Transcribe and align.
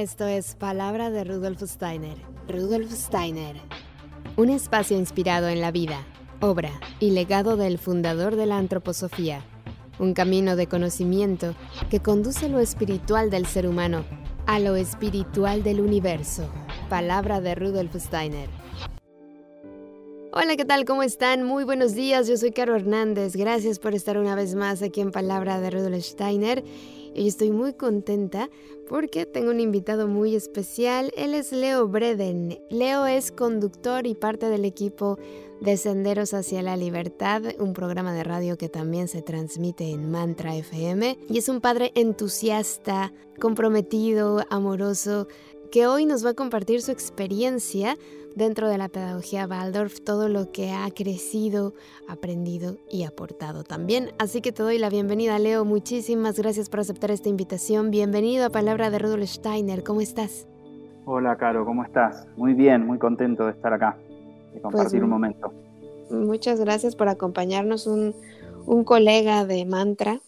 Esto 0.00 0.26
es 0.26 0.54
Palabra 0.54 1.10
de 1.10 1.24
Rudolf 1.24 1.60
Steiner. 1.60 2.16
Rudolf 2.48 2.90
Steiner. 2.90 3.56
Un 4.38 4.48
espacio 4.48 4.96
inspirado 4.96 5.48
en 5.48 5.60
la 5.60 5.72
vida, 5.72 6.06
obra 6.40 6.70
y 7.00 7.10
legado 7.10 7.58
del 7.58 7.76
fundador 7.76 8.34
de 8.36 8.46
la 8.46 8.56
antroposofía. 8.56 9.44
Un 9.98 10.14
camino 10.14 10.56
de 10.56 10.68
conocimiento 10.68 11.54
que 11.90 12.00
conduce 12.00 12.48
lo 12.48 12.60
espiritual 12.60 13.28
del 13.28 13.44
ser 13.44 13.66
humano 13.68 14.06
a 14.46 14.58
lo 14.58 14.74
espiritual 14.74 15.62
del 15.62 15.82
universo. 15.82 16.48
Palabra 16.88 17.42
de 17.42 17.54
Rudolf 17.54 17.94
Steiner. 17.96 18.48
Hola, 20.32 20.56
¿qué 20.56 20.64
tal? 20.64 20.86
¿Cómo 20.86 21.02
están? 21.02 21.42
Muy 21.42 21.64
buenos 21.64 21.94
días, 21.94 22.26
yo 22.26 22.38
soy 22.38 22.52
Caro 22.52 22.74
Hernández. 22.74 23.36
Gracias 23.36 23.78
por 23.78 23.94
estar 23.94 24.16
una 24.16 24.34
vez 24.34 24.54
más 24.54 24.80
aquí 24.80 25.02
en 25.02 25.10
Palabra 25.10 25.60
de 25.60 25.68
Rudolf 25.68 26.02
Steiner. 26.02 26.64
Y 27.20 27.28
estoy 27.28 27.50
muy 27.50 27.74
contenta 27.74 28.48
porque 28.88 29.26
tengo 29.26 29.50
un 29.50 29.60
invitado 29.60 30.08
muy 30.08 30.34
especial. 30.34 31.12
Él 31.18 31.34
es 31.34 31.52
Leo 31.52 31.86
Breden. 31.86 32.58
Leo 32.70 33.04
es 33.04 33.30
conductor 33.30 34.06
y 34.06 34.14
parte 34.14 34.48
del 34.48 34.64
equipo 34.64 35.18
de 35.60 35.76
Senderos 35.76 36.32
hacia 36.32 36.62
la 36.62 36.78
Libertad, 36.78 37.42
un 37.58 37.74
programa 37.74 38.14
de 38.14 38.24
radio 38.24 38.56
que 38.56 38.70
también 38.70 39.06
se 39.06 39.20
transmite 39.20 39.90
en 39.90 40.10
Mantra 40.10 40.56
FM. 40.56 41.18
Y 41.28 41.36
es 41.36 41.50
un 41.50 41.60
padre 41.60 41.92
entusiasta, 41.94 43.12
comprometido, 43.38 44.42
amoroso, 44.48 45.28
que 45.70 45.86
hoy 45.86 46.04
nos 46.04 46.24
va 46.24 46.30
a 46.30 46.34
compartir 46.34 46.82
su 46.82 46.90
experiencia 46.90 47.96
dentro 48.34 48.68
de 48.68 48.78
la 48.78 48.88
pedagogía 48.88 49.46
Waldorf, 49.46 50.00
todo 50.00 50.28
lo 50.28 50.50
que 50.50 50.72
ha 50.72 50.90
crecido, 50.90 51.74
aprendido 52.08 52.76
y 52.90 53.04
aportado 53.04 53.64
también. 53.64 54.10
Así 54.18 54.40
que 54.40 54.52
te 54.52 54.62
doy 54.62 54.78
la 54.78 54.90
bienvenida, 54.90 55.38
Leo. 55.38 55.64
Muchísimas 55.64 56.38
gracias 56.38 56.68
por 56.68 56.80
aceptar 56.80 57.10
esta 57.10 57.28
invitación. 57.28 57.90
Bienvenido 57.90 58.46
a 58.46 58.50
Palabra 58.50 58.90
de 58.90 58.98
Rudolf 58.98 59.28
Steiner. 59.28 59.84
¿Cómo 59.84 60.00
estás? 60.00 60.46
Hola, 61.06 61.36
Caro, 61.36 61.64
¿cómo 61.64 61.84
estás? 61.84 62.26
Muy 62.36 62.54
bien, 62.54 62.86
muy 62.86 62.98
contento 62.98 63.46
de 63.46 63.52
estar 63.52 63.72
acá, 63.72 63.96
de 64.52 64.60
compartir 64.60 65.00
pues, 65.00 65.02
un 65.02 65.10
momento. 65.10 65.52
Muchas 66.10 66.60
gracias 66.60 66.96
por 66.96 67.08
acompañarnos, 67.08 67.86
un, 67.86 68.14
un 68.66 68.84
colega 68.84 69.44
de 69.44 69.64
mantra. 69.66 70.20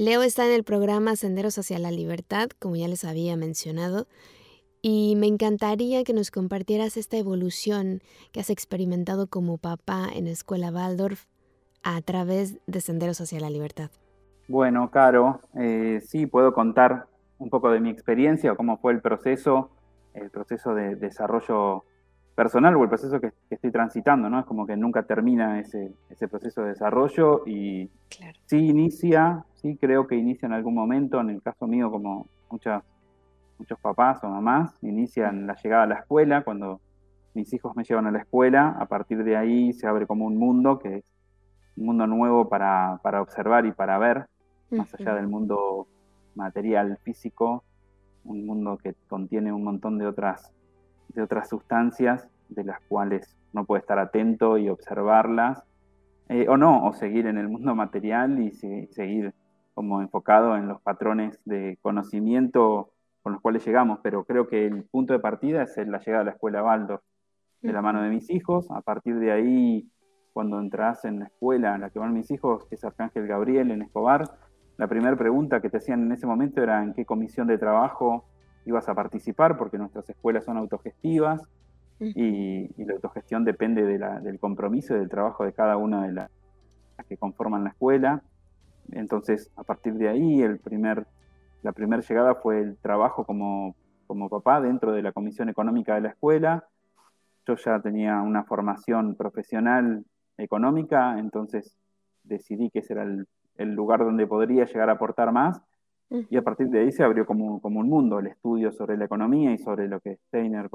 Leo 0.00 0.22
está 0.22 0.46
en 0.46 0.52
el 0.52 0.64
programa 0.64 1.14
Senderos 1.14 1.58
hacia 1.58 1.78
la 1.78 1.90
Libertad, 1.90 2.48
como 2.58 2.74
ya 2.74 2.88
les 2.88 3.04
había 3.04 3.36
mencionado, 3.36 4.06
y 4.80 5.14
me 5.18 5.26
encantaría 5.26 6.04
que 6.04 6.14
nos 6.14 6.30
compartieras 6.30 6.96
esta 6.96 7.18
evolución 7.18 8.00
que 8.32 8.40
has 8.40 8.48
experimentado 8.48 9.26
como 9.26 9.58
papá 9.58 10.08
en 10.14 10.24
la 10.24 10.30
Escuela 10.30 10.70
Waldorf 10.70 11.26
a 11.82 12.00
través 12.00 12.56
de 12.66 12.80
Senderos 12.80 13.20
hacia 13.20 13.40
la 13.40 13.50
Libertad. 13.50 13.90
Bueno, 14.48 14.90
Caro, 14.90 15.42
eh, 15.54 16.00
sí 16.02 16.24
puedo 16.24 16.54
contar 16.54 17.06
un 17.38 17.50
poco 17.50 17.70
de 17.70 17.80
mi 17.80 17.90
experiencia 17.90 18.54
cómo 18.54 18.78
fue 18.78 18.94
el 18.94 19.02
proceso, 19.02 19.68
el 20.14 20.30
proceso 20.30 20.74
de 20.74 20.96
desarrollo 20.96 21.84
personal 22.40 22.74
o 22.74 22.82
el 22.82 22.88
proceso 22.88 23.20
que, 23.20 23.32
estoy 23.50 23.70
transitando, 23.70 24.30
¿no? 24.30 24.40
Es 24.40 24.46
como 24.46 24.66
que 24.66 24.74
nunca 24.74 25.02
termina 25.02 25.60
ese, 25.60 25.92
ese 26.08 26.26
proceso 26.26 26.62
de 26.62 26.68
desarrollo 26.70 27.42
y 27.46 27.90
sí 28.46 28.56
inicia, 28.56 29.44
sí 29.56 29.76
creo 29.76 30.06
que 30.06 30.16
inicia 30.16 30.46
en 30.46 30.54
algún 30.54 30.74
momento, 30.74 31.20
en 31.20 31.28
el 31.28 31.42
caso 31.42 31.66
mío 31.66 31.90
como 31.90 32.28
muchas 32.50 32.82
muchos 33.58 33.78
papás 33.78 34.24
o 34.24 34.28
mamás 34.30 34.72
inician 34.80 35.46
la 35.46 35.54
llegada 35.54 35.82
a 35.82 35.86
la 35.86 35.94
escuela, 35.96 36.42
cuando 36.42 36.80
mis 37.34 37.52
hijos 37.52 37.76
me 37.76 37.84
llevan 37.84 38.06
a 38.06 38.10
la 38.10 38.20
escuela, 38.20 38.74
a 38.80 38.86
partir 38.86 39.22
de 39.22 39.36
ahí 39.36 39.74
se 39.74 39.86
abre 39.86 40.06
como 40.06 40.24
un 40.24 40.38
mundo 40.38 40.78
que 40.78 40.96
es 40.96 41.04
un 41.76 41.84
mundo 41.84 42.06
nuevo 42.06 42.48
para, 42.48 42.98
observar 43.20 43.66
y 43.66 43.72
para 43.72 43.98
ver, 43.98 44.24
más 44.70 44.94
allá 44.94 45.14
del 45.14 45.28
mundo 45.28 45.88
material, 46.34 46.96
físico, 47.02 47.64
un 48.24 48.46
mundo 48.46 48.78
que 48.78 48.94
contiene 49.10 49.52
un 49.52 49.62
montón 49.62 49.98
de 49.98 50.06
otras, 50.06 50.50
de 51.14 51.22
otras 51.22 51.48
sustancias 51.48 52.28
de 52.48 52.64
las 52.64 52.80
cuales 52.88 53.36
uno 53.52 53.64
puede 53.64 53.80
estar 53.80 53.98
atento 53.98 54.58
y 54.58 54.68
observarlas, 54.68 55.62
eh, 56.28 56.46
o 56.48 56.56
no, 56.56 56.86
o 56.86 56.92
seguir 56.92 57.26
en 57.26 57.38
el 57.38 57.48
mundo 57.48 57.74
material 57.74 58.38
y 58.38 58.52
seguir 58.52 59.34
como 59.74 60.00
enfocado 60.00 60.56
en 60.56 60.68
los 60.68 60.80
patrones 60.80 61.40
de 61.44 61.78
conocimiento 61.82 62.92
con 63.22 63.32
los 63.34 63.42
cuales 63.42 63.64
llegamos, 63.64 64.00
pero 64.02 64.24
creo 64.24 64.48
que 64.48 64.66
el 64.66 64.84
punto 64.84 65.12
de 65.12 65.18
partida 65.18 65.62
es 65.62 65.76
la 65.76 65.98
llegada 65.98 66.22
a 66.22 66.24
la 66.24 66.30
escuela 66.32 66.62
Waldorf, 66.62 67.02
de 67.60 67.72
la 67.72 67.82
mano 67.82 68.02
de 68.02 68.10
mis 68.10 68.30
hijos. 68.30 68.70
A 68.70 68.80
partir 68.80 69.18
de 69.18 69.32
ahí, 69.32 69.90
cuando 70.32 70.58
entras 70.58 71.04
en 71.04 71.20
la 71.20 71.26
escuela 71.26 71.74
en 71.74 71.82
la 71.82 71.90
que 71.90 71.98
van 71.98 72.14
mis 72.14 72.30
hijos, 72.30 72.64
que 72.66 72.76
es 72.76 72.84
Arcángel 72.84 73.26
Gabriel 73.26 73.70
en 73.70 73.82
Escobar, 73.82 74.24
la 74.78 74.88
primera 74.88 75.16
pregunta 75.16 75.60
que 75.60 75.68
te 75.68 75.76
hacían 75.76 76.02
en 76.02 76.12
ese 76.12 76.26
momento 76.26 76.62
era 76.62 76.82
en 76.82 76.94
qué 76.94 77.04
comisión 77.04 77.46
de 77.46 77.58
trabajo 77.58 78.24
ibas 78.66 78.88
a 78.88 78.94
participar, 78.94 79.56
porque 79.56 79.78
nuestras 79.78 80.08
escuelas 80.08 80.44
son 80.44 80.56
autogestivas 80.56 81.42
y, 81.98 82.68
la 82.84 82.94
autogestión 82.94 83.44
depende 83.44 83.84
del 83.84 84.38
compromiso 84.38 84.94
y 84.94 84.98
del 84.98 85.08
trabajo 85.08 85.44
de 85.44 85.52
cada 85.52 85.76
una 85.76 86.06
de 86.06 86.12
las 86.12 86.30
que 87.08 87.16
conforman 87.16 87.64
la 87.64 87.70
escuela. 87.70 88.22
Entonces, 88.92 89.50
a 89.56 89.64
partir 89.64 89.94
de 89.94 90.08
ahí, 90.08 90.42
el 90.42 90.58
primer 90.58 91.06
la 91.62 91.72
primera 91.72 92.02
llegada 92.02 92.34
fue 92.36 92.60
el 92.60 92.76
trabajo 92.78 93.24
como, 93.24 93.76
como 94.06 94.28
papá 94.28 94.60
dentro 94.60 94.92
de 94.92 95.02
la 95.02 95.12
comisión 95.12 95.48
económica 95.48 95.94
de 95.94 96.00
la 96.00 96.08
escuela. 96.10 96.64
Yo 97.46 97.56
ya 97.56 97.80
tenía 97.80 98.20
una 98.22 98.44
formación 98.44 99.14
profesional 99.14 100.04
económica, 100.38 101.18
entonces 101.18 101.76
decidí 102.22 102.70
que 102.70 102.78
ese 102.78 102.94
era 102.94 103.02
el, 103.02 103.26
lugar 103.74 104.00
donde 104.00 104.26
podría 104.26 104.64
llegar 104.64 104.88
a 104.88 104.94
aportar 104.94 105.32
más. 105.32 105.60
Y 106.10 106.36
a 106.36 106.42
partir 106.42 106.68
de 106.68 106.80
ahí 106.80 106.92
se 106.92 107.04
abrió 107.04 107.24
como, 107.24 107.60
como 107.60 107.80
un 107.80 107.88
mundo 107.88 108.18
el 108.18 108.26
estudio 108.26 108.72
sobre 108.72 108.96
la 108.96 109.04
economía 109.04 109.52
y 109.52 109.58
sobre 109.58 109.86
lo 109.86 110.00
que 110.00 110.16
Steiner 110.26 110.68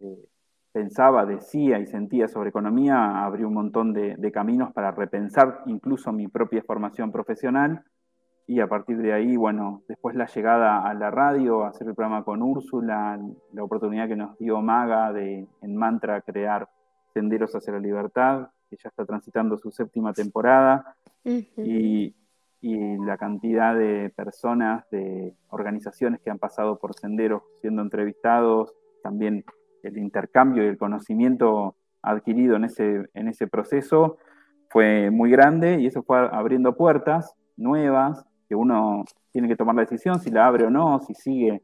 eh, 0.00 0.24
pensaba, 0.72 1.26
decía 1.26 1.78
y 1.78 1.86
sentía 1.86 2.28
sobre 2.28 2.48
economía. 2.48 3.24
Abrió 3.24 3.48
un 3.48 3.54
montón 3.54 3.92
de, 3.92 4.16
de 4.16 4.32
caminos 4.32 4.72
para 4.72 4.90
repensar 4.90 5.62
incluso 5.66 6.12
mi 6.12 6.28
propia 6.28 6.62
formación 6.62 7.12
profesional. 7.12 7.84
Y 8.46 8.60
a 8.60 8.66
partir 8.66 8.98
de 8.98 9.12
ahí, 9.12 9.36
bueno, 9.36 9.82
después 9.86 10.16
la 10.16 10.26
llegada 10.26 10.82
a 10.82 10.92
la 10.94 11.10
radio, 11.10 11.64
hacer 11.64 11.86
el 11.86 11.94
programa 11.94 12.24
con 12.24 12.42
Úrsula, 12.42 13.20
la 13.52 13.62
oportunidad 13.62 14.08
que 14.08 14.16
nos 14.16 14.36
dio 14.38 14.60
Maga 14.60 15.12
de 15.12 15.46
en 15.62 15.76
Mantra 15.76 16.20
crear 16.22 16.68
Senderos 17.14 17.54
hacia 17.54 17.74
la 17.74 17.78
Libertad, 17.78 18.48
que 18.68 18.76
ya 18.76 18.88
está 18.88 19.04
transitando 19.04 19.56
su 19.56 19.70
séptima 19.70 20.12
temporada, 20.12 20.96
y, 21.24 22.14
y, 22.60 22.96
la 22.98 23.16
cantidad 23.16 23.74
de 23.74 24.12
personas, 24.14 24.88
de 24.90 25.34
organizaciones 25.48 26.20
que 26.20 26.30
han 26.30 26.38
pasado 26.38 26.78
por 26.78 26.94
Senderos 26.94 27.42
siendo 27.60 27.82
entrevistados, 27.82 28.74
también 29.02 29.44
el 29.82 29.98
intercambio 29.98 30.64
y 30.64 30.66
el 30.66 30.78
conocimiento 30.78 31.76
adquirido 32.02 32.56
en 32.56 32.64
ese, 32.64 33.08
en 33.14 33.28
ese 33.28 33.46
proceso 33.46 34.18
fue 34.68 35.10
muy 35.10 35.30
grande 35.30 35.80
y 35.80 35.86
eso 35.86 36.02
fue 36.02 36.18
abriendo 36.18 36.76
puertas 36.76 37.34
nuevas 37.56 38.24
que 38.48 38.54
uno 38.54 39.04
tiene 39.32 39.48
que 39.48 39.56
tomar 39.56 39.74
la 39.74 39.82
decisión 39.82 40.20
si 40.20 40.30
la 40.30 40.46
abre 40.46 40.66
o 40.66 40.70
no, 40.70 41.00
si 41.00 41.14
sigue 41.14 41.62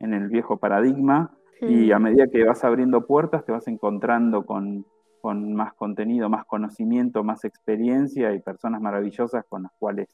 en 0.00 0.14
el 0.14 0.28
viejo 0.28 0.58
paradigma. 0.58 1.34
Y 1.60 1.90
a 1.90 1.98
medida 1.98 2.28
que 2.28 2.44
vas 2.44 2.62
abriendo 2.62 3.04
puertas, 3.04 3.44
te 3.44 3.50
vas 3.50 3.66
encontrando 3.66 4.46
con, 4.46 4.86
más 5.24 5.74
contenido, 5.74 6.28
más 6.28 6.44
conocimiento, 6.44 7.24
más 7.24 7.44
experiencia 7.44 8.32
y 8.32 8.38
personas 8.38 8.80
maravillosas 8.80 9.44
con 9.48 9.64
las 9.64 9.72
cuales 9.80 10.08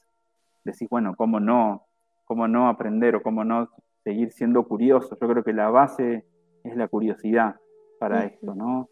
decís, 0.65 0.89
bueno, 0.89 1.15
¿cómo 1.15 1.39
no, 1.39 1.85
cómo 2.25 2.47
no 2.47 2.67
aprender 2.67 3.15
o 3.15 3.23
cómo 3.23 3.43
no 3.43 3.69
seguir 4.03 4.31
siendo 4.31 4.67
curioso? 4.67 5.17
Yo 5.19 5.27
creo 5.27 5.43
que 5.43 5.53
la 5.53 5.69
base 5.69 6.25
es 6.63 6.75
la 6.75 6.87
curiosidad 6.87 7.55
para 7.99 8.25
esto, 8.25 8.55
¿no? 8.55 8.89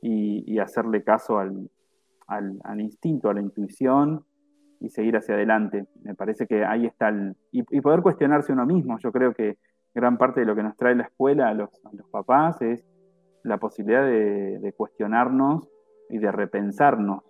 Y, 0.00 0.58
hacerle 0.58 1.02
caso 1.02 1.38
al, 1.38 1.70
al, 2.26 2.80
instinto, 2.80 3.28
a 3.28 3.34
la 3.34 3.40
intuición 3.40 4.24
y 4.80 4.90
seguir 4.90 5.16
hacia 5.16 5.34
adelante. 5.34 5.86
Me 6.02 6.14
parece 6.14 6.46
que 6.46 6.64
ahí 6.64 6.86
está 6.86 7.08
el... 7.08 7.36
Y, 7.50 7.62
poder 7.80 8.02
cuestionarse 8.02 8.52
uno 8.52 8.66
mismo. 8.66 8.98
Yo 8.98 9.10
creo 9.12 9.32
que 9.32 9.56
gran 9.94 10.18
parte 10.18 10.40
de 10.40 10.46
lo 10.46 10.54
que 10.54 10.62
nos 10.62 10.76
trae 10.76 10.94
la 10.94 11.04
escuela 11.04 11.48
a 11.48 11.54
los, 11.54 11.70
papás 12.10 12.60
es 12.60 12.84
la 13.42 13.58
posibilidad 13.58 14.04
de, 14.04 14.74
cuestionarnos 14.76 15.68
y 16.10 16.18
de 16.18 16.30
repensarnos 16.30 17.22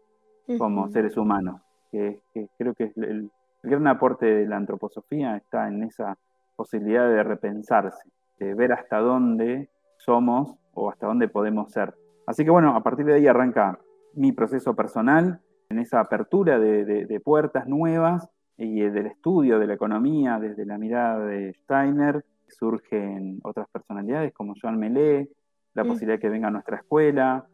como 0.59 0.89
seres 0.89 1.17
humanos. 1.17 1.61
Que, 1.93 2.21
creo 2.59 2.75
que 2.75 2.93
el, 2.97 3.31
gran 3.65 3.87
aporte 3.87 4.27
de 4.27 4.47
la 4.47 4.57
antroposofía 4.57 5.37
está 5.37 5.69
en 5.69 5.83
esa 5.83 6.17
posibilidad 6.57 7.09
de 7.09 7.23
repensarse, 7.23 8.11
de 8.39 8.55
ver 8.55 8.73
hasta 8.73 8.99
dónde 8.99 9.71
somos 9.99 10.57
o 10.73 10.91
hasta 10.91 11.07
dónde 11.07 11.29
podemos 11.29 11.73
ser. 11.73 11.95
Así 12.27 12.45
que 12.45 12.51
bueno, 12.51 12.77
a 12.77 12.83
partir 12.83 13.07
de 13.07 13.15
ahí 13.15 13.27
arranca 13.27 13.79
mi 14.15 14.33
proceso 14.33 14.75
personal, 14.75 15.41
en 15.69 15.79
esa 15.79 16.01
apertura 16.01 16.59
de, 16.59 17.21
puertas 17.25 17.67
nuevas 17.67 18.29
y 18.57 18.81
del 18.83 19.07
estudio 19.07 19.59
de 19.59 19.67
la 19.67 19.75
economía 19.75 20.39
desde 20.39 20.65
la 20.65 20.79
mirada 20.79 21.27
de 21.27 21.55
Steiner, 21.55 22.25
surgen 22.49 23.41
otras 23.43 23.69
personalidades 23.71 24.33
como 24.33 24.55
Joan 24.61 24.79
Melé, 24.79 25.29
la 25.73 25.83
mm. 25.85 25.89
posibilidad 25.89 26.15
de 26.15 26.21
que 26.21 26.29
venga 26.29 26.49
a 26.49 26.53
nuestra 26.53 26.77
escuela, 26.77 27.47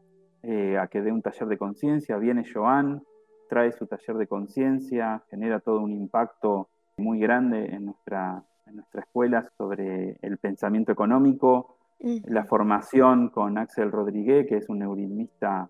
eh, 0.42 0.76
a 0.76 0.88
que 0.88 1.00
dé 1.00 1.12
un 1.12 1.22
taller 1.22 1.48
de 1.48 1.56
conciencia, 1.56 2.18
viene 2.18 2.44
Joan, 2.52 3.02
trae 3.50 3.72
su 3.72 3.86
taller 3.86 4.16
de 4.16 4.28
conciencia, 4.28 5.22
genera 5.28 5.58
todo 5.58 5.80
un 5.80 5.92
impacto 5.92 6.68
muy 6.96 7.18
grande 7.18 7.66
en 7.66 7.86
nuestra, 7.86 8.44
nuestra 8.72 9.00
escuela 9.00 9.50
sobre 9.58 10.16
el 10.22 10.38
pensamiento 10.38 10.92
económico, 10.92 11.76
la 11.98 12.44
formación 12.44 13.28
con 13.28 13.58
Axel 13.58 13.90
Rodríguez, 13.90 14.46
que 14.46 14.56
es 14.58 14.68
un 14.68 14.78
neuritmista, 14.78 15.68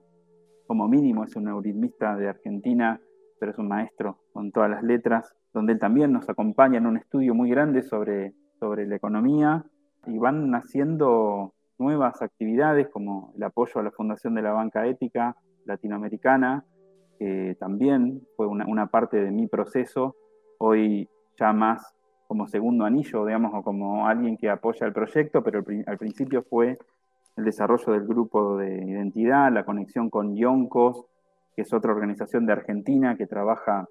como 0.66 0.86
mínimo 0.88 1.24
es 1.24 1.34
un 1.34 1.44
neuritmista 1.44 2.16
de 2.16 2.28
Argentina, 2.28 3.00
pero 3.38 3.52
es 3.52 3.58
un 3.58 3.68
maestro 3.68 4.18
con 4.32 4.52
todas 4.52 4.70
las 4.70 4.82
letras, 4.82 5.34
donde 5.52 5.72
él 5.72 5.78
también 5.78 6.12
nos 6.12 6.28
acompaña 6.28 6.76
en 6.78 6.86
un 6.86 6.98
estudio 6.98 7.34
muy 7.34 7.48
grande 7.48 7.82
sobre, 7.82 8.34
sobre 8.60 8.86
la 8.86 8.96
economía 8.96 9.64
y 10.06 10.18
van 10.18 10.50
naciendo 10.50 11.54
nuevas 11.78 12.20
actividades 12.20 12.88
como 12.88 13.32
el 13.34 13.42
apoyo 13.42 13.80
a 13.80 13.82
la 13.82 13.90
Fundación 13.90 14.34
de 14.34 14.42
la 14.42 14.52
Banca 14.52 14.86
Ética 14.86 15.34
Latinoamericana, 15.64 16.64
que 17.20 17.54
también 17.60 18.22
fue 18.34 18.46
una, 18.46 18.86
parte 18.86 19.22
de 19.22 19.30
mi 19.30 19.46
proceso, 19.46 20.16
hoy 20.56 21.06
ya 21.38 21.52
más 21.52 21.94
como 22.26 22.48
segundo 22.48 22.86
anillo, 22.86 23.26
digamos, 23.26 23.52
o 23.54 23.62
como 23.62 24.08
alguien 24.08 24.38
que 24.38 24.48
apoya 24.48 24.86
el 24.86 24.94
proyecto, 24.94 25.42
pero 25.42 25.62
al 25.86 25.98
principio 25.98 26.42
fue 26.42 26.78
el 27.36 27.44
desarrollo 27.44 27.92
del 27.92 28.06
grupo 28.06 28.56
de 28.56 28.86
identidad, 28.86 29.52
la 29.52 29.66
conexión 29.66 30.08
con 30.08 30.34
Yoncos, 30.34 31.04
que 31.54 31.60
es 31.62 31.72
otra 31.74 31.92
organización 31.92 32.46
de 32.46 32.54
Argentina 32.54 33.16
que 33.18 33.26
trabaja 33.26 33.86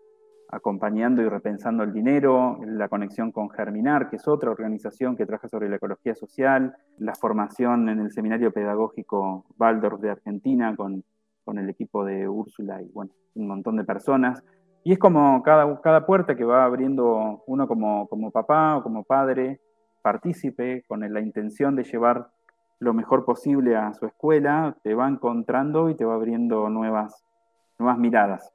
acompañando 0.50 1.22
y 1.22 1.30
repensando 1.30 1.84
el 1.84 1.94
dinero, 1.94 2.58
la 2.66 2.90
conexión 2.90 3.32
con 3.32 3.52
Germinar, 3.52 4.10
que 4.10 4.16
es 4.16 4.28
otra 4.28 4.50
organización 4.50 5.16
que 5.16 5.28
trabaja 5.28 5.50
sobre 5.50 5.70
la 5.70 5.76
ecología 5.76 6.16
social, 6.16 6.76
la 6.98 7.14
formación 7.14 7.90
en 7.90 8.00
el 8.00 8.12
seminario 8.12 8.52
pedagógico 8.52 9.46
Waldorf 9.60 10.02
de 10.02 10.10
Argentina 10.10 10.76
con, 10.76 11.04
con 11.50 11.58
el 11.58 11.68
equipo 11.68 12.06
de 12.06 12.30
Úrsula 12.30 12.80
y 12.80 12.92
bueno, 12.92 13.12
un 13.34 13.48
montón 13.48 13.76
de 13.76 13.84
personas. 13.84 14.44
Y 14.84 14.94
es 14.94 15.00
como 15.00 15.42
cada, 15.42 15.82
cada 15.82 16.06
puerta 16.06 16.36
que 16.36 16.44
va 16.44 16.64
abriendo 16.64 17.44
uno 17.48 17.68
como, 17.68 18.08
como 18.08 18.30
papá 18.30 18.78
o 18.78 18.84
como 18.84 19.04
padre, 19.04 19.60
partícipe, 20.04 20.84
con 20.88 21.00
la 21.12 21.20
intención 21.22 21.76
de 21.76 21.86
llevar 21.86 22.30
lo 22.78 22.94
mejor 22.94 23.26
posible 23.26 23.76
a 23.76 23.96
su 23.96 24.06
escuela, 24.06 24.78
te 24.84 24.94
va 24.94 25.10
encontrando 25.10 25.90
y 25.90 25.96
te 25.96 26.06
va 26.06 26.14
abriendo 26.14 26.70
nuevas, 26.70 27.26
nuevas 27.80 27.98
miradas. 27.98 28.54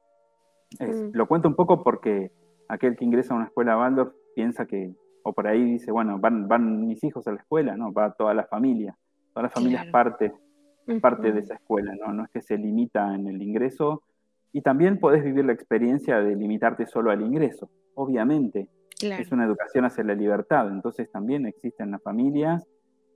Mm. 0.79 1.11
Lo 1.15 1.27
cuento 1.27 1.49
un 1.49 1.57
poco 1.57 1.83
porque 1.83 2.31
aquel 2.69 2.97
que 2.97 3.05
ingresa 3.05 3.35
a 3.35 3.39
una 3.39 3.47
escuela 3.47 3.77
Waldorf 3.77 4.15
piensa 4.37 4.67
que, 4.67 4.95
o 5.25 5.33
por 5.33 5.49
ahí 5.49 5.65
dice, 5.65 5.91
bueno, 5.91 6.21
van, 6.21 6.47
van 6.47 6.87
mis 6.87 7.03
hijos 7.03 7.27
a 7.27 7.33
la 7.33 7.39
escuela, 7.39 7.77
¿no? 7.77 7.93
Va 7.93 8.13
toda 8.13 8.35
la 8.35 8.45
familia. 8.45 8.97
Toda 9.33 9.49
la 9.49 9.51
familia 9.51 9.83
es 9.83 9.91
parte, 9.91 10.33
parte 11.01 11.33
de 11.33 11.41
esa 11.41 11.55
escuela, 11.55 11.95
¿no? 11.95 12.13
No 12.13 12.25
es 12.25 12.31
que 12.31 12.43
se 12.43 12.57
limita 12.57 13.15
en 13.15 13.27
el 13.29 13.43
ingreso. 13.43 14.03
Y 14.53 14.61
también 14.63 15.01
podés 15.01 15.25
vivir 15.25 15.45
la 15.45 15.53
experiencia 15.53 16.21
de 16.21 16.37
limitarte 16.37 16.87
solo 16.87 17.11
al 17.11 17.23
ingreso, 17.23 17.71
obviamente. 17.95 18.69
Es 19.01 19.33
una 19.33 19.45
educación 19.45 19.85
hacia 19.85 20.05
la 20.05 20.15
libertad. 20.15 20.69
Entonces 20.69 21.11
también 21.11 21.47
existen 21.47 21.91
las 21.91 22.03
familias 22.03 22.67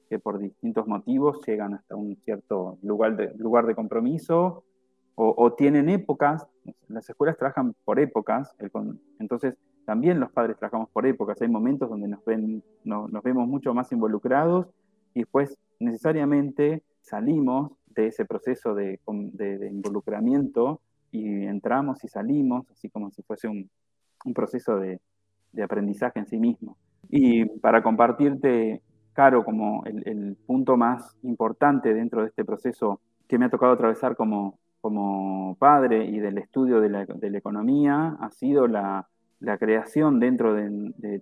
que 0.08 0.18
por 0.18 0.38
distintos 0.38 0.86
motivos 0.86 1.40
llegan 1.46 1.74
hasta 1.74 1.94
un 1.94 2.16
cierto 2.24 2.78
lugar 2.82 3.16
de, 3.16 3.32
lugar 3.36 3.66
de 3.66 3.74
compromiso 3.74 4.64
o, 5.20 5.52
tienen 5.54 5.88
épocas, 5.88 6.46
las 6.86 7.10
escuelas 7.10 7.36
trabajan 7.36 7.74
por 7.84 7.98
épocas, 7.98 8.54
entonces 9.18 9.56
también 9.84 10.20
los 10.20 10.30
padres 10.30 10.56
trabajamos 10.56 10.90
por 10.90 11.08
épocas, 11.08 11.42
hay 11.42 11.48
momentos 11.48 11.90
donde 11.90 12.06
nos, 12.06 12.24
ven, 12.24 12.62
nos 12.84 13.22
vemos 13.24 13.48
mucho 13.48 13.74
más 13.74 13.90
involucrados 13.90 14.68
y 15.14 15.20
después 15.20 15.58
necesariamente 15.80 16.84
salimos 17.08 17.72
de 17.86 18.08
ese 18.08 18.24
proceso 18.24 18.74
de, 18.74 19.00
involucramiento 19.70 20.80
y 21.10 21.44
entramos 21.44 22.04
y 22.04 22.08
salimos, 22.08 22.70
así 22.70 22.88
como 22.88 23.10
si 23.10 23.22
fuese 23.22 23.48
un, 23.48 23.68
proceso 24.34 24.78
de, 24.78 25.00
aprendizaje 25.62 26.18
en 26.18 26.26
sí 26.26 26.38
mismo. 26.38 26.76
Y 27.08 27.44
para 27.46 27.82
compartirte, 27.82 28.82
Caro, 29.12 29.44
como 29.44 29.82
el, 29.84 30.06
el 30.06 30.36
punto 30.46 30.76
más 30.76 31.16
importante 31.22 31.92
dentro 31.92 32.22
de 32.22 32.28
este 32.28 32.44
proceso 32.44 33.00
que 33.26 33.38
me 33.38 33.46
ha 33.46 33.50
tocado 33.50 33.72
atravesar 33.72 34.16
como, 34.16 34.58
como 34.80 35.56
padre 35.58 36.04
y 36.04 36.18
del 36.18 36.38
estudio 36.38 36.80
de 36.80 36.88
la, 36.88 37.06
economía 37.38 38.16
ha 38.20 38.30
sido 38.30 38.66
la, 38.66 39.06
creación 39.58 40.18
dentro 40.18 40.54
de, 40.54 40.70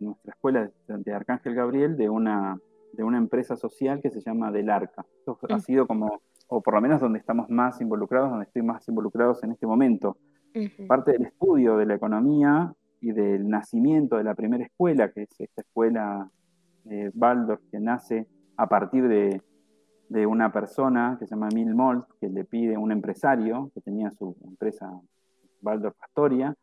nuestra 0.00 0.32
escuela 0.32 0.70
de 0.86 1.12
Arcángel 1.12 1.54
Gabriel 1.54 1.96
de 1.96 2.08
una, 2.08 2.58
de 2.96 3.04
una 3.04 3.18
empresa 3.18 3.56
social 3.56 4.00
que 4.00 4.10
se 4.10 4.20
llama 4.20 4.50
Del 4.50 4.70
Arca. 4.70 5.04
Esto 5.18 5.38
ha 5.48 5.58
sido 5.60 5.86
como, 5.86 6.22
o 6.48 6.62
por 6.62 6.74
lo 6.74 6.80
menos 6.80 7.00
donde 7.00 7.18
estamos 7.18 7.48
más 7.50 7.80
involucrados, 7.80 8.30
donde 8.30 8.46
estoy 8.46 8.62
más 8.62 8.86
involucrados 8.88 9.42
en 9.44 9.52
este 9.52 9.66
momento. 9.66 10.16
Parte 10.88 11.12
del 11.12 11.26
estudio 11.26 11.76
de 11.76 11.84
la 11.84 11.94
economía 11.94 12.74
y 13.02 13.12
del 13.12 13.48
nacimiento 13.48 14.16
de 14.16 14.24
la 14.24 14.34
primera 14.34 14.64
escuela, 14.64 15.12
que 15.12 15.24
es 15.24 15.40
esta 15.40 15.60
escuela 15.60 16.30
de 16.84 17.10
Waldorf 17.14 17.60
que 17.70 17.78
nace 17.78 18.26
a 18.56 18.66
partir 18.66 19.06
de, 19.06 19.42
de 20.08 20.26
una 20.26 20.50
persona 20.52 21.16
que 21.18 21.26
se 21.26 21.34
llama 21.34 21.48
Emil 21.50 21.74
Molt, 21.74 22.06
que 22.20 22.28
le 22.30 22.44
pide, 22.44 22.78
un 22.78 22.92
empresario 22.92 23.70
que 23.74 23.82
tenía 23.82 24.10
su 24.12 24.34
empresa 24.44 24.90
Waldorf 25.62 25.96
Astoria, 26.02 26.54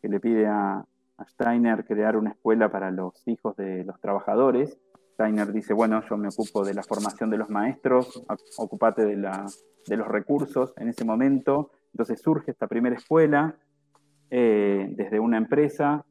que 0.00 0.08
le 0.08 0.20
pide 0.20 0.46
a, 0.46 0.84
Steiner 1.28 1.84
crear 1.84 2.16
una 2.16 2.30
escuela 2.30 2.72
para 2.72 2.90
los 2.90 3.22
hijos 3.28 3.54
de 3.56 3.84
los 3.84 4.00
trabajadores. 4.00 4.76
Steiner 5.12 5.52
dice, 5.52 5.72
bueno, 5.72 6.02
yo 6.08 6.16
me 6.16 6.28
ocupo 6.28 6.64
de 6.64 6.74
la 6.74 6.82
formación 6.82 7.30
de 7.30 7.38
los 7.38 7.48
maestros, 7.50 8.24
ocupate 8.58 9.04
de, 9.04 9.16
la, 9.16 9.46
de 9.86 9.96
los 9.96 10.08
recursos 10.08 10.72
en 10.76 10.88
ese 10.88 11.04
momento. 11.04 11.70
Entonces 11.92 12.20
surge 12.20 12.50
esta 12.50 12.66
primera 12.66 12.96
escuela 12.96 13.56
eh, 14.30 14.86
desde 14.90 15.20
una 15.20 15.36
empresa 15.36 16.04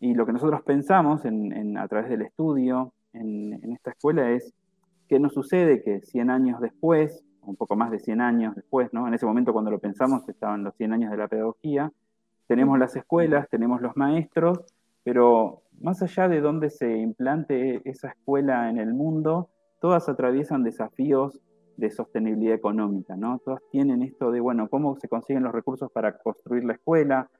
y 0.00 0.14
lo 0.14 0.26
que 0.26 0.32
nosotros 0.32 0.62
pensamos 0.62 1.24
en, 1.24 1.76
a 1.78 1.86
través 1.88 2.08
del 2.08 2.22
estudio 2.22 2.92
en, 3.12 3.52
en 3.62 3.72
esta 3.72 3.90
escuela 3.90 4.30
es 4.30 4.54
¿Qué 5.08 5.20
nos 5.20 5.34
sucede? 5.34 5.82
Que 5.82 6.00
100 6.00 6.30
años 6.30 6.60
después, 6.60 7.24
un 7.42 7.54
poco 7.54 7.76
más 7.76 7.90
de 7.90 8.00
100 8.00 8.20
años 8.20 8.56
después, 8.56 8.92
¿no? 8.92 9.06
en 9.06 9.14
ese 9.14 9.24
momento 9.24 9.52
cuando 9.52 9.70
lo 9.70 9.78
pensamos 9.78 10.28
estaban 10.28 10.64
los 10.64 10.74
100 10.74 10.94
años 10.94 11.10
de 11.12 11.16
la 11.16 11.28
pedagogía, 11.28 11.92
tenemos 12.48 12.78
las 12.78 12.96
escuelas, 12.96 13.48
tenemos 13.48 13.80
los 13.80 13.96
maestros, 13.96 14.64
pero 15.06 15.62
más 15.78 16.02
allá 16.02 16.26
de 16.26 16.40
dónde 16.40 16.68
se 16.68 16.96
implante 16.98 17.80
esa 17.88 18.08
escuela 18.08 18.68
en 18.68 18.78
el 18.78 18.92
mundo, 18.92 19.50
todas 19.80 20.08
atraviesan 20.08 20.64
desafíos 20.64 21.40
de 21.76 21.90
sostenibilidad 21.90 22.56
económica, 22.56 23.14
¿no? 23.14 23.38
Todas 23.44 23.62
tienen 23.70 24.02
esto 24.02 24.32
de, 24.32 24.40
bueno, 24.40 24.68
cómo 24.68 24.96
se 24.96 25.06
consiguen 25.06 25.44
los 25.44 25.52
recursos 25.52 25.92
para 25.92 26.18
construir 26.18 26.64
la 26.64 26.72
escuela, 26.72 27.30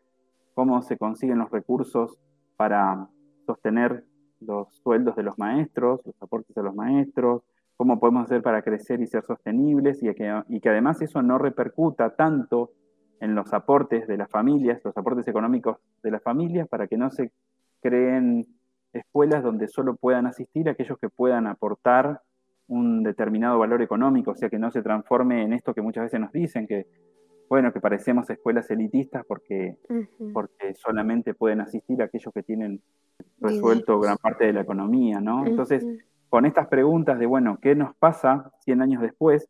cómo 0.54 0.80
se 0.80 0.96
consiguen 0.96 1.38
los 1.38 1.50
recursos 1.50 2.16
para 2.56 3.08
sostener 3.46 4.04
los 4.38 4.72
sueldos 4.76 5.16
de 5.16 5.24
los 5.24 5.36
maestros, 5.36 6.02
los 6.06 6.14
aportes 6.22 6.56
a 6.56 6.62
los 6.62 6.74
maestros, 6.76 7.42
cómo 7.76 7.98
podemos 7.98 8.26
hacer 8.26 8.42
para 8.42 8.62
crecer 8.62 9.00
y 9.00 9.08
ser 9.08 9.24
sostenibles 9.24 10.04
y 10.04 10.14
que, 10.14 10.40
y 10.50 10.60
que 10.60 10.68
además 10.68 11.02
eso 11.02 11.20
no 11.20 11.36
repercuta 11.36 12.14
tanto 12.14 12.70
en 13.18 13.34
los 13.34 13.52
aportes 13.52 14.06
de 14.06 14.18
las 14.18 14.30
familias, 14.30 14.80
los 14.84 14.96
aportes 14.96 15.26
económicos 15.26 15.78
de 16.04 16.12
las 16.12 16.22
familias, 16.22 16.68
para 16.68 16.86
que 16.86 16.96
no 16.96 17.10
se 17.10 17.32
creen 17.80 18.46
escuelas 18.92 19.42
donde 19.42 19.68
solo 19.68 19.96
puedan 19.96 20.26
asistir 20.26 20.68
aquellos 20.68 20.98
que 20.98 21.08
puedan 21.08 21.46
aportar 21.46 22.22
un 22.68 23.02
determinado 23.02 23.58
valor 23.58 23.82
económico, 23.82 24.32
o 24.32 24.34
sea, 24.34 24.50
que 24.50 24.58
no 24.58 24.70
se 24.70 24.82
transforme 24.82 25.42
en 25.42 25.52
esto 25.52 25.74
que 25.74 25.82
muchas 25.82 26.04
veces 26.04 26.20
nos 26.20 26.32
dicen, 26.32 26.66
que, 26.66 26.86
bueno, 27.48 27.72
que 27.72 27.80
parecemos 27.80 28.28
escuelas 28.28 28.70
elitistas 28.70 29.24
porque, 29.26 29.76
porque 30.32 30.74
solamente 30.74 31.34
pueden 31.34 31.60
asistir 31.60 32.02
aquellos 32.02 32.34
que 32.34 32.42
tienen 32.42 32.80
resuelto 33.40 34.00
gran 34.00 34.16
parte 34.16 34.46
de 34.46 34.52
la 34.52 34.62
economía, 34.62 35.20
¿no? 35.20 35.46
Entonces, 35.46 35.86
con 36.28 36.44
estas 36.44 36.66
preguntas 36.66 37.18
de, 37.18 37.26
bueno, 37.26 37.58
¿qué 37.62 37.76
nos 37.76 37.94
pasa 37.94 38.50
100 38.64 38.82
años 38.82 39.02
después? 39.02 39.48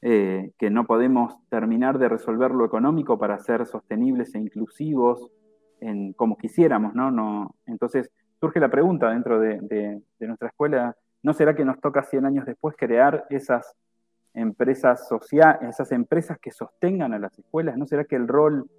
Eh, 0.00 0.52
que 0.58 0.70
no 0.70 0.86
podemos 0.86 1.34
terminar 1.48 1.98
de 1.98 2.08
resolver 2.08 2.52
lo 2.52 2.64
económico 2.64 3.18
para 3.18 3.36
ser 3.40 3.66
sostenibles 3.66 4.32
e 4.32 4.38
inclusivos 4.38 5.28
en, 5.80 6.12
como 6.12 6.36
quisiéramos, 6.36 6.94
¿no? 6.94 7.10
no 7.10 7.54
entonces 7.66 8.10
surge 8.40 8.60
la 8.60 8.70
pregunta 8.70 9.10
dentro 9.10 9.40
de, 9.40 10.00
nuestra 10.20 10.48
escuela, 10.48 10.96
¿no 11.22 11.32
será 11.32 11.54
que 11.54 11.64
nos 11.64 11.80
toca 11.80 12.02
100 12.02 12.26
años 12.26 12.46
después 12.46 12.76
crear 12.76 13.26
esas 13.30 13.74
empresas 14.34 15.08
sociales, 15.08 15.70
esas 15.70 15.90
empresas 15.92 16.38
que 16.38 16.50
sostengan 16.50 17.12
a 17.14 17.18
las 17.18 17.36
escuelas? 17.38 17.76
¿No 17.76 17.86
será 17.86 18.04
que 18.04 18.16
el 18.16 18.28
rol 18.28 18.70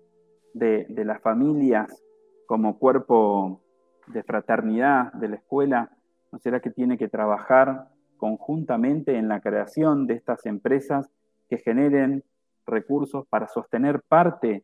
de, 0.53 0.85
de 0.89 1.05
las 1.05 1.21
familias 1.21 2.03
como 2.45 2.79
cuerpo 2.79 3.61
de 4.07 4.23
fraternidad 4.23 5.11
de 5.13 5.27
la 5.27 5.35
escuela 5.35 5.91
¿No 6.31 6.39
será 6.39 6.59
que 6.59 6.69
tiene 6.69 6.97
que 6.97 7.07
trabajar 7.07 7.87
conjuntamente 8.17 9.17
en 9.17 9.27
la 9.27 9.39
creación 9.39 10.05
de 10.05 10.15
estas 10.15 10.45
empresas 10.45 11.09
que 11.49 11.57
generen 11.57 12.23
recursos 12.67 13.25
para 13.27 13.47
sostener 13.47 14.01
parte 14.01 14.63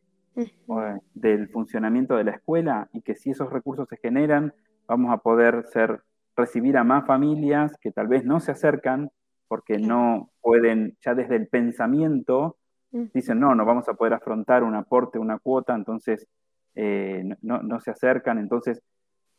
del 1.14 1.48
funcionamiento 1.48 2.16
de 2.16 2.24
la 2.24 2.32
escuela 2.32 2.88
y 2.92 3.02
que 3.02 3.14
si 3.14 3.30
esos 3.30 3.50
recursos 3.50 3.88
se 3.88 3.96
generan, 3.96 4.52
vamos 4.86 5.12
a 5.12 5.18
poder 5.18 5.64
ser, 5.72 6.02
recibir 6.36 6.76
a 6.76 6.84
más 6.84 7.06
familias 7.06 7.76
que 7.80 7.90
tal 7.90 8.08
vez 8.08 8.24
no 8.24 8.40
se 8.40 8.52
acercan 8.52 9.10
porque 9.48 9.78
no 9.78 10.30
pueden, 10.40 10.96
ya 11.00 11.14
desde 11.14 11.36
el 11.36 11.48
pensamiento, 11.48 12.56
dicen, 12.90 13.40
no, 13.40 13.54
no 13.54 13.64
vamos 13.64 13.88
a 13.88 13.94
poder 13.94 14.14
afrontar 14.14 14.62
un 14.62 14.74
aporte, 14.74 15.18
una 15.18 15.38
cuota, 15.38 15.74
entonces 15.74 16.26
eh, 16.74 17.24
no, 17.42 17.62
no, 17.62 17.80
se 17.80 17.90
acercan. 17.90 18.38
Entonces, 18.38 18.82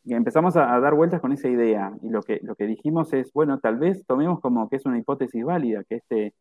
empezamos 0.04 0.56
a, 0.56 0.78
dar 0.80 0.94
vueltas 0.94 1.20
con 1.20 1.32
esa 1.32 1.48
idea 1.48 1.92
y 2.02 2.08
lo 2.08 2.22
que, 2.22 2.40
lo 2.42 2.54
que 2.54 2.66
dijimos 2.66 3.12
es, 3.12 3.32
bueno, 3.32 3.58
tal 3.58 3.78
vez 3.78 4.04
tomemos 4.06 4.40
como 4.40 4.68
que 4.68 4.76
es 4.76 4.86
una 4.86 4.98
hipótesis 4.98 5.44
válida, 5.44 5.84
que 5.84 5.96
este, 5.96 6.34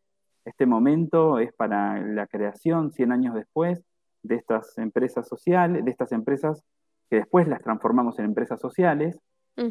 este 0.46 0.66
momento 0.66 1.40
es 1.40 1.54
para 1.54 2.00
la 2.02 2.28
creación 2.28 2.92
100 2.92 3.12
años 3.12 3.36
después 3.36 3.84
de 4.24 4.36
estas 4.36 4.78
empresas 4.78 5.28
sociales, 5.28 5.84
de 5.84 5.92
estas 5.92 6.12
empresas 6.12 6.64
que 7.10 7.18
después 7.18 7.48
las 7.48 7.62
transformamos 7.62 8.20
en 8.20 8.26
empresas 8.26 8.60
sociales, 8.60 9.20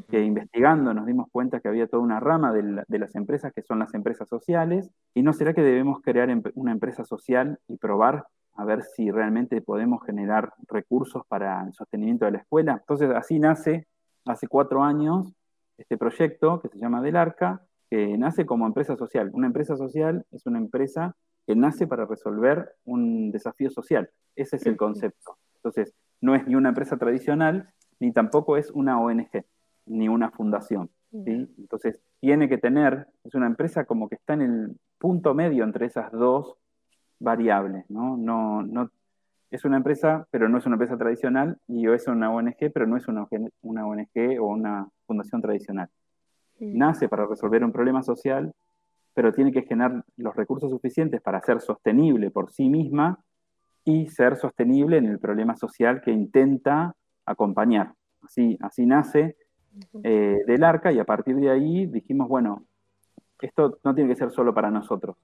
que 0.09 0.21
investigando 0.21 0.93
nos 0.95 1.07
dimos 1.07 1.29
cuenta 1.31 1.61
que 1.61 1.69
había 1.69 1.87
toda 1.87 2.03
una 2.03 2.19
rama 2.19 2.53
de, 2.53 2.83
de, 2.89 2.99
las 2.99 3.15
empresas 3.15 3.53
que 3.53 3.63
son 3.63 3.79
las 3.79 3.95
empresas 3.95 4.29
sociales, 4.29 4.91
y 5.15 5.23
no 5.23 5.33
será 5.33 5.55
que 5.55 5.63
debemos 5.63 6.01
crear 6.03 6.29
una 6.55 6.73
empresa 6.73 7.05
social 7.05 7.61
y 7.69 7.77
probar 7.77 8.27
a 8.55 8.65
ver 8.65 8.83
si 8.83 9.11
realmente 9.11 9.61
podemos 9.61 10.03
generar 10.05 10.53
recursos 10.67 11.23
para 11.29 11.63
el 11.65 11.73
sostenimiento 11.73 12.25
de 12.25 12.33
la 12.33 12.39
escuela. 12.39 12.79
Entonces 12.81 13.11
así 13.15 13.39
nace, 13.39 13.87
hace 14.25 14.49
cuatro 14.49 14.83
años, 14.83 15.33
este 15.79 15.97
proyecto 15.97 16.61
que 16.61 16.69
se 16.69 16.79
llama 16.79 17.03
Del 17.03 17.17
Arca, 17.17 17.63
que 17.91 18.17
nace 18.19 18.47
como 18.47 18.67
empresa 18.67 18.97
social. 18.97 19.31
Una 19.35 19.47
empresa 19.47 19.77
social 19.77 20.25
es 20.33 20.47
una 20.47 20.59
empresa 20.59 21.15
que 21.47 21.55
nace 21.55 21.87
para 21.87 22.07
resolver 22.07 22.75
un 22.85 23.31
desafío 23.31 23.71
social. 23.71 24.11
Ese 24.35 24.57
es 24.57 24.67
el 24.67 24.77
concepto. 24.77 25.39
Entonces, 25.57 25.95
no 26.21 26.35
es 26.35 26.47
ni 26.47 26.55
una 26.55 26.71
empresa 26.71 26.97
tradicional, 26.97 27.71
ni 28.01 28.13
tampoco 28.13 28.57
es 28.57 28.71
una 28.71 29.01
ONG, 29.01 29.45
ni 29.87 30.09
una 30.09 30.31
fundación. 30.31 30.91
Entonces, 31.13 31.99
tiene 32.21 32.49
que 32.49 32.59
tener, 32.59 33.07
es 33.25 33.35
una 33.35 33.47
empresa 33.47 33.85
como 33.85 34.09
que 34.09 34.17
está 34.17 34.35
en 34.35 34.43
el 34.43 34.77
punto 34.99 35.35
medio 35.35 35.65
entre 35.65 35.87
esas 35.87 36.13
dos 36.13 36.57
variables, 37.19 37.89
¿no? 37.89 38.17
No, 38.17 38.63
no, 38.63 38.91
es 39.51 39.65
una 39.65 39.79
empresa, 39.79 40.27
pero 40.31 40.49
no 40.49 40.59
es 40.59 40.67
una 40.67 40.75
empresa 40.75 40.99
tradicional, 40.99 41.59
y 41.69 41.89
es 41.89 42.07
una 42.09 42.31
ONG, 42.31 42.71
pero 42.75 42.87
no 42.87 42.97
es 42.97 43.09
una, 43.09 43.27
una 43.63 43.87
ONG 43.87 44.41
o 44.41 44.47
una 44.47 44.89
fundación 45.07 45.41
tradicional. 45.41 45.89
Nace 46.59 47.09
para 47.09 47.27
resolver 47.27 47.65
un 47.65 47.73
problema 47.73 48.03
social, 48.03 48.53
pero 49.17 49.33
tiene 49.33 49.51
que 49.51 49.63
generar 49.63 50.05
los 50.19 50.37
recursos 50.37 50.71
suficientes 50.71 51.23
para 51.23 51.41
ser 51.41 51.63
sostenible 51.63 52.31
por 52.31 52.53
sí 52.53 52.69
misma 52.69 53.19
y 53.83 54.09
ser 54.09 54.37
sostenible 54.37 54.99
en 54.99 55.07
el 55.07 55.19
problema 55.19 55.57
social 55.57 56.03
que 56.03 56.13
intenta 56.13 56.95
acompañar. 57.25 57.95
Así, 58.23 58.59
así 58.61 58.85
nace 58.85 59.39
eh, 60.03 60.37
del 60.47 60.63
arca 60.63 60.93
y 60.93 60.99
a 60.99 61.05
partir 61.05 61.37
de 61.37 61.49
ahí 61.49 61.87
dijimos, 61.87 62.29
bueno, 62.29 62.67
esto 63.41 63.79
no 63.83 63.95
tiene 63.95 64.11
que 64.11 64.17
ser 64.17 64.33
solo 64.33 64.53
para 64.53 64.71
nosotros, 64.71 65.17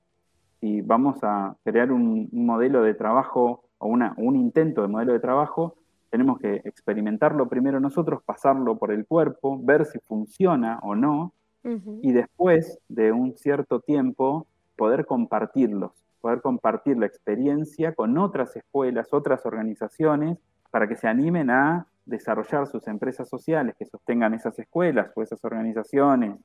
y 0.62 0.80
vamos 0.80 1.18
a 1.22 1.54
crear 1.62 1.92
un, 1.92 2.30
modelo 2.32 2.82
de 2.82 2.94
trabajo 2.94 3.68
o 3.76 3.88
una, 3.88 4.14
un 4.16 4.36
intento 4.36 4.80
de 4.80 4.88
modelo 4.88 5.12
de 5.12 5.20
trabajo, 5.20 5.76
tenemos 6.08 6.38
que 6.38 6.62
experimentarlo 6.64 7.46
primero 7.46 7.78
nosotros, 7.78 8.22
pasarlo 8.24 8.78
por 8.78 8.90
el 8.90 9.04
cuerpo, 9.04 9.60
ver 9.62 9.84
si 9.84 9.98
funciona 9.98 10.78
o 10.82 10.94
no, 10.94 11.34
y 11.64 12.12
después 12.12 12.78
de 12.88 13.12
un 13.12 13.36
cierto 13.36 13.80
tiempo 13.80 14.46
poder 14.76 15.06
compartirlos, 15.06 15.92
poder 16.20 16.40
compartir 16.40 16.96
la 16.98 17.06
experiencia 17.06 17.94
con 17.94 18.18
otras 18.18 18.56
escuelas, 18.56 19.12
otras 19.12 19.46
organizaciones, 19.46 20.38
para 20.70 20.88
que 20.88 20.96
se 20.96 21.06
animen 21.06 21.50
a 21.50 21.86
desarrollar 22.06 22.66
sus 22.66 22.88
empresas 22.88 23.28
sociales 23.28 23.76
que 23.78 23.84
sostengan 23.84 24.34
esas 24.34 24.58
escuelas 24.58 25.12
o 25.14 25.22
esas 25.22 25.44
organizaciones, 25.44 26.36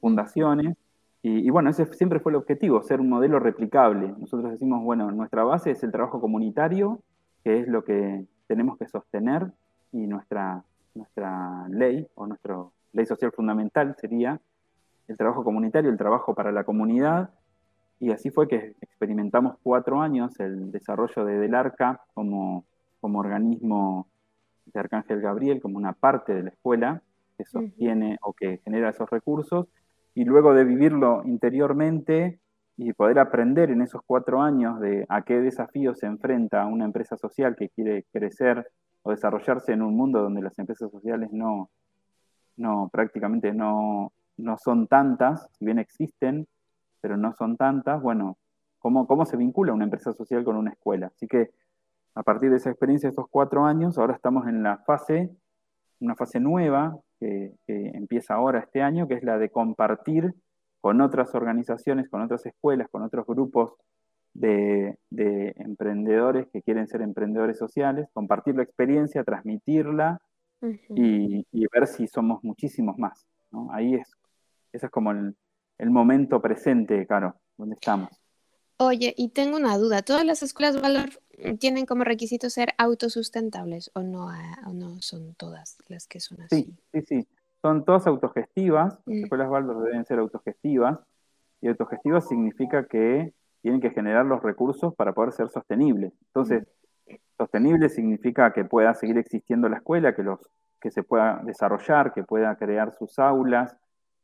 fundaciones, 0.00 0.76
y, 1.22 1.50
bueno, 1.50 1.70
ese 1.70 1.86
siempre 1.86 2.20
fue 2.20 2.30
el 2.30 2.36
objetivo, 2.36 2.80
ser 2.82 3.00
un 3.00 3.08
modelo 3.08 3.40
replicable. 3.40 4.14
Nosotros 4.16 4.52
decimos, 4.52 4.84
bueno, 4.84 5.10
nuestra 5.10 5.42
base 5.42 5.72
es 5.72 5.82
el 5.82 5.90
trabajo 5.90 6.20
comunitario, 6.20 7.00
que 7.42 7.58
es 7.58 7.66
lo 7.66 7.82
que 7.82 8.24
tenemos 8.46 8.78
que 8.78 8.86
sostener, 8.86 9.50
y 9.90 10.06
nuestra, 10.06 10.62
nuestra 10.94 11.66
ley, 11.68 12.06
o 12.14 12.28
nuestra 12.28 12.64
ley 12.92 13.06
social 13.06 13.32
fundamental 13.32 13.96
sería 13.98 14.40
el 15.08 15.16
trabajo 15.16 15.44
comunitario, 15.44 15.90
el 15.90 15.96
trabajo 15.96 16.34
para 16.34 16.52
la 16.52 16.64
comunidad, 16.64 17.30
y 17.98 18.10
así 18.10 18.30
fue 18.30 18.46
que 18.46 18.74
experimentamos 18.80 19.56
cuatro 19.62 20.00
años 20.00 20.38
el 20.40 20.70
desarrollo 20.70 21.24
de 21.24 21.38
Del 21.38 21.54
Arca 21.54 22.02
como, 22.14 22.64
como 23.00 23.20
organismo 23.20 24.08
de 24.66 24.80
Arcángel 24.80 25.20
Gabriel, 25.20 25.62
como 25.62 25.78
una 25.78 25.92
parte 25.92 26.34
de 26.34 26.42
la 26.42 26.50
escuela 26.50 27.02
que 27.38 27.44
sostiene 27.44 28.18
o 28.22 28.32
que 28.32 28.58
genera 28.64 28.90
esos 28.90 29.08
recursos, 29.08 29.66
y 30.14 30.24
luego 30.24 30.54
de 30.54 30.64
vivirlo 30.64 31.22
interiormente 31.24 32.40
y 32.78 32.92
poder 32.92 33.18
aprender 33.18 33.70
en 33.70 33.82
esos 33.82 34.02
cuatro 34.04 34.42
años 34.42 34.80
de 34.80 35.06
a 35.08 35.22
qué 35.22 35.40
desafíos 35.40 35.98
se 35.98 36.06
enfrenta 36.06 36.66
una 36.66 36.84
empresa 36.84 37.16
social 37.16 37.56
que 37.56 37.70
quiere 37.70 38.04
crecer 38.12 38.66
o 39.02 39.10
desarrollarse 39.10 39.72
en 39.72 39.82
un 39.82 39.96
mundo 39.96 40.22
donde 40.22 40.42
las 40.42 40.58
empresas 40.58 40.90
sociales 40.90 41.30
no, 41.32 41.70
no 42.56 42.90
prácticamente 42.92 43.52
no, 43.52 44.12
no 44.36 44.56
son 44.58 44.86
tantas, 44.86 45.48
si 45.58 45.64
bien 45.64 45.78
existen, 45.78 46.46
pero 47.00 47.16
no 47.16 47.32
son 47.34 47.56
tantas, 47.56 48.02
bueno, 48.02 48.36
¿cómo, 48.78 49.06
cómo 49.06 49.26
se 49.26 49.36
vincula 49.36 49.72
una 49.72 49.84
empresa 49.84 50.12
social 50.12 50.44
con 50.44 50.56
una 50.56 50.70
escuela? 50.70 51.08
Así 51.08 51.26
que 51.26 51.50
a 52.14 52.22
partir 52.22 52.50
de 52.50 52.56
esa 52.56 52.70
experiencia 52.70 53.10
estos 53.10 53.28
cuatro 53.30 53.64
años, 53.64 53.98
ahora 53.98 54.14
estamos 54.14 54.46
en 54.48 54.62
la 54.62 54.78
fase, 54.78 55.30
una 56.00 56.16
fase 56.16 56.40
nueva, 56.40 56.98
que, 57.20 57.52
empieza 57.66 58.34
ahora 58.34 58.60
este 58.60 58.82
año, 58.82 59.06
que 59.06 59.14
es 59.14 59.22
la 59.22 59.38
de 59.38 59.50
compartir 59.50 60.34
con 60.80 61.00
otras 61.00 61.34
organizaciones, 61.34 62.08
con 62.08 62.22
otras 62.22 62.46
escuelas, 62.46 62.88
con 62.90 63.02
otros 63.02 63.26
grupos 63.26 63.74
de, 64.32 64.98
emprendedores 65.56 66.48
que 66.52 66.62
quieren 66.62 66.86
ser 66.88 67.02
emprendedores 67.02 67.58
sociales, 67.58 68.08
compartir 68.12 68.56
la 68.56 68.62
experiencia, 68.62 69.24
transmitirla 69.24 70.20
y, 70.88 71.44
ver 71.72 71.86
si 71.86 72.06
somos 72.06 72.42
muchísimos 72.44 72.98
más. 72.98 73.26
Ahí 73.70 73.94
es, 73.94 74.16
ese 74.76 74.86
es 74.86 74.92
como 74.92 75.10
el, 75.10 75.34
momento 75.90 76.40
presente, 76.40 77.06
Caro, 77.06 77.36
donde 77.56 77.74
estamos. 77.74 78.10
Oye, 78.78 79.14
y 79.16 79.30
tengo 79.30 79.56
una 79.56 79.78
duda, 79.78 80.02
¿todas 80.02 80.24
las 80.24 80.42
escuelas 80.42 80.80
Valor 80.80 81.08
tienen 81.58 81.86
como 81.86 82.04
requisito 82.04 82.50
ser 82.50 82.74
autosustentables 82.78 83.90
o 83.94 84.02
no, 84.02 84.28
ah, 84.28 84.58
o 84.66 84.72
no 84.72 85.00
son 85.00 85.34
todas 85.34 85.78
las 85.88 86.06
que 86.06 86.20
son 86.20 86.42
así? 86.42 86.64
Sí, 86.64 86.76
sí, 86.92 87.02
sí. 87.02 87.28
Son 87.62 87.84
todas 87.84 88.06
autogestivas, 88.06 88.98
las 89.06 89.16
mm. 89.16 89.24
escuelas 89.24 89.50
Waldorf 89.50 89.84
deben 89.84 90.04
ser 90.04 90.18
autogestivas, 90.18 90.98
y 91.60 91.68
autogestivas 91.68 92.28
significa 92.28 92.86
que 92.86 93.32
tienen 93.62 93.80
que 93.80 93.90
generar 93.90 94.26
los 94.26 94.42
recursos 94.42 94.94
para 94.94 95.12
poder 95.12 95.32
ser 95.32 95.48
sostenibles. 95.48 96.12
Entonces, 96.26 96.68
mm. 97.06 97.14
sostenible 97.38 97.88
significa 97.88 98.52
que 98.52 98.64
pueda 98.64 98.94
seguir 98.94 99.16
existiendo 99.16 99.68
la 99.68 99.78
escuela, 99.78 100.14
que, 100.14 100.22
los, 100.22 100.38
que 100.80 100.90
se 100.90 101.02
pueda 101.02 101.40
desarrollar, 101.44 102.12
que 102.12 102.24
pueda 102.24 102.54
crear 102.56 102.92
sus 102.92 103.18
aulas, 103.18 103.76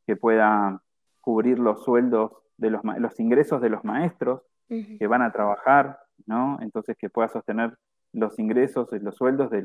que 0.06 0.16
pueda 0.16 0.82
cubrir 1.20 1.58
los 1.58 1.84
sueldos 1.84 2.32
de 2.56 2.70
los, 2.70 2.82
los 2.84 3.20
ingresos 3.20 3.60
de 3.60 3.70
los 3.70 3.84
maestros 3.84 4.42
que 4.68 5.06
van 5.06 5.20
a 5.20 5.32
trabajar, 5.32 5.98
¿no? 6.24 6.58
Entonces 6.62 6.96
que 6.96 7.10
pueda 7.10 7.28
sostener 7.28 7.76
los 8.12 8.38
ingresos 8.38 8.88
y 8.92 8.98
los 9.00 9.16
sueldos 9.16 9.50
de 9.50 9.62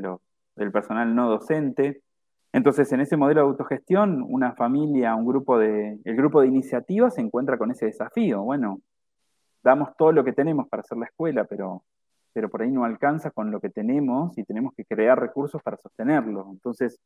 del 0.56 0.72
personal 0.72 1.15
no 1.15 1.29
docente. 1.29 2.01
Entonces, 2.51 2.91
en 2.91 3.01
ese 3.01 3.17
modelo 3.17 3.41
de 3.41 3.48
autogestión, 3.48 4.25
una 4.27 4.53
familia, 4.53 5.15
un 5.15 5.25
grupo 5.25 5.60
de, 5.60 6.00
el 6.03 6.15
grupo 6.15 6.41
de 6.41 6.48
iniciativas 6.48 7.13
se 7.15 7.22
encuentra 7.22 7.58
con 7.58 7.72
ese 7.72 7.86
desafío. 7.86 8.41
Bueno, 8.41 8.82
damos 9.63 9.96
todo 9.98 10.12
lo 10.12 10.24
que 10.24 10.34
tenemos 10.34 10.67
para 10.67 10.82
hacer 10.82 10.98
la 10.98 11.06
escuela, 11.06 11.44
pero, 11.46 11.84
pero 12.34 12.50
por 12.50 12.62
ahí 12.62 12.72
no 12.72 12.84
alcanza 12.86 13.32
con 13.32 13.51
lo 13.51 13.60
que 13.60 13.70
tenemos 13.70 14.38
y 14.38 14.44
tenemos 14.44 14.74
que 14.74 14.86
crear 14.86 15.20
recursos 15.20 15.62
para 15.62 15.77
sostenerlo. 15.77 16.48
Entonces, 16.51 17.00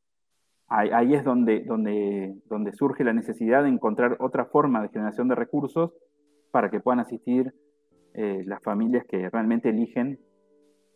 ahí, 0.71 1.13
es 1.13 1.23
donde, 1.23 1.61
donde, 1.61 2.33
donde 2.45 2.71
surge 2.71 3.03
la 3.03 3.13
necesidad 3.13 3.63
de 3.63 3.69
encontrar 3.69 4.17
otra 4.19 4.45
forma 4.45 4.81
de 4.81 4.89
generación 4.89 5.27
de 5.27 5.35
recursos 5.35 5.91
para 6.51 6.69
que 6.71 6.79
puedan 6.79 6.99
asistir 6.99 7.53
eh, 8.13 8.43
las 8.45 8.63
familias 8.63 9.05
que 9.05 9.29
realmente 9.29 9.69
eligen 9.69 10.19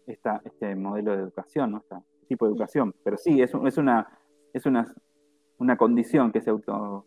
esta, 0.08 0.41
este 0.46 0.75
modelo 0.75 1.15
de 1.15 1.24
educación, 1.24 1.72
¿no? 1.72 1.77
este 1.79 1.96
tipo 2.27 2.46
de 2.46 2.51
educación. 2.51 2.96
Pero 3.03 3.17
sí, 3.17 3.41
es, 3.41 3.51
es, 3.53 3.77
una, 3.77 4.08
es 4.53 4.65
una, 4.65 4.94
una 5.58 5.77
condición 5.77 6.32
que 6.32 6.41
se, 6.41 6.50
auto, 6.50 7.05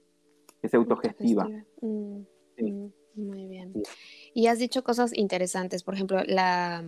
que 0.60 0.68
se 0.68 0.76
autogestiva. 0.76 1.48
Mm, 1.80 2.20
mm, 2.58 2.92
muy 3.14 3.46
bien. 3.46 3.72
Y 4.34 4.48
has 4.48 4.58
dicho 4.58 4.84
cosas 4.84 5.16
interesantes, 5.16 5.82
por 5.82 5.94
ejemplo, 5.94 6.18
la, 6.26 6.84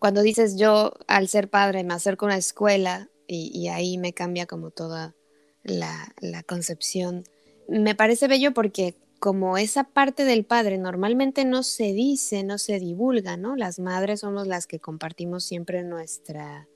cuando 0.00 0.22
dices 0.22 0.58
yo 0.58 0.92
al 1.06 1.28
ser 1.28 1.48
padre 1.48 1.84
me 1.84 1.94
acerco 1.94 2.24
a 2.24 2.28
una 2.28 2.36
escuela 2.36 3.08
y, 3.26 3.68
ahí 3.68 3.98
me 3.98 4.12
cambia 4.12 4.46
como 4.46 4.70
toda 4.70 5.14
la, 5.62 6.12
la 6.20 6.42
concepción. 6.42 7.24
Me 7.68 7.94
parece 7.94 8.28
bello 8.28 8.52
porque 8.52 8.94
como 9.22 9.56
esa 9.56 9.84
parte 9.84 10.24
del 10.24 10.44
padre 10.44 10.78
normalmente 10.78 11.44
no 11.44 11.62
se 11.62 11.92
dice, 11.92 12.42
no 12.42 12.58
se 12.58 12.80
divulga, 12.80 13.36
¿no? 13.36 13.54
Las 13.54 13.78
madres 13.78 14.20
somos 14.20 14.48
las 14.48 14.66
que 14.66 14.80
compartimos 14.80 15.44
siempre 15.44 15.84
nuestra, 15.84 16.66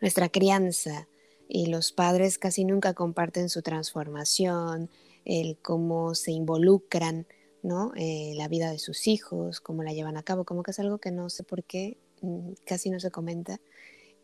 nuestra 0.00 0.28
crianza 0.28 1.06
y 1.48 1.66
los 1.66 1.92
padres 1.92 2.38
casi 2.38 2.64
nunca 2.64 2.94
comparten 2.94 3.48
su 3.48 3.62
transformación, 3.62 4.90
el 5.24 5.56
cómo 5.62 6.16
se 6.16 6.32
involucran, 6.32 7.26
¿no? 7.62 7.92
Eh, 7.96 8.32
la 8.36 8.48
vida 8.48 8.70
de 8.70 8.78
sus 8.78 9.06
hijos, 9.06 9.60
cómo 9.60 9.82
la 9.82 9.92
llevan 9.92 10.16
a 10.16 10.22
cabo, 10.22 10.44
como 10.44 10.62
que 10.64 10.72
es 10.72 10.80
algo 10.80 10.98
que 10.98 11.10
no 11.10 11.30
sé 11.30 11.44
por 11.44 11.62
qué 11.62 11.96
mm, 12.22 12.54
casi 12.66 12.90
no 12.90 12.98
se 13.00 13.10
comenta. 13.10 13.60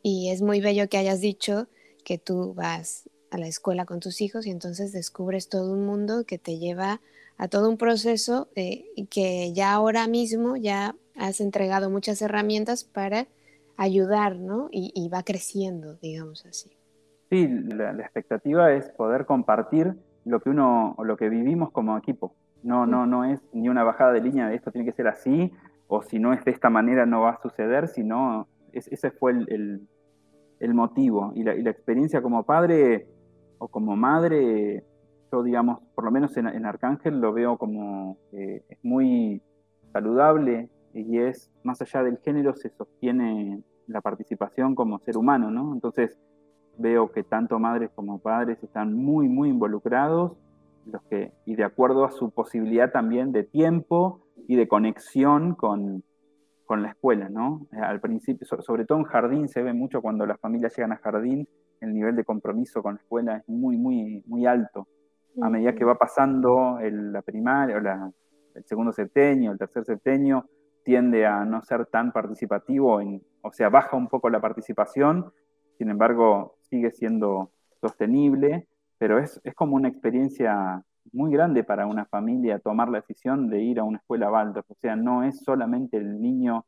Y 0.03 0.31
es 0.31 0.43
muy 0.43 0.61
bello 0.61 0.89
que 0.89 0.99
hayas 0.99 1.21
dicho 1.21 1.69
que 2.05 2.19
tú 2.19 2.55
vas 2.55 3.09
a 3.31 3.39
la 3.39 3.47
escuela 3.47 3.85
con 3.85 4.01
tus 4.01 4.21
hijos 4.21 4.47
y 4.47 4.51
entonces 4.51 4.93
descubres 4.93 5.49
todo 5.49 5.73
un 5.73 5.87
mundo 5.87 6.25
que 6.27 6.39
te 6.39 6.59
lleva 6.59 7.01
a 7.37 7.49
todo 7.49 7.71
un 7.71 7.79
proceso 7.79 8.49
eh, 8.55 8.85
que 9.11 9.53
ya 9.53 9.73
ahora 9.73 10.07
mismo 10.09 10.57
ya 10.57 10.95
has 11.17 11.41
entregado 11.41 11.91
muchas 11.91 12.21
herramientas 12.23 12.85
para 12.85 13.29
ayudar, 13.77 14.37
¿no? 14.37 14.69
Y, 14.71 15.09
va 15.09 15.23
creciendo, 15.23 15.95
digamos 16.03 16.45
así. 16.45 16.71
Sí, 17.31 17.49
la, 17.49 17.93
expectativa 17.93 18.73
es 18.75 18.91
poder 18.91 19.25
compartir 19.25 19.95
lo 20.27 20.41
que 20.41 20.51
uno, 20.51 20.97
lo 21.03 21.17
que 21.17 21.31
vivimos 21.31 21.71
como 21.71 21.97
equipo. 21.97 22.35
No, 22.63 22.85
no, 22.85 23.07
no 23.07 23.25
es 23.25 23.41
ni 23.55 23.71
una 23.71 23.85
bajada 23.85 24.13
de 24.13 24.21
línea 24.21 24.49
de 24.49 24.57
esto 24.57 24.71
tiene 24.71 24.85
que 24.85 24.93
ser 24.93 25.09
así, 25.09 25.51
o 25.89 26.03
si 26.03 26.19
no 26.19 26.35
es 26.35 26.45
de 26.45 26.51
esta 26.51 26.69
manera 26.69 27.07
no 27.07 27.23
va 27.23 27.31
a 27.31 27.43
suceder, 27.43 27.89
sino 27.89 28.49
ese 28.73 29.11
fue 29.11 29.33
el, 29.33 29.89
motivo. 30.69 31.33
Y 31.35 31.43
la, 31.43 31.53
experiencia 31.53 32.23
como 32.23 32.45
padre 32.45 33.07
o 33.59 33.69
como 33.69 33.97
madre, 33.97 34.85
yo 35.33 35.43
digamos, 35.43 35.81
por 35.95 36.05
lo 36.05 36.11
menos 36.11 36.37
en, 36.37 36.67
Arcángel 36.67 37.21
lo 37.21 37.33
veo 37.33 37.57
como 37.59 38.19
eh, 38.33 38.63
muy 38.83 39.43
saludable 39.93 40.69
y 40.93 41.19
es, 41.19 41.51
más 41.63 41.81
allá 41.83 42.03
del 42.03 42.19
género, 42.19 42.55
se 42.55 42.71
sostiene 42.71 43.63
la 43.87 44.01
participación 44.01 44.75
como 44.75 44.99
ser 45.01 45.17
humano, 45.17 45.51
¿no? 45.51 45.73
Entonces 45.73 46.19
veo 46.79 47.11
que 47.13 47.23
tanto 47.23 47.59
madres 47.59 47.91
como 47.95 48.19
padres 48.19 48.63
están 48.63 48.95
muy, 48.95 49.29
muy 49.29 49.51
involucrados 49.51 50.33
los 50.87 51.03
que, 51.05 51.33
y 51.45 51.57
de 51.57 51.65
acuerdo 51.65 52.05
a 52.05 52.11
su 52.11 52.31
posibilidad 52.31 52.91
también 52.91 53.33
de 53.33 53.45
tiempo 53.45 54.21
y 54.49 54.57
de 54.57 54.67
conexión 54.67 55.55
con, 55.55 56.03
con 56.71 56.83
la 56.83 56.91
escuela, 56.91 57.29
¿no? 57.29 57.67
Al 57.73 58.01
principio, 58.01 58.47
sobre 58.47 58.85
todo 58.85 58.99
en 58.99 59.05
jardín, 59.05 59.49
se 59.49 59.61
ve 59.61 59.73
mucho 59.73 60.01
cuando 60.01 60.25
las 60.25 60.39
familias 60.39 60.73
llegan 60.77 60.93
a 60.93 60.99
jardín, 60.99 61.49
el 61.81 61.93
nivel 61.93 62.15
de 62.15 62.23
compromiso 62.23 62.81
con 62.81 62.95
la 62.95 63.01
escuela 63.01 63.39
es 63.39 63.49
muy, 63.49 63.77
muy, 63.77 64.23
muy 64.29 64.47
alto. 64.47 64.87
A 65.43 65.51
medida 65.51 65.75
que 65.75 65.85
va 65.85 65.97
pasando 65.97 66.79
la 66.81 67.23
primaria, 67.23 67.77
o 67.77 68.13
el 68.55 68.65
segundo 68.65 68.93
septenio, 68.93 69.51
el 69.51 69.59
tercer 69.59 69.85
septenio, 69.85 70.47
tiende 70.85 71.27
a 71.27 71.45
no 71.45 71.61
ser 71.65 71.87
tan 71.87 72.13
participativo, 72.13 73.01
en, 73.01 73.21
o 73.43 73.51
sea, 73.51 73.69
baja 73.69 73.97
un 73.97 74.07
poco 74.07 74.31
la 74.31 74.41
participación, 74.41 75.33
sin 75.77 75.91
embargo, 75.91 76.55
sigue 76.69 76.93
siendo 76.93 77.51
sostenible, 77.81 78.69
pero 78.97 79.19
es, 79.19 79.41
es 79.43 79.57
como 79.57 79.75
una 79.75 79.89
experiencia 79.89 80.85
muy 81.13 81.33
grande 81.33 81.65
para 81.65 81.87
una 81.87 82.05
familia 82.05 82.59
tomar 82.59 82.89
la 82.89 83.01
decisión 83.01 83.49
de 83.49 83.61
ir 83.61 83.81
a 83.81 83.85
una 83.85 83.99
escuela 83.99 84.31
Waldorf. 84.31 84.71
O 84.71 84.75
sea, 84.75 84.97
no 84.97 85.23
es 85.23 85.41
solamente 85.41 85.97
el 85.97 86.21
niño 86.21 86.65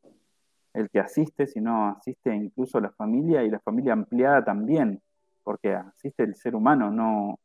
el 0.74 0.88
que 0.90 1.00
asiste, 1.00 1.46
sino 1.46 1.88
asiste 1.88 2.34
incluso 2.34 2.80
la 2.80 2.90
familia 2.90 3.42
y 3.42 3.50
la 3.50 3.60
familia 3.60 3.92
ampliada 3.92 4.44
también, 4.44 5.02
porque 5.44 5.74
asiste 5.74 6.22
el 6.22 6.34
ser 6.34 6.54
humano, 6.54 6.90
no 6.90 7.38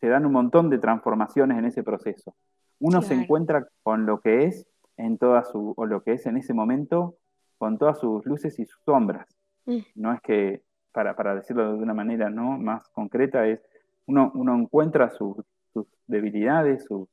se 0.00 0.08
dan 0.08 0.26
un 0.26 0.32
montón 0.32 0.70
de 0.70 0.78
transformaciones 0.78 1.58
en 1.58 1.64
ese 1.64 1.82
proceso. 1.82 2.34
Uno 2.78 3.02
se 3.02 3.14
encuentra 3.14 3.66
con 3.82 4.06
lo 4.06 4.20
que 4.20 4.44
es 4.44 4.66
en 4.96 5.18
toda 5.18 5.44
su, 5.44 5.74
o 5.76 5.86
lo 5.86 6.02
que 6.02 6.12
es 6.12 6.26
en 6.26 6.36
ese 6.36 6.54
momento, 6.54 7.16
con 7.58 7.78
todas 7.78 7.98
sus 7.98 8.24
luces 8.24 8.58
y 8.60 8.66
sus 8.66 8.80
sombras. 8.84 9.26
Mm. 9.66 9.78
No 9.96 10.12
es 10.12 10.20
que, 10.20 10.62
para, 10.92 11.16
para 11.16 11.34
decirlo 11.34 11.72
de 11.72 11.82
una 11.82 11.94
manera 11.94 12.30
¿no? 12.30 12.58
más 12.58 12.88
concreta, 12.90 13.46
es 13.46 13.60
uno, 14.06 14.30
uno 14.34 14.54
encuentra 14.56 15.10
sus 15.10 15.36
sus 15.72 15.86
debilidades, 16.06 16.84
sus, 16.84 17.08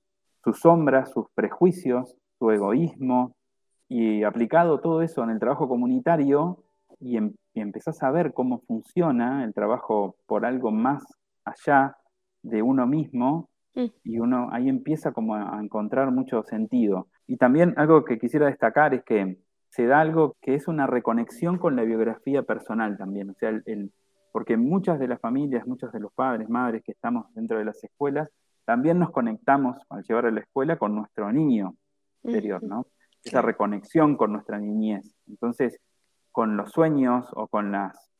sombras, 0.57 1.11
sus 1.11 1.25
prejuicios, 1.33 2.15
su 2.37 2.51
egoísmo, 2.51 3.35
y 3.87 4.23
aplicado 4.23 4.79
todo 4.79 5.01
eso 5.01 5.23
en 5.23 5.29
el 5.29 5.39
trabajo 5.39 5.67
comunitario 5.67 6.63
y, 6.99 7.17
em, 7.17 7.33
empezás 7.53 8.01
a 8.03 8.11
ver 8.11 8.33
cómo 8.33 8.59
funciona 8.67 9.43
el 9.43 9.53
trabajo 9.53 10.15
por 10.25 10.45
algo 10.45 10.71
más 10.71 11.03
allá 11.43 11.95
de 12.41 12.61
uno 12.61 12.85
mismo, 12.87 13.49
mm. 13.75 13.85
y 14.03 14.19
uno 14.19 14.49
ahí 14.51 14.69
empieza 14.69 15.11
como 15.11 15.35
a, 15.35 15.59
encontrar 15.61 16.11
mucho 16.11 16.43
sentido. 16.43 17.07
Y 17.27 17.37
también 17.37 17.73
algo 17.77 18.05
que 18.05 18.19
quisiera 18.19 18.47
destacar 18.47 18.93
es 18.93 19.03
que 19.03 19.37
se 19.69 19.87
da 19.87 19.99
algo 19.99 20.35
que 20.41 20.55
es 20.55 20.67
una 20.67 20.87
reconexión 20.87 21.57
con 21.57 21.75
la 21.75 21.83
biografía 21.83 22.43
personal 22.43 22.97
también, 22.97 23.29
o 23.31 23.33
sea, 23.33 23.49
el, 23.49 23.91
porque 24.31 24.57
muchas 24.57 24.99
de 24.99 25.07
las 25.07 25.19
familias, 25.19 25.65
muchos 25.65 25.91
de 25.91 25.99
los 25.99 26.11
padres, 26.13 26.49
madres 26.49 26.83
que 26.83 26.91
estamos 26.91 27.25
dentro 27.33 27.57
de 27.57 27.65
las 27.65 27.83
escuelas, 27.83 28.29
también 28.65 28.99
nos 28.99 29.11
conectamos 29.11 29.77
al 29.89 30.03
llevar 30.03 30.25
a 30.25 30.31
la 30.31 30.41
escuela 30.41 30.77
con 30.77 30.95
nuestro 30.95 31.31
niño 31.31 31.75
interior, 32.23 32.63
¿no? 32.63 32.87
Esa 33.23 33.41
reconexión 33.41 34.17
con 34.17 34.33
nuestra 34.33 34.59
niñez. 34.59 35.15
Entonces, 35.27 35.79
con 36.31 36.57
los 36.57 36.71
sueños 36.71 37.27
o 37.33 37.47
con 37.47 37.71
las, 37.71 38.11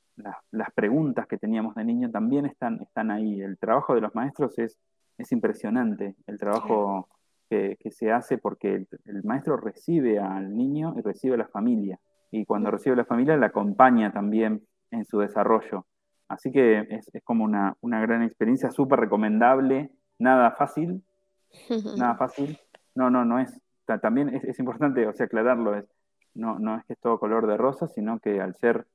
las, 0.52 0.72
preguntas 0.74 1.28
que 1.28 1.38
teníamos 1.38 1.76
de 1.76 1.84
niño 1.84 2.10
también 2.10 2.46
están, 2.46 2.82
están 2.82 3.12
ahí. 3.12 3.42
El 3.42 3.58
trabajo 3.58 3.94
de 3.94 4.02
los 4.02 4.16
maestros 4.16 4.58
es, 4.58 4.78
es 5.18 5.32
impresionante, 5.32 6.16
el 6.28 6.40
trabajo 6.40 7.10
que, 7.50 7.78
se 7.92 8.12
hace 8.12 8.38
porque 8.38 8.88
el, 9.06 9.24
maestro 9.24 9.58
recibe 9.58 10.20
al 10.20 10.56
niño 10.56 10.94
y 10.98 11.02
recibe 11.02 11.36
a 11.36 11.40
la 11.40 11.48
familia. 11.48 12.00
Y 12.32 12.46
cuando 12.46 12.72
recibe 12.72 12.94
a 12.94 12.98
la 12.98 13.06
familia, 13.06 13.38
la 13.38 13.48
acompaña 13.48 14.12
también 14.12 14.66
en 14.92 15.06
su 15.06 15.20
desarrollo. 15.20 15.86
Así 16.28 16.52
que 16.52 16.88
es, 16.90 17.10
es 17.14 17.24
como 17.24 17.44
una, 17.44 17.76
una 17.82 18.02
gran 18.02 18.24
experiencia 18.24 18.72
súper 18.72 19.00
recomendable 19.00 19.92
nada 20.20 20.52
fácil, 20.52 21.04
nada 21.98 22.16
fácil. 22.16 22.60
No, 22.94 23.10
no, 23.10 23.26
no 23.26 23.40
es. 23.40 23.60
También 24.02 24.30
es, 24.30 24.58
importante, 24.58 25.06
o 25.06 25.14
sea, 25.14 25.28
aclararlo, 25.28 25.76
es, 25.76 25.86
no, 26.34 26.58
no 26.58 26.78
es 26.78 26.86
que 26.86 26.94
es 26.94 27.00
todo 27.00 27.20
color 27.20 27.46
de 27.46 27.56
rosa, 27.56 27.88
sino 27.88 28.20
que 28.20 28.42
al 28.42 28.56
ser 28.56 28.88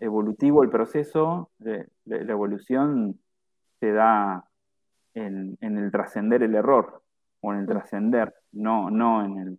evolutivo 0.00 0.62
el 0.62 0.70
proceso, 0.70 1.50
de, 1.58 1.88
la 2.04 2.32
evolución 2.32 3.20
se 3.78 3.92
da 3.92 4.44
en, 5.14 5.56
el 5.60 5.90
trascender 5.90 6.42
el 6.42 6.54
error, 6.54 7.02
o 7.40 7.52
en 7.52 7.60
el 7.60 7.66
trascender, 7.66 8.34
no, 8.52 8.90
no 8.90 9.24
en 9.24 9.38
el, 9.38 9.58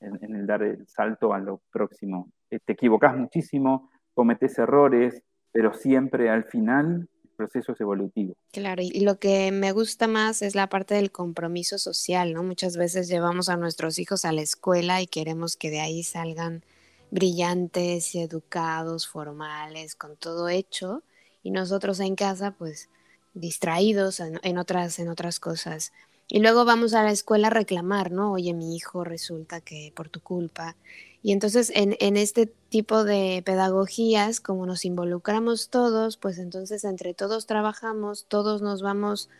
en, 0.00 0.34
el 0.36 0.46
dar 0.46 0.62
el 0.62 0.86
salto 0.86 1.32
a 1.32 1.38
lo 1.38 1.60
próximo. 1.72 2.30
Eh, 2.50 2.60
te 2.64 2.74
equivocas 2.74 3.16
muchísimo, 3.16 3.90
cometes 4.14 4.58
errores, 4.58 5.22
pero 5.52 5.74
siempre 5.74 6.30
al 6.30 6.44
final 6.44 7.08
procesos 7.34 7.80
evolutivos. 7.80 8.36
Claro, 8.52 8.82
y 8.82 9.00
lo 9.00 9.18
que 9.18 9.52
me 9.52 9.72
gusta 9.72 10.06
más 10.06 10.42
es 10.42 10.54
la 10.54 10.68
parte 10.68 10.94
del 10.94 11.12
compromiso 11.12 11.78
social, 11.78 12.32
¿no? 12.32 12.42
Muchas 12.42 12.76
veces 12.76 13.08
llevamos 13.08 13.48
a 13.48 13.56
nuestros 13.56 13.98
hijos 13.98 14.24
a 14.24 14.32
la 14.32 14.42
escuela 14.42 15.02
y 15.02 15.06
queremos 15.06 15.56
que 15.56 15.70
de 15.70 15.80
ahí 15.80 16.02
salgan 16.02 16.64
brillantes, 17.10 18.14
educados, 18.14 19.06
formales, 19.06 19.94
con 19.94 20.16
todo 20.16 20.48
hecho, 20.48 21.02
y 21.42 21.50
nosotros 21.50 22.00
en 22.00 22.16
casa, 22.16 22.52
pues, 22.52 22.88
distraídos 23.34 24.20
en, 24.20 24.58
otras, 24.58 24.98
en 24.98 25.08
otras 25.08 25.38
cosas. 25.40 25.92
Y 26.28 26.40
luego 26.40 26.64
vamos 26.64 26.94
a 26.94 27.02
la 27.02 27.12
escuela 27.12 27.48
a 27.48 27.50
reclamar, 27.50 28.10
¿no? 28.10 28.32
Oye, 28.32 28.54
mi 28.54 28.74
hijo 28.74 29.04
resulta 29.04 29.60
que 29.60 29.92
por 29.94 30.08
tu 30.08 30.20
culpa 30.20 30.76
y 31.24 31.32
entonces 31.32 31.72
en, 31.74 32.18
este 32.18 32.44
tipo 32.44 33.02
de 33.02 33.42
pedagogías, 33.46 34.42
como 34.42 34.66
nos 34.66 34.84
involucramos 34.84 35.70
todos, 35.70 36.18
pues 36.18 36.36
entonces 36.36 36.84
entre 36.84 37.14
todos 37.14 37.46
trabajamos, 37.46 38.26
todos 38.28 38.60
nos 38.60 38.82
vamos 38.82 39.30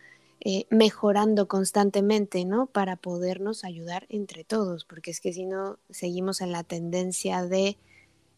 eh, 0.41 0.65
mejorando 0.71 1.47
constantemente, 1.47 2.43
¿no? 2.43 2.65
Para 2.65 2.95
podernos 2.95 3.63
ayudar 3.63 4.07
entre 4.09 4.43
todos, 4.43 4.83
porque 4.83 5.11
es 5.11 5.21
que 5.21 5.31
si 5.31 5.45
no, 5.45 5.77
seguimos 5.91 6.41
en 6.41 6.51
la 6.51 6.63
tendencia 6.63 7.45
de 7.45 7.77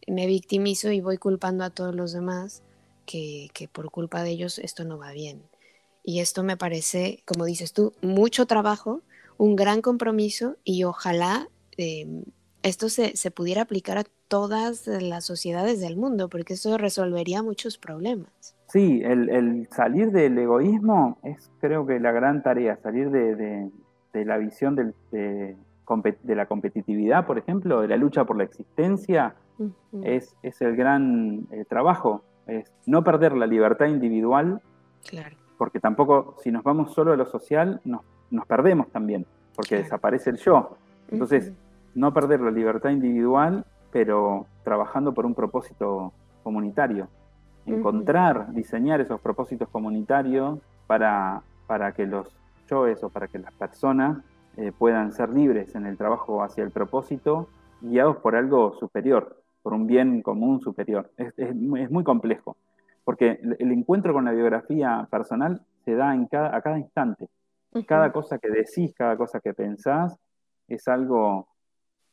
me 0.06 0.26
victimizo 0.26 0.92
y 0.92 1.00
voy 1.00 1.16
culpando 1.16 1.64
a 1.64 1.70
todos 1.70 1.94
los 1.94 2.12
demás, 2.12 2.62
que, 3.06 3.48
por 3.72 3.90
culpa 3.90 4.22
de 4.24 4.28
ellos 4.28 4.58
esto 4.58 4.84
no 4.84 4.98
va 4.98 5.12
bien. 5.12 5.42
Y 6.04 6.20
esto 6.20 6.42
me 6.42 6.58
parece, 6.58 7.22
como 7.24 7.46
dices 7.46 7.72
tú, 7.72 7.94
mucho 8.02 8.44
trabajo, 8.44 9.00
un 9.38 9.56
gran 9.56 9.80
compromiso 9.80 10.58
y 10.64 10.84
ojalá 10.84 11.48
em, 11.78 12.24
esto 12.62 12.88
se, 12.88 13.30
pudiera 13.30 13.62
aplicar 13.62 13.98
a 13.98 14.04
todas 14.28 14.86
las 14.86 15.24
sociedades 15.24 15.80
del 15.80 15.96
mundo, 15.96 16.28
porque 16.28 16.54
eso 16.54 16.76
resolvería 16.78 17.42
muchos 17.42 17.78
problemas. 17.78 18.56
Sí, 18.68 19.00
el, 19.04 19.66
salir 19.70 20.10
del 20.10 20.36
egoísmo 20.38 21.18
es 21.22 21.50
creo 21.60 21.86
que 21.86 22.00
la 22.00 22.12
gran 22.12 22.42
tarea, 22.42 22.76
salir 22.82 23.10
de, 23.10 23.70
la 24.12 24.36
visión 24.36 24.74
de, 24.76 25.56
la 26.24 26.46
competitividad, 26.46 27.26
por 27.26 27.38
ejemplo, 27.38 27.80
de 27.80 27.88
la 27.88 27.96
lucha 27.96 28.24
por 28.24 28.36
la 28.36 28.44
existencia, 28.44 29.34
es, 30.02 30.34
el 30.60 30.76
gran 30.76 31.46
eh, 31.50 31.64
trabajo, 31.68 32.22
es 32.46 32.70
no 32.86 33.02
perder 33.02 33.32
la 33.32 33.46
libertad 33.46 33.86
individual, 33.86 34.60
claro. 35.08 35.36
porque 35.56 35.80
tampoco 35.80 36.36
si 36.42 36.50
nos 36.52 36.62
vamos 36.62 36.92
solo 36.92 37.12
a 37.12 37.16
lo 37.16 37.26
social, 37.26 37.80
nos, 37.84 38.02
perdemos 38.46 38.88
también, 38.90 39.26
porque 39.54 39.76
desaparece 39.76 40.30
el 40.30 40.36
yo. 40.36 40.76
Entonces, 41.10 41.52
no 41.98 42.14
perder 42.14 42.40
la 42.40 42.52
libertad 42.52 42.90
individual, 42.90 43.64
pero 43.90 44.46
trabajando 44.62 45.12
por 45.12 45.26
un 45.26 45.34
propósito 45.34 46.12
comunitario. 46.44 47.08
Encontrar, 47.66 48.52
diseñar 48.52 49.00
esos 49.00 49.20
propósitos 49.20 49.68
comunitarios 49.68 50.60
para, 50.86 51.42
para 51.66 51.92
que 51.92 52.06
los 52.06 52.34
yoes 52.70 53.02
o 53.02 53.10
para 53.10 53.26
que 53.26 53.38
las 53.38 53.52
personas 53.52 54.18
eh, 54.56 54.72
puedan 54.76 55.12
ser 55.12 55.30
libres 55.30 55.74
en 55.74 55.86
el 55.86 55.96
trabajo 55.96 56.42
hacia 56.42 56.62
el 56.64 56.70
propósito, 56.70 57.48
guiados 57.80 58.18
por 58.18 58.36
algo 58.36 58.74
superior, 58.74 59.42
por 59.62 59.74
un 59.74 59.86
bien 59.86 60.22
común 60.22 60.60
superior. 60.60 61.10
Es, 61.16 61.54
muy 61.54 62.04
complejo, 62.04 62.56
porque 63.04 63.40
el 63.58 63.72
encuentro 63.72 64.12
con 64.12 64.24
la 64.24 64.32
biografía 64.32 65.06
personal 65.10 65.60
se 65.84 65.94
da 65.94 66.14
en 66.14 66.26
cada, 66.26 66.56
a 66.56 66.62
cada 66.62 66.78
instante. 66.78 67.28
Cada 67.86 68.12
cosa 68.12 68.38
que 68.38 68.48
decís, 68.48 68.94
cada 68.94 69.16
cosa 69.16 69.40
que 69.40 69.52
pensás, 69.52 70.16
es 70.68 70.88
algo 70.88 71.48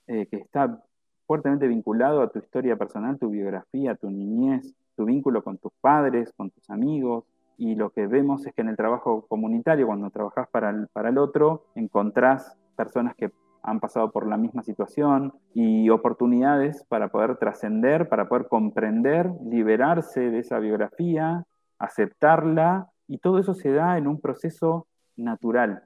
eh, 0.07 0.27
que 0.27 0.37
está 0.37 0.83
fuertemente 1.27 1.67
vinculado 1.67 2.21
a 2.21 2.29
tu 2.29 2.39
historia 2.39 2.75
personal, 2.75 3.17
tu 3.17 3.29
biografía, 3.29 3.95
tu 3.95 4.09
niñez, 4.09 4.73
tu 4.95 5.05
vínculo 5.05 5.43
con 5.43 5.57
tus 5.57 5.71
padres, 5.81 6.31
con 6.35 6.51
tus 6.51 6.69
amigos. 6.69 7.25
Y 7.57 7.75
lo 7.75 7.89
que 7.89 8.07
vemos 8.07 8.45
es 8.45 8.53
que 8.53 8.61
en 8.61 8.69
el 8.69 8.77
trabajo 8.77 9.25
comunitario, 9.27 9.87
cuando 9.87 10.09
trabajás 10.09 10.47
para 10.49 10.69
el, 10.69 10.87
para 10.89 11.09
el 11.09 11.17
otro, 11.17 11.65
encontrás 11.75 12.57
personas 12.75 13.15
que 13.15 13.31
han 13.63 13.79
pasado 13.79 14.11
por 14.11 14.27
la 14.27 14.37
misma 14.37 14.61
situación 14.61 15.33
y 15.53 15.89
oportunidades 15.89 16.83
para 16.87 17.07
poder 17.07 17.37
trascender, 17.37 18.09
para 18.09 18.27
poder 18.27 18.47
comprender, 18.47 19.31
liberarse 19.43 20.29
de 20.29 20.39
esa 20.39 20.59
biografía, 20.59 21.45
aceptarla, 21.79 22.91
y 23.07 23.17
todo 23.19 23.39
eso 23.39 23.53
se 23.53 23.71
da 23.71 23.97
en 23.97 24.07
un 24.07 24.19
proceso 24.19 24.87
natural. 25.15 25.83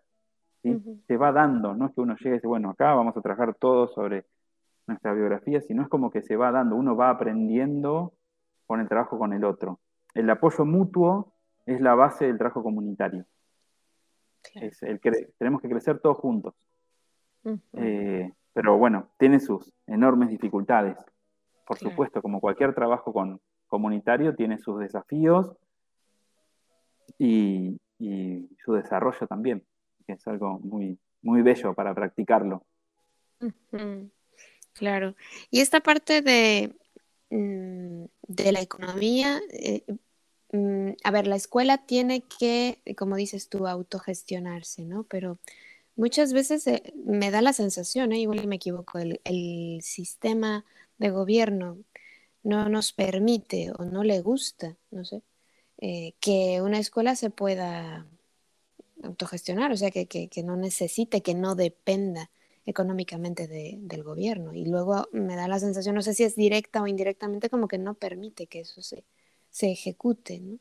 Se 0.62 1.18
va 1.18 1.32
dando, 1.32 1.74
no 1.74 1.88
es 1.88 1.94
que 1.94 2.02
uno 2.02 2.16
llegue 2.18 2.32
y 2.32 2.34
dice, 2.34 2.48
bueno, 2.48 2.72
acá 2.72 2.94
vamos 2.94 3.16
a 3.16 3.22
trabajar 3.22 3.56
todo 3.56 3.88
sobre 3.88 4.26
nuestra 4.88 5.14
biografía, 5.14 5.62
sino 5.62 5.84
es 5.84 5.88
como 5.88 6.12
que 6.12 6.22
se 6.22 6.36
va 6.36 6.52
dando, 6.52 6.76
uno 6.76 6.96
va 6.96 7.10
aprendiendo 7.10 8.14
con 8.66 8.80
el 8.80 8.90
trabajo 8.90 9.18
con 9.18 9.34
el 9.34 9.44
otro. 9.46 9.80
El 10.14 10.30
apoyo 10.30 10.66
mutuo 10.66 11.34
es 11.66 11.80
la 11.80 11.96
base 11.96 12.26
del 12.26 12.38
trabajo 12.38 12.64
comunitario. 12.64 13.26
Es 14.56 14.82
el 14.84 15.00
tenemos 15.38 15.62
que 15.62 15.70
crecer 15.70 16.00
todos 16.00 16.18
juntos. 16.18 16.56
Eh, 17.74 18.32
pero 18.54 18.78
bueno, 18.78 19.10
tiene 19.18 19.40
sus 19.40 19.74
enormes 19.88 20.30
dificultades. 20.30 20.98
Por 21.66 21.78
supuesto, 21.78 22.22
como 22.22 22.42
cualquier 22.42 22.74
trabajo 22.74 23.14
con, 23.14 23.40
comunitario, 23.70 24.36
tiene 24.36 24.58
sus 24.58 24.80
desafíos 24.80 25.56
y, 27.18 27.80
su 28.64 28.74
desarrollo 28.74 29.28
también, 29.28 29.64
que 30.10 30.14
es 30.14 30.28
algo 30.28 30.60
muy, 30.64 30.98
muy 31.22 31.44
bello 31.44 31.76
para 31.76 31.94
practicarlo. 31.94 32.66
Claro. 34.74 35.16
Y 35.52 35.60
esta 35.60 35.82
parte 35.82 36.24
de, 36.24 36.74
mm, 37.30 38.06
de 38.28 38.52
la 38.52 38.60
economía, 38.60 39.40
eh, 39.52 39.84
mm, 40.52 40.94
a 41.04 41.12
ver, 41.12 41.28
la 41.28 41.36
escuela 41.36 41.86
tiene 41.86 42.24
que, 42.24 42.82
como 42.98 43.18
dices 43.18 43.50
tú, 43.50 43.68
autogestionarse, 43.68 44.84
¿no? 44.84 45.04
Pero 45.04 45.38
muchas 45.96 46.34
veces 46.34 46.66
eh, 46.66 46.92
me 46.96 47.30
da 47.30 47.44
la 47.44 47.54
sensación, 47.54 48.12
¿eh? 48.12 48.20
igual 48.20 48.48
me 48.48 48.56
equivoco, 48.56 48.98
el, 48.98 49.80
sistema 49.84 50.66
de 50.98 51.12
gobierno 51.12 51.78
no 52.42 52.68
nos 52.68 52.94
permite 52.94 53.72
o 53.78 53.86
no 53.86 54.04
le 54.04 54.22
gusta, 54.22 54.76
no 54.90 55.06
sé, 55.06 55.22
eh, 55.78 56.14
que 56.20 56.62
una 56.62 56.80
escuela 56.80 57.16
se 57.16 57.30
pueda 57.30 58.08
autogestionar, 59.04 59.72
o 59.72 59.78
sea, 59.78 59.92
que, 59.92 60.30
no 60.44 60.56
necesite, 60.56 61.22
que 61.22 61.36
no 61.36 61.56
dependa 61.56 62.30
económicamente 62.66 63.48
del 63.48 64.04
gobierno. 64.04 64.54
Y 64.54 64.66
luego 64.66 65.08
me 65.12 65.36
da 65.36 65.48
la 65.48 65.60
sensación, 65.60 65.96
no 65.96 66.02
sé 66.02 66.14
si 66.14 66.24
es 66.24 66.36
directa 66.36 66.82
o 66.82 66.88
indirectamente, 66.88 67.50
como 67.50 67.68
que 67.68 67.78
no 67.78 67.96
permite 67.96 68.48
que 68.48 68.62
eso 68.62 68.82
se, 68.82 69.06
se 69.50 69.72
ejecute, 69.72 70.40
¿no? 70.40 70.60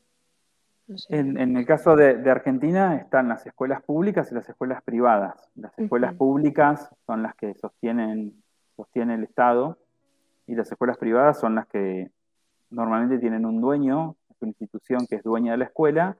En, 1.09 1.55
el 1.55 1.65
caso 1.67 1.95
de, 1.95 2.29
Argentina 2.31 2.95
están 2.95 3.29
las 3.29 3.45
escuelas 3.45 3.83
públicas 3.83 4.31
y 4.31 4.35
las 4.35 4.49
escuelas 4.49 4.81
privadas. 4.81 5.51
Las 5.55 5.77
escuelas 5.77 6.15
públicas 6.15 6.89
son 7.05 7.21
las 7.21 7.35
que 7.35 7.53
sostienen, 7.53 8.41
sostiene 8.75 9.13
el 9.13 9.23
Estado 9.23 9.77
y 10.47 10.55
las 10.55 10.71
escuelas 10.71 10.97
privadas 10.97 11.39
son 11.39 11.53
las 11.53 11.67
que 11.67 12.09
normalmente 12.71 13.19
tienen 13.19 13.45
un 13.45 13.61
dueño, 13.61 14.15
es 14.31 14.37
una 14.41 14.49
institución 14.49 15.05
que 15.07 15.17
es 15.17 15.23
dueña 15.23 15.51
de 15.51 15.59
la 15.59 15.65
escuela 15.65 16.17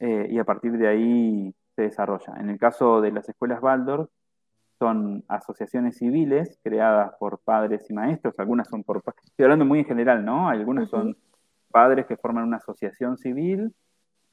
eh, 0.00 0.28
y 0.30 0.38
a 0.38 0.44
partir 0.44 0.72
de 0.72 0.88
ahí 0.88 1.54
se 1.76 1.82
desarrolla. 1.82 2.34
En 2.38 2.50
el 2.50 2.58
caso 2.58 3.00
de 3.00 3.12
las 3.12 3.28
escuelas 3.28 3.62
Waldorf, 3.62 4.10
son 4.78 5.24
asociaciones 5.28 5.98
civiles 5.98 6.58
creadas 6.62 7.12
por 7.18 7.38
padres 7.40 7.88
y 7.90 7.92
maestros, 7.92 8.34
algunas 8.38 8.68
son 8.68 8.82
por, 8.82 9.02
estoy 9.24 9.44
hablando 9.44 9.66
muy 9.66 9.80
en 9.80 9.84
general, 9.84 10.24
¿no? 10.24 10.48
Algunas 10.48 10.88
son 10.88 11.16
padres 11.70 12.06
que 12.06 12.16
forman 12.16 12.44
una 12.44 12.56
asociación 12.56 13.18
civil 13.18 13.74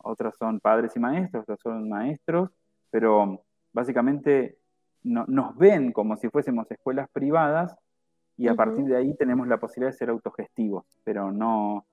otras 0.08 0.36
son 0.38 0.60
padres 0.60 0.96
y 0.96 1.00
maestros, 1.00 1.44
otras 1.44 1.60
son 1.60 1.90
maestros, 1.90 2.50
pero 2.90 3.44
básicamente 3.74 4.58
nos 5.04 5.56
ven 5.58 5.92
como 5.92 6.18
si 6.18 6.30
fuésemos 6.30 6.70
escuelas 6.72 7.10
privadas 7.12 7.76
y 8.36 8.48
a 8.48 8.56
partir 8.56 8.86
de 8.86 8.98
ahí 8.98 9.16
tenemos 9.16 9.48
la 9.48 9.60
posibilidad 9.60 9.92
de 9.92 9.98
ser 9.98 10.10
autogestivos, 10.10 10.86
pero 11.04 11.32
no, 11.32 11.86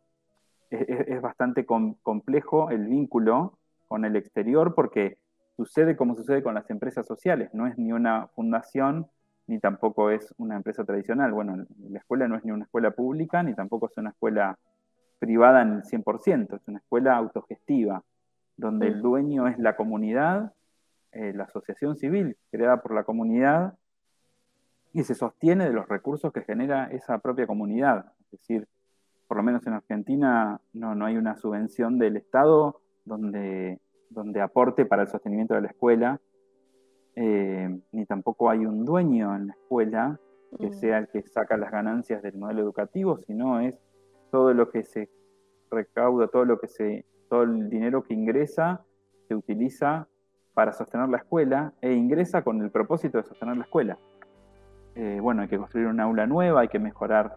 es, 0.71 1.21
bastante 1.23 1.65
complejo 1.65 2.71
el 2.71 2.87
vínculo 2.89 3.59
con 3.95 4.05
el 4.05 4.17
exterior 4.17 4.75
porque 4.75 5.19
sucede 5.57 5.95
como 5.95 6.17
sucede 6.17 6.43
con 6.43 6.53
las 6.57 6.69
empresas 6.69 7.07
sociales, 7.07 7.55
no 7.55 7.69
es 7.69 7.79
ni 7.79 7.93
una 7.93 8.27
fundación 8.35 9.07
ni 9.47 9.61
tampoco 9.61 10.11
es 10.11 10.35
una 10.37 10.57
empresa 10.57 10.83
tradicional. 10.85 11.31
Bueno, 11.31 11.65
la 11.79 12.01
escuela 12.01 12.27
no 12.27 12.37
es 12.37 12.45
ni 12.45 12.51
una 12.51 12.65
escuela 12.65 12.91
pública 12.91 13.45
ni 13.45 13.55
tampoco 13.55 13.87
es 13.87 13.97
una 13.97 14.11
escuela 14.11 14.59
privada 15.21 15.63
en 15.63 15.75
el 15.75 15.83
100%, 15.85 16.57
es 16.57 16.67
una 16.67 16.79
escuela 16.79 17.15
autogestiva, 17.15 18.03
donde 18.57 18.89
el 18.89 18.97
mm. 18.97 19.03
dueño 19.03 19.47
es 19.47 19.61
la 19.61 19.77
comunidad, 19.77 20.55
eh, 21.13 21.33
la 21.33 21.45
asociación 21.45 21.95
civil 21.95 22.37
creada 22.51 22.83
por 22.83 22.95
la 22.95 23.05
comunidad, 23.05 23.75
y 24.93 25.05
se 25.05 25.15
sostiene 25.15 25.67
de 25.67 25.73
los 25.73 25.89
recursos 25.89 26.33
que 26.33 26.43
genera 26.43 26.87
esa 26.87 27.19
propia 27.19 27.47
comunidad. 27.47 28.07
Es 28.25 28.41
decir, 28.41 28.67
por 29.29 29.37
lo 29.37 29.45
menos 29.45 29.65
en 29.69 29.75
Argentina 29.75 30.61
no, 30.73 30.97
no 30.97 31.07
hay 31.07 31.17
una 31.17 31.37
subvención 31.37 31.97
del 32.01 32.17
Estado 32.17 32.81
donde, 33.05 33.81
donde 34.15 34.41
aporte 34.41 34.87
para 34.87 35.03
el 35.03 35.09
sostenimiento 35.09 35.55
de 35.55 35.63
la 35.63 35.69
escuela, 35.69 36.21
eh, 37.17 37.79
ni 37.93 38.07
tampoco 38.07 38.51
hay 38.51 38.67
un 38.67 38.85
dueño 38.85 39.35
en 39.37 39.49
la 39.49 39.53
escuela 39.53 40.21
que 40.59 40.69
mm. 40.69 40.73
sea 40.73 40.99
el 40.99 41.09
que 41.09 41.23
saca 41.23 41.57
las 41.57 41.71
ganancias 41.71 42.23
del 42.23 42.37
modelo 42.37 42.63
educativo, 42.63 43.19
sino 43.19 43.61
es 43.61 43.79
todo 44.31 44.55
lo 44.55 44.71
que 44.71 44.83
se 44.83 45.11
recauda, 45.71 46.29
todo 46.29 46.45
lo 46.45 46.59
que 46.59 46.69
se, 46.69 47.05
todo 47.29 47.43
el 47.43 47.69
dinero 47.69 48.03
que 48.03 48.15
ingresa 48.15 48.85
se 49.29 49.35
utiliza 49.35 50.09
para 50.55 50.73
sostener 50.73 51.09
la 51.09 51.19
escuela 51.19 51.73
e 51.81 51.93
ingresa 51.93 52.43
con 52.43 52.63
el 52.63 52.71
propósito 52.71 53.19
de 53.19 53.25
sostener 53.25 53.57
la 53.57 53.65
escuela. 53.65 53.99
Eh, 54.95 55.19
bueno, 55.21 55.43
hay 55.43 55.49
que 55.49 55.59
construir 55.59 55.89
una 55.89 56.05
aula 56.05 56.27
nueva, 56.27 56.61
hay 56.61 56.69
que 56.69 56.79
mejorar 56.79 57.37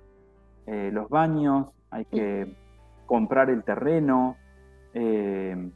eh, 0.68 0.92
los 0.94 1.10
baños, 1.10 1.70
hay 1.90 2.06
que 2.06 2.56
comprar 3.08 3.50
el 3.50 3.64
terreno, 3.64 4.36
eh, 4.94 5.72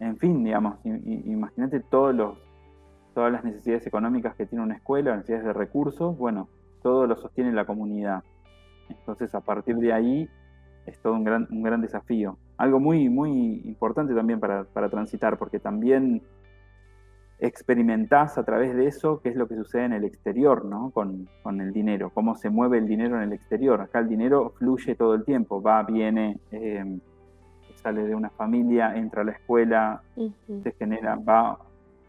en 0.00 0.16
fin, 0.18 0.44
digamos, 0.44 0.76
imagínate 0.84 1.80
todos 1.80 2.14
los, 2.14 2.38
todas 3.14 3.32
las 3.32 3.44
necesidades 3.44 3.86
económicas 3.86 4.34
que 4.34 4.46
tiene 4.46 4.64
una 4.64 4.74
escuela, 4.74 5.14
necesidades 5.14 5.46
de 5.46 5.52
recursos, 5.52 6.16
bueno, 6.18 6.48
todo 6.82 7.06
lo 7.06 7.16
sostiene 7.16 7.52
la 7.52 7.64
comunidad. 7.64 8.22
Entonces, 8.88 9.34
a 9.34 9.40
partir 9.40 9.76
de 9.76 9.92
ahí, 9.92 10.28
es 10.86 10.98
todo 11.00 11.14
un 11.14 11.24
gran, 11.24 11.48
un 11.50 11.62
gran 11.62 11.80
desafío. 11.80 12.38
Algo 12.56 12.80
muy, 12.80 13.08
muy 13.08 13.60
importante 13.64 14.14
también 14.14 14.40
para, 14.40 14.64
transitar, 14.88 15.38
porque 15.38 15.58
también 15.58 16.22
experimentás 17.38 18.38
a 18.38 18.44
través 18.44 18.74
de 18.74 18.86
eso 18.86 19.20
qué 19.20 19.28
es 19.28 19.36
lo 19.36 19.46
que 19.46 19.56
sucede 19.56 19.84
en 19.84 19.92
el 19.92 20.04
exterior, 20.04 20.64
¿no? 20.64 20.90
Con, 20.90 21.28
el 21.60 21.72
dinero, 21.72 22.10
cómo 22.14 22.34
se 22.34 22.48
mueve 22.48 22.78
el 22.78 22.86
dinero 22.86 23.16
en 23.16 23.22
el 23.22 23.32
exterior. 23.32 23.80
Acá 23.80 23.98
el 23.98 24.08
dinero 24.08 24.54
fluye 24.58 24.94
todo 24.94 25.14
el 25.14 25.24
tiempo, 25.24 25.60
va, 25.60 25.82
viene, 25.82 26.38
em, 26.50 27.00
sale 27.86 28.02
de 28.02 28.16
una 28.16 28.30
familia, 28.30 28.96
entra 28.96 29.22
a 29.22 29.24
la 29.24 29.30
escuela, 29.30 30.02
se 30.16 30.72
genera, 30.72 31.14
va 31.14 31.56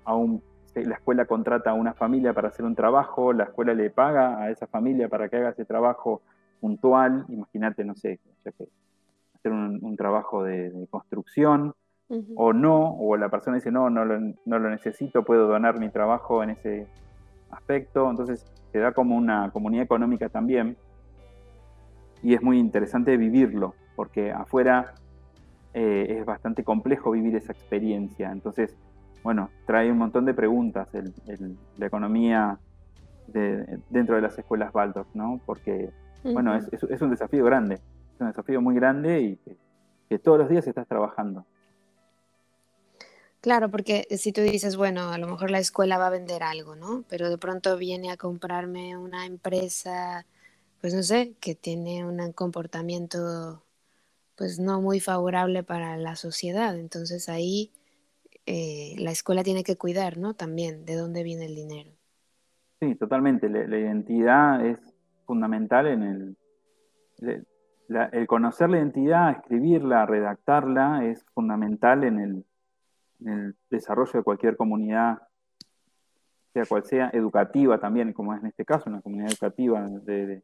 a 0.03 0.15
un 0.15 0.41
la 0.73 0.95
escuela 0.95 1.25
contrata 1.25 1.71
a 1.71 1.73
una 1.73 1.93
familia 1.93 2.33
para 2.33 2.47
hacer 2.47 2.65
un 2.65 2.75
trabajo, 2.75 3.31
la 3.33 3.43
escuela 3.43 3.73
le 3.73 3.91
paga 3.91 4.39
a 4.39 4.49
esa 4.49 4.65
familia 4.67 5.07
para 5.07 5.29
que 5.29 5.37
haga 5.37 5.49
ese 5.49 5.65
trabajo 5.65 6.21
puntual, 6.59 7.25
imagínate, 7.29 7.83
no 7.83 7.95
sé, 7.95 8.19
hacer 9.35 9.51
un, 9.51 9.95
trabajo 9.95 10.43
de, 10.43 10.87
construcción, 10.89 11.73
o 12.35 12.53
no, 12.53 12.95
o 12.99 13.17
la 13.17 13.29
persona 13.29 13.57
dice, 13.57 13.71
no, 13.71 13.89
no 13.89 14.03
lo, 14.05 14.19
no 14.19 14.59
lo 14.59 14.69
necesito, 14.69 15.23
puedo 15.23 15.47
donar 15.47 15.79
mi 15.79 15.89
trabajo 15.89 16.41
en 16.41 16.51
ese 16.51 16.87
aspecto, 17.51 18.09
entonces 18.09 18.45
se 18.71 18.79
da 18.79 18.93
como 18.93 19.15
una 19.15 19.51
comunidad 19.51 19.83
económica 19.83 20.29
también, 20.29 20.75
y 22.23 22.33
es 22.33 22.41
muy 22.41 22.57
interesante 22.59 23.15
vivirlo, 23.17 23.75
porque 23.95 24.31
afuera 24.31 24.93
eh, 25.73 26.17
es 26.19 26.25
bastante 26.25 26.63
complejo 26.63 27.11
vivir 27.11 27.35
esa 27.35 27.51
experiencia, 27.51 28.31
entonces, 28.31 28.75
bueno, 29.23 29.49
trae 29.65 29.91
un 29.91 29.97
montón 29.97 30.25
de 30.25 30.33
preguntas 30.33 30.89
la 31.77 31.85
economía 31.85 32.59
dentro 33.89 34.15
de 34.15 34.21
las 34.21 34.37
escuelas 34.39 34.73
Waldorf, 34.73 35.07
¿no? 35.13 35.41
Porque 35.45 35.91
bueno, 36.23 36.55
es, 36.55 37.01
un 37.01 37.09
desafío 37.09 37.45
grande, 37.45 37.75
es 37.75 38.21
un 38.21 38.27
desafío 38.27 38.61
muy 38.61 38.75
grande 38.75 39.21
y 39.21 39.39
que, 40.09 40.19
todos 40.19 40.39
los 40.39 40.49
días 40.49 40.65
estás 40.67 40.87
trabajando. 40.87 41.45
Claro, 43.41 43.69
porque 43.69 44.07
si 44.17 44.31
tú 44.31 44.41
dices, 44.41 44.77
bueno, 44.77 45.09
a 45.11 45.17
lo 45.17 45.27
mejor 45.27 45.51
la 45.51 45.59
escuela 45.59 45.97
va 45.97 46.07
a 46.07 46.11
vender 46.11 46.43
algo, 46.43 46.75
¿no? 46.75 47.03
Pero 47.09 47.29
de 47.29 47.37
pronto 47.37 47.77
viene 47.77 48.11
a 48.11 48.17
comprarme 48.17 48.97
una 48.97 49.25
empresa, 49.25 50.25
pues 50.81 50.93
no 50.93 51.03
sé, 51.03 51.33
que 51.39 51.55
tiene 51.55 52.05
un 52.05 52.31
comportamiento 52.33 53.61
pues 54.37 54.59
no 54.59 54.81
muy 54.81 54.99
favorable 54.99 55.63
para 55.63 55.97
la 55.97 56.15
sociedad. 56.15 56.77
Entonces 56.77 57.27
ahí 57.27 57.71
eh, 58.45 58.95
la 58.99 59.11
escuela 59.11 59.43
tiene 59.43 59.63
que 59.63 59.77
cuidar, 59.77 60.17
¿no? 60.17 60.35
También 60.35 60.85
de 60.85 60.95
dónde 60.95 61.23
viene 61.23 61.47
el 61.47 61.55
dinero. 61.55 61.91
Sí, 62.79 62.93
totalmente. 62.95 63.49
La, 63.49 63.77
identidad 63.77 64.63
es 64.65 64.77
fundamental 65.25 65.87
en 65.87 66.03
el... 66.03 66.37
el 68.11 68.27
conocer 68.27 68.69
la 68.69 68.77
identidad, 68.77 69.31
escribirla, 69.31 70.05
redactarla, 70.05 71.03
es 71.05 71.25
fundamental 71.33 72.03
en 72.03 72.19
el, 72.19 72.45
en 73.21 73.29
el 73.29 73.55
desarrollo 73.71 74.11
de 74.13 74.23
cualquier 74.23 74.55
comunidad, 74.55 75.17
sea 76.53 76.65
cual 76.65 76.83
sea, 76.83 77.09
educativa 77.11 77.79
también, 77.79 78.13
como 78.13 78.35
es 78.35 78.41
en 78.41 78.47
este 78.47 78.65
caso, 78.65 78.89
una 78.89 79.01
comunidad 79.01 79.31
educativa 79.31 79.81
de, 79.81 80.43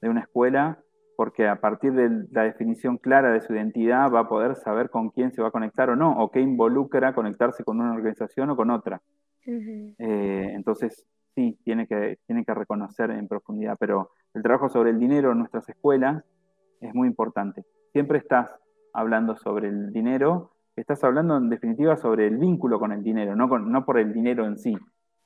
de 0.00 0.08
una 0.08 0.20
escuela, 0.20 0.82
porque 1.20 1.46
a 1.46 1.60
partir 1.60 1.92
de 1.92 2.26
la 2.30 2.44
definición 2.44 2.96
clara 2.96 3.30
de 3.30 3.42
su 3.42 3.52
identidad 3.52 4.10
va 4.10 4.20
a 4.20 4.28
poder 4.30 4.56
saber 4.56 4.88
con 4.88 5.10
quién 5.10 5.32
se 5.32 5.42
va 5.42 5.48
a 5.48 5.50
conectar 5.50 5.90
o 5.90 5.94
no, 5.94 6.18
o 6.18 6.30
qué 6.30 6.40
involucra 6.40 7.14
conectarse 7.14 7.62
con 7.62 7.78
una 7.78 7.92
organización 7.92 8.48
o 8.48 8.56
con 8.56 8.70
otra. 8.70 9.02
Eh, 9.46 10.52
entonces, 10.54 11.04
sí, 11.34 11.58
tiene 11.62 11.86
que, 11.86 12.16
tiene 12.26 12.42
que 12.42 12.54
reconocer 12.54 13.10
en 13.10 13.28
profundidad, 13.28 13.76
pero 13.78 14.12
el 14.32 14.42
trabajo 14.42 14.70
sobre 14.70 14.92
el 14.92 14.98
dinero 14.98 15.32
en 15.32 15.40
nuestras 15.40 15.68
escuelas 15.68 16.24
es 16.80 16.94
muy 16.94 17.06
importante. 17.06 17.66
Siempre 17.92 18.16
estás 18.16 18.56
hablando 18.94 19.36
sobre 19.36 19.68
el 19.68 19.92
dinero, 19.92 20.52
estás 20.74 21.04
hablando 21.04 21.36
en 21.36 21.50
definitiva 21.50 21.98
sobre 21.98 22.28
el 22.28 22.38
vínculo 22.38 22.80
con 22.80 22.92
el 22.92 23.02
dinero, 23.02 23.36
no, 23.36 23.46
no 23.58 23.84
por 23.84 23.98
el 23.98 24.14
dinero 24.14 24.46
en 24.46 24.56
sí, 24.56 24.74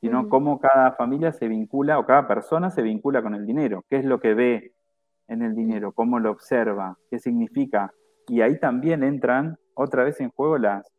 sino 0.01 0.29
cómo 0.29 0.59
cada 0.59 0.91
familia 0.97 1.31
se 1.31 1.47
vincula 1.47 2.01
o 2.01 2.05
cada 2.05 2.27
persona 2.27 2.73
se 2.73 2.83
vincula 2.83 3.23
con 3.23 3.37
el 3.37 3.47
dinero, 3.47 3.85
qué 3.89 3.99
es 3.99 4.05
lo 4.05 4.19
que 4.19 4.35
ve 4.35 4.74
en 5.29 5.43
el 5.43 5.55
dinero, 5.55 5.93
cómo 5.93 6.19
lo 6.19 6.31
observa, 6.31 6.99
qué 7.11 7.19
significa. 7.19 7.93
Y 8.29 8.41
ahí 8.41 8.59
también 8.59 9.03
entran 9.03 9.57
otra 9.75 10.05
vez 10.05 10.21
en 10.21 10.31
juego 10.31 10.59
las, 10.59 10.91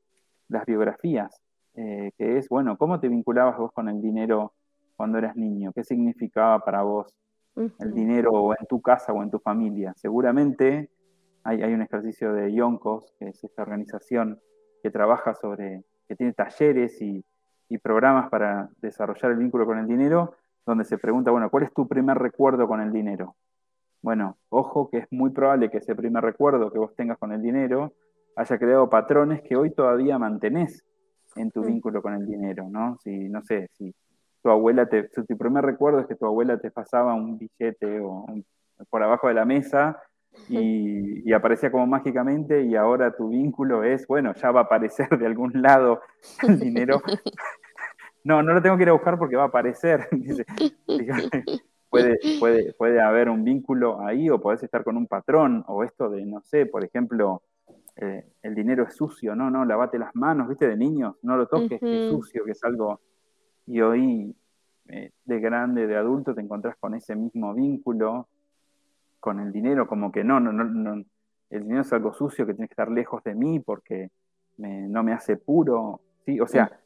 las 0.47 0.65
biografías, 0.65 1.41
eh, 1.75 2.11
que 2.17 2.37
es, 2.37 2.49
bueno, 2.49 2.77
¿cómo 2.77 2.99
te 2.99 3.07
vinculabas 3.07 3.57
vos 3.57 3.71
con 3.71 3.89
el 3.89 4.01
dinero 4.01 4.53
cuando 4.95 5.17
eras 5.17 5.35
niño? 5.35 5.71
¿Qué 5.73 5.83
significaba 5.83 6.59
para 6.59 6.83
vos 6.83 7.15
el 7.55 7.93
dinero 7.93 8.51
en 8.59 8.67
tu 8.67 8.81
casa 8.81 9.13
o 9.13 9.23
en 9.23 9.31
tu 9.31 9.39
familia? 9.39 9.93
Seguramente 9.95 10.89
hay, 11.43 11.61
hay 11.61 11.73
un 11.73 11.81
ejercicio 11.81 12.33
de 12.33 12.53
Yonkos, 12.53 13.13
que 13.19 13.29
es 13.29 13.43
esta 13.43 13.61
organización 13.61 14.39
que 14.83 14.91
trabaja 14.91 15.33
sobre, 15.35 15.83
que 16.07 16.15
tiene 16.15 16.33
talleres 16.33 17.01
y, 17.01 17.23
y 17.69 17.77
programas 17.77 18.29
para 18.29 18.69
desarrollar 18.81 19.31
el 19.31 19.37
vínculo 19.37 19.65
con 19.65 19.79
el 19.79 19.87
dinero, 19.87 20.35
donde 20.65 20.83
se 20.83 20.97
pregunta, 20.97 21.31
bueno, 21.31 21.49
¿cuál 21.49 21.63
es 21.63 21.73
tu 21.73 21.87
primer 21.87 22.17
recuerdo 22.17 22.67
con 22.67 22.81
el 22.81 22.91
dinero? 22.91 23.35
Bueno, 24.05 24.37
ojo 24.49 24.87
que 24.91 24.99
es 24.99 25.07
muy 25.09 25.31
probable 25.31 25.71
que 25.71 25.79
ese 25.79 25.95
primer 25.95 26.23
recuerdo 26.23 26.71
que 26.71 26.77
vos 26.77 26.95
tengas 26.95 27.17
con 27.17 27.31
el 27.31 27.41
dinero 27.41 27.91
haya 28.35 28.59
creado 28.59 28.87
patrones 28.87 29.41
que 29.41 29.55
hoy 29.55 29.71
todavía 29.71 30.19
mantenés 30.19 30.85
en 31.35 31.49
tu 31.49 31.63
mm. 31.63 31.65
vínculo 31.65 32.03
con 32.03 32.13
el 32.13 32.23
dinero, 32.23 32.67
¿no? 32.69 32.99
Si, 33.03 33.09
no 33.29 33.41
sé, 33.41 33.67
si 33.71 33.95
tu 34.43 34.51
abuela 34.51 34.87
te, 34.87 35.09
tu 35.09 35.25
primer 35.35 35.65
recuerdo 35.65 36.01
es 36.01 36.05
que 36.05 36.13
tu 36.13 36.27
abuela 36.27 36.59
te 36.59 36.69
pasaba 36.69 37.15
un 37.15 37.39
billete 37.39 37.99
o 37.99 38.27
por 38.91 39.01
abajo 39.01 39.27
de 39.27 39.33
la 39.33 39.45
mesa 39.45 39.99
y, 40.49 41.27
y, 41.27 41.33
aparecía 41.33 41.71
como 41.71 41.87
mágicamente 41.87 42.61
y 42.61 42.75
ahora 42.75 43.15
tu 43.15 43.29
vínculo 43.29 43.83
es, 43.83 44.05
bueno, 44.05 44.35
ya 44.35 44.51
va 44.51 44.59
a 44.59 44.63
aparecer 44.65 45.17
de 45.17 45.25
algún 45.25 45.63
lado 45.63 46.01
el 46.43 46.59
dinero. 46.59 47.01
No, 48.23 48.41
no 48.41 48.55
lo 48.55 48.61
tengo 48.63 48.75
que 48.75 48.81
ir 48.81 48.89
a 48.89 48.93
buscar 48.93 49.19
porque 49.19 49.35
va 49.35 49.43
a 49.43 49.47
aparecer. 49.49 50.09
puede, 51.95 52.19
puede, 52.39 52.73
puede 52.73 53.01
haber 53.01 53.29
un 53.29 53.43
vínculo 53.43 54.01
ahí 54.01 54.29
o 54.29 54.39
podés 54.39 54.63
estar 54.63 54.83
con 54.83 54.97
un 54.97 55.07
patrón 55.07 55.63
o 55.67 55.83
esto 55.83 56.09
de, 56.09 56.25
no 56.25 56.41
sé, 56.41 56.65
por 56.65 56.83
ejemplo, 56.83 57.41
eh, 57.95 58.25
el 58.41 58.55
dinero 58.55 58.83
es 58.83 58.95
sucio, 58.95 59.35
no, 59.35 59.49
no, 59.49 59.65
lavate 59.65 59.97
las 59.97 60.13
manos, 60.15 60.47
viste, 60.49 60.67
de 60.67 60.77
niños, 60.77 61.15
no 61.21 61.37
lo 61.37 61.47
toques, 61.47 61.79
que 61.79 62.05
es 62.05 62.11
sucio, 62.11 62.43
que 62.43 62.51
es 62.51 62.63
algo... 62.63 62.99
Y 63.67 63.81
hoy, 63.81 64.35
eh, 64.89 65.11
de 65.23 65.39
grande, 65.39 65.87
de 65.87 65.95
adulto, 65.95 66.35
te 66.35 66.41
encontrás 66.41 66.75
con 66.77 66.93
ese 66.93 67.15
mismo 67.15 67.53
vínculo, 67.53 68.27
con 69.19 69.39
el 69.39 69.51
dinero, 69.51 69.87
como 69.87 70.11
que 70.11 70.23
no, 70.23 70.39
no, 70.39 70.51
no, 70.51 70.63
no 70.65 71.03
el 71.49 71.63
dinero 71.63 71.81
es 71.81 71.93
algo 71.93 72.13
sucio 72.13 72.45
que 72.45 72.53
tiene 72.53 72.67
que 72.67 72.73
estar 72.73 72.91
lejos 72.91 73.23
de 73.23 73.33
mí 73.33 73.59
porque 73.59 74.09
no 74.57 75.03
me 75.03 75.13
hace 75.13 75.37
puro, 75.37 76.01
¿sí? 76.25 76.39
O 76.39 76.47
sea, 76.47 76.79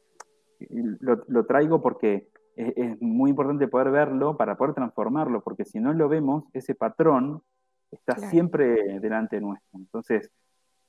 lo, 0.68 1.22
lo 1.28 1.46
traigo 1.46 1.80
porque 1.80 2.28
es, 2.56 3.00
muy 3.00 3.30
importante 3.30 3.68
poder 3.68 3.90
verlo 3.90 4.36
para 4.36 4.56
poder 4.56 4.74
transformarlo, 4.74 5.42
porque 5.42 5.64
si 5.64 5.80
no 5.80 5.92
lo 5.92 6.08
vemos, 6.08 6.44
ese 6.52 6.74
patrón 6.74 7.42
está 7.90 8.16
siempre 8.16 9.00
delante 9.00 9.40
nuestro. 9.40 9.78
Entonces, 9.78 10.30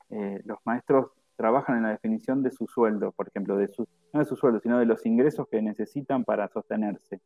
eh, 0.10 0.41
los 0.45 0.60
maestros 0.65 1.12
trabajan 1.36 1.78
en 1.78 1.84
la 1.84 1.89
definición 1.89 2.43
de 2.43 2.52
su 2.52 2.67
sueldo, 2.67 3.12
por 3.13 3.28
ejemplo, 3.28 3.58
de 3.58 3.67
su, 3.67 3.88
no 4.13 4.19
de 4.19 4.26
su 4.26 4.36
sueldo, 4.36 4.60
sino 4.60 4.78
de 4.78 4.86
los 4.86 5.06
ingresos 5.06 5.47
que 5.50 5.62
necesitan 5.62 6.24
para 6.24 6.47
sostenerse. 6.50 7.19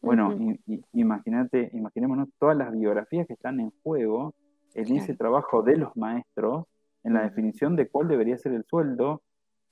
Bueno, 0.00 0.32
imagínate, 0.92 1.70
imaginémonos 1.72 2.28
todas 2.38 2.56
las 2.56 2.72
biografías 2.72 3.26
que 3.26 3.32
están 3.32 3.58
en 3.58 3.72
juego 3.82 4.32
en 4.74 4.96
ese 4.96 5.14
trabajo 5.14 5.62
de 5.62 5.76
los 5.76 5.96
maestros, 5.96 6.66
en 7.02 7.14
la 7.14 7.22
definición 7.22 7.74
de 7.74 7.88
cuál 7.88 8.06
debería 8.08 8.38
ser 8.38 8.52
el 8.52 8.64
sueldo 8.64 9.22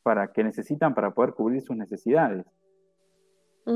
para 0.03 0.33
que 0.33 0.43
necesitan 0.43 0.95
para 0.95 1.13
poder 1.13 1.35
cubrir 1.35 1.63
sus 1.63 1.77
necesidades. 1.77 2.45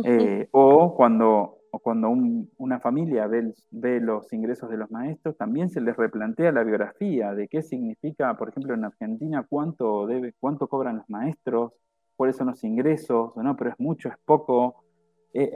Eh, 0.05 0.49
o 0.53 0.95
cuando, 0.95 1.59
cuando 1.83 2.11
una 2.59 2.79
familia 2.79 3.27
ve, 3.27 3.53
ve, 3.73 4.01
los 4.01 4.33
ingresos 4.33 4.71
de 4.71 4.77
los 4.77 4.91
maestros, 4.91 5.37
también 5.37 5.69
se 5.69 5.81
les 5.81 5.97
replantea 5.97 6.53
la 6.53 6.63
biografía 6.63 7.35
de 7.35 7.49
qué 7.49 7.63
significa, 7.63 8.37
por 8.37 8.51
ejemplo, 8.51 8.75
en 8.75 8.85
Argentina, 8.85 9.45
cuánto, 9.49 10.07
debe, 10.07 10.35
cuánto 10.39 10.69
cobran 10.69 10.99
los 10.99 11.11
maestros, 11.11 11.73
cuáles 12.15 12.37
son 12.37 12.49
los 12.49 12.63
ingresos, 12.63 13.33
no, 13.37 13.57
pero 13.57 13.71
es 13.71 13.81
mucho, 13.81 14.09
es 14.09 14.17
poco. 14.25 14.85
Eh, 15.33 15.51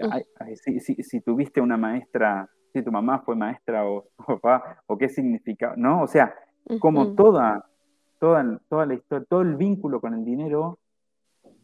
si, 0.56 0.80
si, 0.80 1.20
tuviste 1.20 1.60
una 1.60 1.76
maestra, 1.76 2.48
si 2.72 2.82
tu 2.82 2.90
mamá 2.90 3.20
fue 3.20 3.36
maestra 3.36 3.88
o 3.88 4.06
tu 4.16 4.24
papá, 4.40 4.82
o 4.86 4.98
qué 4.98 5.08
significa, 5.08 5.74
¿no? 5.76 6.02
O 6.02 6.06
sea, 6.08 6.34
como 6.80 7.14
toda, 7.14 7.66
toda, 8.18 8.60
toda 8.68 8.86
la 8.86 8.94
historia, 8.94 9.26
todo 9.28 9.42
el 9.42 9.56
vínculo 9.56 10.00
con 10.00 10.14
el 10.14 10.24
dinero 10.24 10.78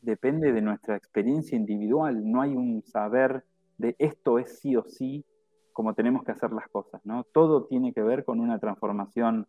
depende 0.02 0.52
de 0.52 0.60
nuestra 0.60 0.96
experiencia 0.96 1.56
individual, 1.56 2.30
no 2.30 2.42
hay 2.42 2.54
un 2.54 2.82
saber 2.82 3.44
de 3.78 3.96
esto 3.98 4.38
es 4.38 4.58
sí 4.60 4.76
o 4.76 4.84
sí 4.84 5.24
como 5.72 5.94
tenemos 5.94 6.24
que 6.24 6.32
hacer 6.32 6.52
las 6.52 6.68
cosas, 6.68 7.00
¿no? 7.04 7.24
Todo 7.32 7.64
tiene 7.64 7.92
que 7.92 8.02
ver 8.02 8.24
con 8.24 8.40
una 8.40 8.58
transformación 8.58 9.46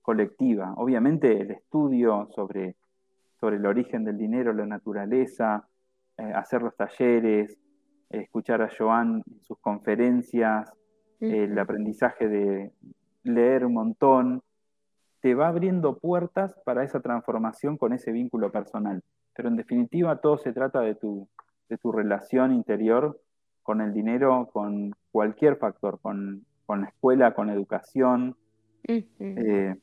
colectiva. 0.00 0.72
Obviamente 0.76 1.40
el 1.40 1.50
estudio 1.50 2.28
sobre, 2.34 2.76
sobre 3.38 3.56
el 3.56 3.66
origen 3.66 4.04
del 4.04 4.16
dinero, 4.16 4.52
la 4.52 4.66
naturaleza, 4.66 5.68
eh, 6.16 6.32
hacer 6.34 6.62
los 6.62 6.76
talleres, 6.76 7.58
escuchar 8.08 8.62
a 8.62 8.70
Joan 8.76 9.22
en 9.26 9.42
sus 9.42 9.58
conferencias, 9.58 10.72
el 11.20 11.58
aprendizaje 11.58 12.28
de 12.28 12.72
leer 13.22 13.64
un 13.64 13.74
montón, 13.74 14.42
te 15.20 15.34
va 15.34 15.48
abriendo 15.48 15.98
puertas 15.98 16.54
para 16.64 16.84
esa 16.84 17.00
transformación 17.00 17.78
con 17.78 17.94
ese 17.94 18.12
vínculo 18.12 18.52
personal. 18.52 19.02
Pero 19.34 19.48
en 19.48 19.56
definitiva 19.56 20.20
todo 20.20 20.38
se 20.38 20.52
trata 20.52 20.80
de 20.80 20.94
tu, 20.94 21.28
de 21.68 21.78
tu 21.78 21.92
relación 21.92 22.52
interior 22.52 23.20
con 23.62 23.80
el 23.80 23.92
dinero, 23.92 24.50
con 24.52 24.94
cualquier 25.10 25.56
factor, 25.56 25.98
con, 26.00 26.44
la 26.68 26.86
escuela, 26.86 27.34
con 27.34 27.48
la 27.48 27.54
educación. 27.54 28.36
Eh, 28.86 29.74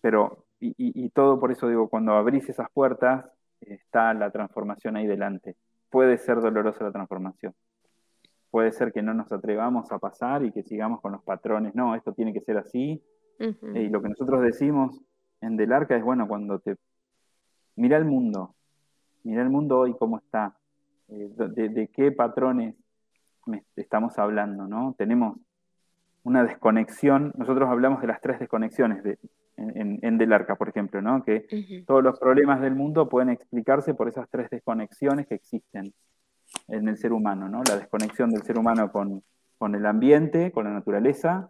pero, 0.00 0.44
y, 0.60 1.08
todo 1.10 1.38
por 1.38 1.50
eso 1.50 1.68
digo, 1.68 1.88
cuando 1.88 2.12
abrís 2.12 2.48
esas 2.48 2.70
puertas, 2.70 3.26
está 3.60 4.14
la 4.14 4.30
transformación 4.30 4.96
ahí 4.96 5.06
delante. 5.06 5.56
Puede 5.90 6.16
ser 6.18 6.40
dolorosa 6.40 6.84
la 6.84 6.92
transformación. 6.92 7.54
Puede 8.50 8.72
ser 8.72 8.92
que 8.92 9.02
no 9.02 9.14
nos 9.14 9.32
atrevamos 9.32 9.90
a 9.90 9.98
pasar 9.98 10.44
y 10.44 10.52
que 10.52 10.62
sigamos 10.62 11.00
con 11.00 11.12
los 11.12 11.22
patrones. 11.22 11.74
No, 11.74 11.96
esto 11.96 12.12
tiene 12.12 12.32
que 12.32 12.40
ser 12.40 12.56
así. 12.56 13.02
Y 13.38 13.88
lo 13.88 14.00
que 14.00 14.10
nosotros 14.10 14.42
decimos 14.42 15.00
en 15.40 15.56
Del 15.56 15.72
Arca 15.72 15.96
es, 15.96 16.04
bueno, 16.04 16.28
cuando 16.28 16.60
te 16.60 16.76
mira 17.74 17.96
el 17.96 18.04
mundo, 18.04 18.54
mira 19.24 19.42
el 19.42 19.50
mundo 19.50 19.78
hoy 19.80 19.94
cómo 19.98 20.18
está, 20.18 20.56
eh, 21.08 21.28
de, 21.36 21.88
qué 21.88 22.12
patrones 22.12 22.76
estamos 23.76 24.18
hablando, 24.18 24.66
¿no? 24.66 24.94
Tenemos 24.96 25.38
una 26.22 26.42
desconexión, 26.44 27.32
nosotros 27.36 27.68
hablamos 27.68 28.00
de 28.00 28.06
las 28.06 28.20
tres 28.20 28.38
desconexiones 28.38 29.02
de, 29.02 29.18
en, 29.56 30.18
Del 30.18 30.32
Arca, 30.32 30.56
por 30.56 30.68
ejemplo, 30.68 31.02
¿no? 31.02 31.22
Que 31.22 31.84
todos 31.86 32.02
los 32.02 32.18
problemas 32.18 32.60
del 32.60 32.74
mundo 32.74 33.08
pueden 33.08 33.28
explicarse 33.28 33.94
por 33.94 34.08
esas 34.08 34.28
tres 34.30 34.48
desconexiones 34.50 35.26
que 35.26 35.34
existen 35.34 35.92
en 36.68 36.88
el 36.88 36.96
ser 36.96 37.12
humano, 37.12 37.48
¿no? 37.48 37.62
La 37.68 37.76
desconexión 37.76 38.30
del 38.30 38.42
ser 38.42 38.58
humano 38.58 38.90
con, 38.90 39.22
el 39.74 39.86
ambiente, 39.86 40.52
con 40.52 40.64
la 40.64 40.70
naturaleza, 40.70 41.48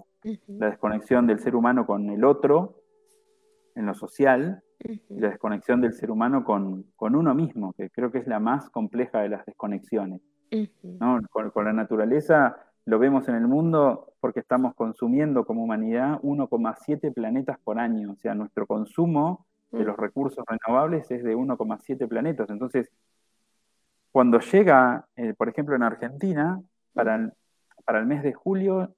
la 0.49 0.71
desconexión 0.71 1.27
del 1.27 1.41
ser 1.41 1.55
humano 1.55 1.87
con 1.87 2.11
el 2.11 2.25
otro, 2.25 2.81
en 3.75 3.87
lo 3.87 3.95
social, 3.95 4.64
y 4.81 5.21
la 5.21 5.31
desconexión 5.31 5.81
del 5.81 5.95
ser 5.95 6.11
humano 6.11 6.45
con, 6.45 6.85
uno 6.99 7.35
mismo, 7.35 7.73
que 7.73 7.91
creo 7.91 8.11
que 8.11 8.19
es 8.19 8.27
la 8.27 8.41
más 8.41 8.71
compleja 8.71 9.21
de 9.21 9.29
las 9.29 9.45
desconexiones. 9.47 10.21
con, 11.31 11.65
la 11.65 11.73
naturaleza 11.73 12.57
lo 12.87 12.99
vemos 12.99 13.29
en 13.29 13.37
el 13.37 13.49
mundo 13.49 14.13
porque 14.21 14.41
estamos 14.41 14.75
consumiendo 14.75 15.45
como 15.45 15.65
humanidad 15.65 16.21
1,7 16.23 17.13
planetas 17.15 17.59
por 17.61 17.79
año, 17.79 18.13
o 18.13 18.17
sea, 18.17 18.35
nuestro 18.35 18.67
consumo 18.67 19.47
de 19.71 19.85
los 19.85 19.97
recursos 19.97 20.45
renovables 20.47 21.11
es 21.11 21.25
de 21.25 21.35
1,7 21.35 22.07
planetas. 22.07 22.49
Entonces, 22.51 22.93
cuando 24.13 24.39
llega, 24.39 25.07
eh, 25.17 25.35
por 25.35 25.49
ejemplo, 25.49 25.75
en 25.75 25.83
Argentina, 25.83 26.63
para 26.93 27.17
el, 27.17 27.33
para 27.85 27.99
el 27.99 28.07
mes 28.07 28.23
de 28.23 28.33
julio 28.33 28.95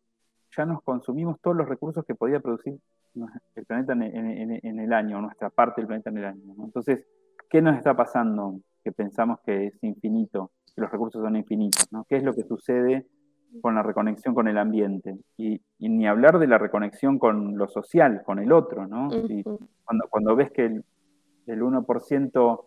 ya 0.57 0.65
nos 0.65 0.83
consumimos 0.83 1.41
todos 1.41 1.57
los 1.57 1.69
recursos 1.69 2.05
que 2.05 2.15
podía 2.15 2.41
producir 2.41 2.79
el 3.55 3.65
planeta 3.65 3.93
en, 3.93 4.81
el 4.81 4.93
año, 4.93 5.21
nuestra 5.21 5.51
parte 5.51 5.81
del 5.81 5.87
planeta 5.87 6.11
en 6.11 6.19
el 6.19 6.25
año. 6.25 6.55
Entonces, 6.65 7.07
¿qué 7.49 7.63
nos 7.63 7.77
está 7.77 7.95
pasando? 7.95 8.61
Que 8.83 8.93
pensamos 8.93 9.41
que 9.45 9.67
es 9.67 9.83
infinito, 9.83 10.53
que 10.75 10.81
los 10.81 10.91
recursos 10.91 11.23
son 11.23 11.37
infinitos. 11.37 11.87
¿no? 11.93 12.05
¿Qué 12.09 12.17
es 12.17 12.23
lo 12.23 12.35
que 12.35 12.43
sucede 12.43 13.07
con 13.63 13.75
la 13.75 13.83
reconexión 13.83 14.35
con 14.35 14.49
el 14.49 14.59
ambiente? 14.59 15.17
Y, 15.37 15.61
ni 15.79 16.07
hablar 16.07 16.39
de 16.39 16.47
la 16.47 16.59
reconexión 16.59 17.19
con 17.19 17.57
lo 17.57 17.69
social, 17.69 18.23
con 18.25 18.39
el 18.39 18.53
otro. 18.53 18.87
¿no? 18.87 19.09
cuando, 19.85 20.09
cuando 20.09 20.37
ves 20.37 20.51
que 20.53 20.67
el, 20.67 20.85
el 21.47 21.63
1% 21.63 22.65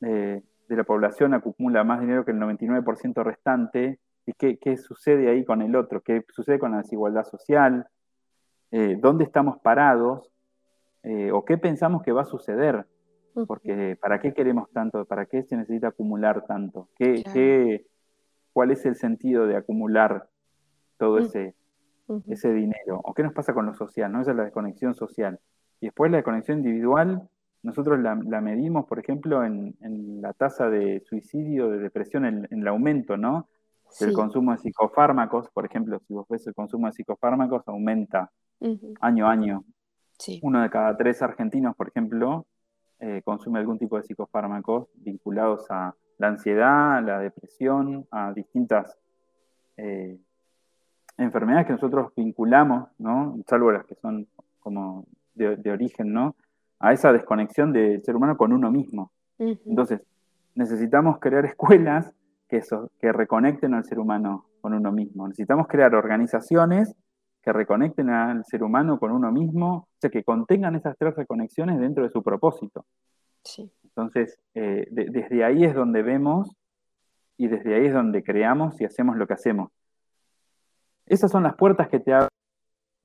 de, 0.00 0.42
de 0.68 0.76
la 0.76 0.84
población 0.84 1.34
acumula 1.34 1.84
más 1.84 2.00
dinero 2.00 2.24
que 2.24 2.32
el 2.32 2.38
99% 2.38 3.24
restante, 3.24 3.98
¿y 4.26 4.32
qué, 4.34 4.58
qué, 4.58 4.76
sucede 4.76 5.30
ahí 5.30 5.44
con 5.44 5.62
el 5.62 5.74
otro? 5.74 6.02
¿Qué 6.02 6.24
sucede 6.28 6.58
con 6.58 6.72
la 6.72 6.78
desigualdad 6.78 7.24
social? 7.24 7.86
Eh, 8.70 8.96
¿Dónde 9.00 9.24
estamos 9.24 9.58
parados? 9.60 10.30
Eh, 11.02 11.30
¿O 11.32 11.44
qué 11.44 11.58
pensamos 11.58 12.02
que 12.02 12.12
va 12.12 12.22
a 12.22 12.26
suceder? 12.26 12.86
Porque 13.46 13.96
¿para 14.00 14.18
qué 14.20 14.34
queremos 14.34 14.68
tanto? 14.70 15.04
¿Para 15.04 15.26
qué 15.26 15.44
se 15.44 15.56
necesita 15.56 15.88
acumular 15.88 16.44
tanto? 16.46 16.88
¿Qué, 16.96 17.22
qué, 17.32 17.86
¿Cuál 18.52 18.72
es 18.72 18.84
el 18.84 18.96
sentido 18.96 19.46
de 19.46 19.56
acumular 19.56 20.28
todo 20.96 21.18
ese, 21.18 21.54
ese 22.26 22.52
dinero? 22.52 23.00
¿O 23.04 23.14
qué 23.14 23.22
nos 23.22 23.32
pasa 23.32 23.54
con 23.54 23.66
lo 23.66 23.74
social? 23.74 24.10
¿no? 24.10 24.20
Esa 24.22 24.32
es 24.32 24.36
la 24.36 24.44
desconexión 24.44 24.94
social. 24.94 25.38
Y 25.80 25.86
después 25.86 26.10
la 26.10 26.16
desconexión 26.16 26.58
individual 26.58 27.28
nosotros 27.62 27.98
la, 27.98 28.14
medimos, 28.14 28.86
por 28.86 28.98
ejemplo, 28.98 29.44
en, 29.44 29.74
la 30.20 30.32
tasa 30.32 30.70
de 30.70 31.00
suicidio, 31.00 31.70
de 31.70 31.78
depresión, 31.78 32.24
en, 32.24 32.46
el 32.50 32.68
aumento, 32.68 33.16
¿no? 33.16 33.48
El 34.00 34.12
consumo 34.12 34.52
de 34.52 34.58
psicofármacos, 34.58 35.48
por 35.50 35.64
ejemplo, 35.64 36.00
si 36.06 36.14
vos 36.14 36.26
ves 36.28 36.46
el 36.46 36.54
consumo 36.54 36.86
de 36.86 36.92
psicofármacos, 36.92 37.66
aumenta 37.66 38.30
año 39.00 39.26
a 39.26 39.32
año. 39.32 39.64
Uno 40.42 40.62
de 40.62 40.70
cada 40.70 40.96
tres 40.96 41.22
argentinos, 41.22 41.76
por 41.76 41.88
ejemplo, 41.88 42.46
eh, 43.00 43.22
consume 43.24 43.60
algún 43.60 43.78
tipo 43.78 43.96
de 43.96 44.02
psicofármacos 44.02 44.88
vinculados 44.94 45.70
a 45.70 45.94
la 46.18 46.28
ansiedad, 46.28 47.02
la 47.04 47.20
depresión, 47.20 48.06
a 48.10 48.32
distintas 48.32 48.96
eh, 49.76 50.18
enfermedades 51.16 51.66
que 51.66 51.72
nosotros 51.72 52.12
vinculamos, 52.16 52.88
¿no? 52.98 53.38
Salvo 53.46 53.70
las 53.70 53.84
que 53.86 53.94
son 53.94 54.26
como 54.58 55.06
de, 55.34 55.56
de 55.56 55.70
origen, 55.70 56.12
¿no? 56.12 56.34
a 56.80 56.92
esa 56.92 57.12
desconexión 57.12 57.72
del 57.72 58.02
ser 58.02 58.16
humano 58.16 58.36
con 58.36 58.52
uno 58.52 58.70
mismo. 58.70 59.12
Entonces, 59.38 60.00
necesitamos 60.54 61.18
crear 61.18 61.44
escuelas 61.44 62.12
que, 62.48 62.62
que 63.00 63.12
reconecten 63.12 63.74
al 63.74 63.84
ser 63.84 63.98
humano 63.98 64.46
con 64.60 64.74
uno 64.74 64.92
mismo. 64.92 65.28
Necesitamos 65.28 65.66
crear 65.68 65.94
organizaciones 65.94 66.94
que 67.42 67.52
reconecten 67.52 68.10
al 68.10 68.44
ser 68.44 68.62
humano 68.62 68.98
con 68.98 69.12
uno 69.12 69.30
mismo, 69.30 69.74
o 69.76 69.88
sea, 70.00 70.10
que 70.10 70.24
contengan 70.24 70.74
esas 70.74 70.96
tres 70.98 71.14
reconexiones 71.14 71.78
dentro 71.78 72.04
de 72.04 72.10
su 72.10 72.22
propósito. 72.22 72.84
Entonces, 73.84 74.38
eh, 74.54 74.86
desde 74.90 75.44
ahí 75.44 75.64
es 75.64 75.74
donde 75.74 76.02
vemos 76.02 76.54
y 77.36 77.48
desde 77.48 77.74
ahí 77.74 77.86
es 77.86 77.94
donde 77.94 78.22
creamos 78.22 78.80
y 78.80 78.84
hacemos 78.84 79.16
lo 79.16 79.26
que 79.26 79.34
hacemos. 79.34 79.70
Esas 81.06 81.30
son 81.30 81.44
las 81.44 81.54
puertas 81.54 81.88
que 81.88 82.00
te 82.00 82.12
abren 82.12 82.28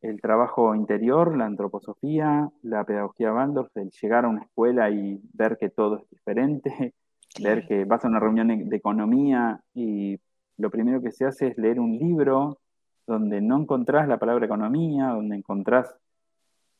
el 0.01 0.19
trabajo 0.19 0.75
interior, 0.75 1.37
la 1.37 1.45
antroposofía, 1.45 2.49
la 2.61 2.83
pedagogía 2.83 3.33
Waldorf, 3.33 3.75
el 3.77 3.89
llegar 3.89 4.25
a 4.25 4.27
una 4.27 4.41
escuela 4.41 4.89
y 4.89 5.21
ver 5.33 5.57
que 5.57 5.69
todo 5.69 5.99
es 5.99 6.09
diferente, 6.09 6.93
ver 7.41 7.67
que 7.67 7.85
vas 7.85 8.03
a 8.05 8.07
una 8.07 8.19
reunión 8.19 8.47
de 8.69 8.75
economía 8.75 9.61
y 9.73 10.19
lo 10.57 10.69
primero 10.69 11.01
que 11.01 11.11
se 11.11 11.25
hace 11.25 11.47
es 11.47 11.57
leer 11.57 11.79
un 11.79 11.97
libro 11.97 12.59
donde 13.07 13.41
no 13.41 13.59
encontrás 13.59 14.07
la 14.07 14.17
palabra 14.17 14.45
economía, 14.45 15.09
donde 15.09 15.35
encontrás 15.35 15.93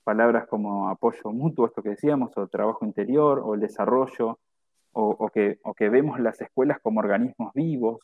palabras 0.04 0.48
como 0.48 0.90
apoyo 0.90 1.32
mutuo, 1.32 1.66
esto 1.66 1.82
que 1.82 1.90
decíamos, 1.90 2.38
o 2.38 2.48
trabajo 2.48 2.86
interior, 2.86 3.42
o 3.44 3.56
el 3.56 3.62
desarrollo, 3.62 4.40
o, 4.96 5.30
que, 5.30 5.60
o 5.64 5.74
que 5.74 5.90
vemos 5.90 6.20
las 6.20 6.40
escuelas 6.40 6.80
como 6.82 7.00
organismos 7.00 7.52
vivos, 7.54 8.00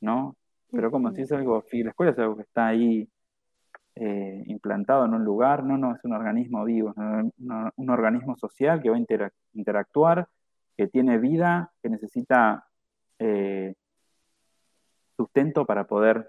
¿no? 0.00 0.36
Pero 0.70 0.90
como 0.90 1.12
si 1.12 1.22
es 1.22 1.32
algo, 1.32 1.62
la 1.70 1.90
escuela 1.90 2.12
es 2.12 2.18
algo 2.18 2.36
que 2.36 2.42
está 2.42 2.66
ahí 2.66 3.08
eh, 3.94 4.42
implantado 4.46 5.04
en 5.04 5.14
un 5.14 5.24
lugar, 5.24 5.62
no, 5.62 5.78
no, 5.78 5.94
es 5.94 6.04
un 6.04 6.12
organismo 6.12 6.64
vivo, 6.64 6.90
es 6.90 6.96
un, 6.96 7.90
organismo 7.90 8.36
social 8.36 8.82
que 8.82 8.90
va 8.90 8.96
a 8.96 9.30
interactuar, 9.52 10.28
que 10.76 10.86
tiene 10.86 11.18
vida, 11.18 11.72
que 11.82 11.88
necesita 11.88 12.66
eh, 13.18 13.74
sustento 15.16 15.64
para 15.66 15.86
poder 15.86 16.28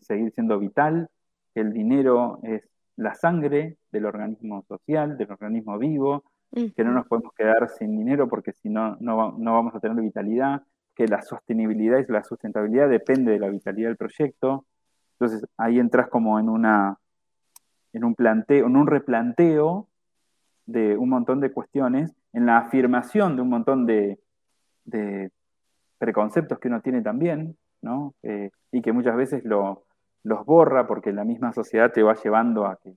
seguir 0.00 0.32
siendo 0.32 0.58
vital, 0.58 1.08
que 1.54 1.60
el 1.60 1.72
dinero 1.72 2.38
es 2.42 2.62
la 2.96 3.14
sangre 3.14 3.78
del 3.90 4.06
organismo 4.06 4.62
social, 4.68 5.16
del 5.18 5.32
organismo 5.32 5.78
vivo, 5.78 6.24
que 6.52 6.84
no 6.84 6.92
nos 6.92 7.06
podemos 7.06 7.32
quedar 7.34 7.68
sin 7.68 7.96
dinero 7.96 8.28
porque 8.28 8.52
si 8.52 8.68
no, 8.68 8.96
no, 9.00 9.32
no 9.38 9.52
vamos 9.54 9.74
a 9.74 9.80
tener 9.80 10.00
vitalidad, 10.02 10.62
que 10.94 11.06
la 11.06 11.22
sostenibilidad 11.22 11.98
y 11.98 12.12
la 12.12 12.22
sustentabilidad 12.22 12.88
depende 12.88 13.32
de 13.32 13.38
la 13.38 13.48
vitalidad 13.48 13.88
del 13.88 13.96
proyecto, 13.96 14.66
entonces 15.12 15.48
ahí 15.56 15.78
entras 15.78 16.08
como 16.08 16.38
en 16.38 16.48
una 16.48 16.98
en 17.92 18.04
un 18.04 18.14
planteo, 18.14 18.66
en 18.66 18.76
un 18.76 18.86
replanteo 18.86 19.88
de 20.66 20.96
un 20.96 21.08
montón 21.08 21.40
de 21.40 21.52
cuestiones, 21.52 22.14
en 22.32 22.46
la 22.46 22.58
afirmación 22.58 23.36
de 23.36 23.42
un 23.42 23.48
montón 23.48 23.86
de, 23.86 24.18
preconceptos 25.98 26.58
que 26.58 26.68
uno 26.68 26.80
tiene 26.80 27.02
también, 27.02 27.56
¿no? 27.82 28.14
Eh, 28.22 28.50
y 28.72 28.80
que 28.80 28.92
muchas 28.92 29.16
veces 29.16 29.44
lo, 29.44 29.84
los 30.22 30.44
borra 30.44 30.86
porque 30.86 31.12
la 31.12 31.24
misma 31.24 31.52
sociedad 31.52 31.92
te 31.92 32.02
va 32.02 32.14
llevando 32.14 32.66
a 32.66 32.76
que, 32.76 32.94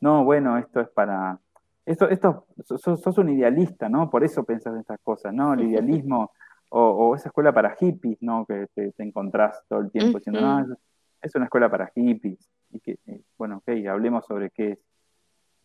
no, 0.00 0.24
bueno, 0.24 0.58
esto 0.58 0.80
es 0.80 0.88
para, 0.88 1.38
esto, 1.86 2.08
esto, 2.08 2.46
sos, 2.64 3.18
un 3.18 3.28
idealista, 3.30 3.88
¿no? 3.88 4.10
Por 4.10 4.24
eso 4.24 4.44
pensás 4.44 4.74
en 4.74 4.80
estas 4.80 5.00
cosas, 5.00 5.34
¿no? 5.34 5.54
El 5.54 5.62
idealismo, 5.70 6.32
o, 6.70 7.14
esa 7.14 7.28
escuela 7.28 7.52
para 7.52 7.76
hippies, 7.76 8.20
¿no? 8.22 8.44
Que 8.46 8.66
te, 8.74 8.92
encontrás 8.98 9.62
todo 9.68 9.80
el 9.80 9.90
tiempo 9.90 10.18
diciendo, 10.18 10.40
no, 10.40 10.76
es 11.20 11.34
una 11.34 11.44
escuela 11.44 11.70
para 11.70 11.90
hippies. 11.94 12.48
Y 12.70 12.80
que, 12.80 12.98
eh, 13.06 13.20
bueno, 13.38 13.58
ok, 13.58 13.86
hablemos 13.88 14.24
sobre 14.26 14.50
qué 14.50 14.72
es, 14.72 14.78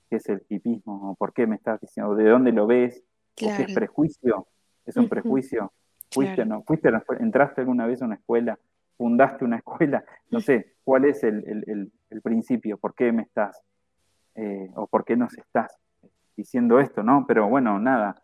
qué 0.10 0.18
es 0.18 0.28
el 0.30 0.44
hippismo, 0.50 1.12
o 1.12 1.16
por 1.16 1.34
qué 1.34 1.48
me 1.48 1.56
estás 1.56 1.80
diciendo, 1.80 2.16
de 2.16 2.30
dónde 2.30 2.52
lo 2.52 2.68
ves, 2.68 3.04
qué 3.36 3.48
es 3.48 3.74
prejuicio, 3.74 4.48
es 4.86 4.98
un 4.98 5.08
prejuicio. 5.08 5.72
Fuiste, 6.12 6.44
no, 6.46 6.64
fuiste 6.64 6.90
entraste 7.20 7.62
alguna 7.62 7.86
vez 7.86 8.02
a 8.02 8.06
una 8.06 8.16
escuela, 8.16 8.58
fundaste 8.98 9.46
una 9.46 9.58
escuela, 9.64 10.04
no 10.32 10.40
sé, 10.40 10.74
cuál 10.84 11.06
es 11.06 11.24
el, 11.24 11.92
principio, 12.24 12.78
por 12.78 12.96
qué 12.96 13.12
me 13.12 13.22
estás, 13.22 13.62
eh, 14.36 14.72
o 14.76 14.88
por 14.88 15.06
qué 15.06 15.16
nos 15.16 15.38
estás 15.38 15.78
diciendo 16.36 16.80
esto, 16.80 17.04
¿no? 17.04 17.26
Pero 17.28 17.48
bueno, 17.48 17.80
nada, 17.80 18.24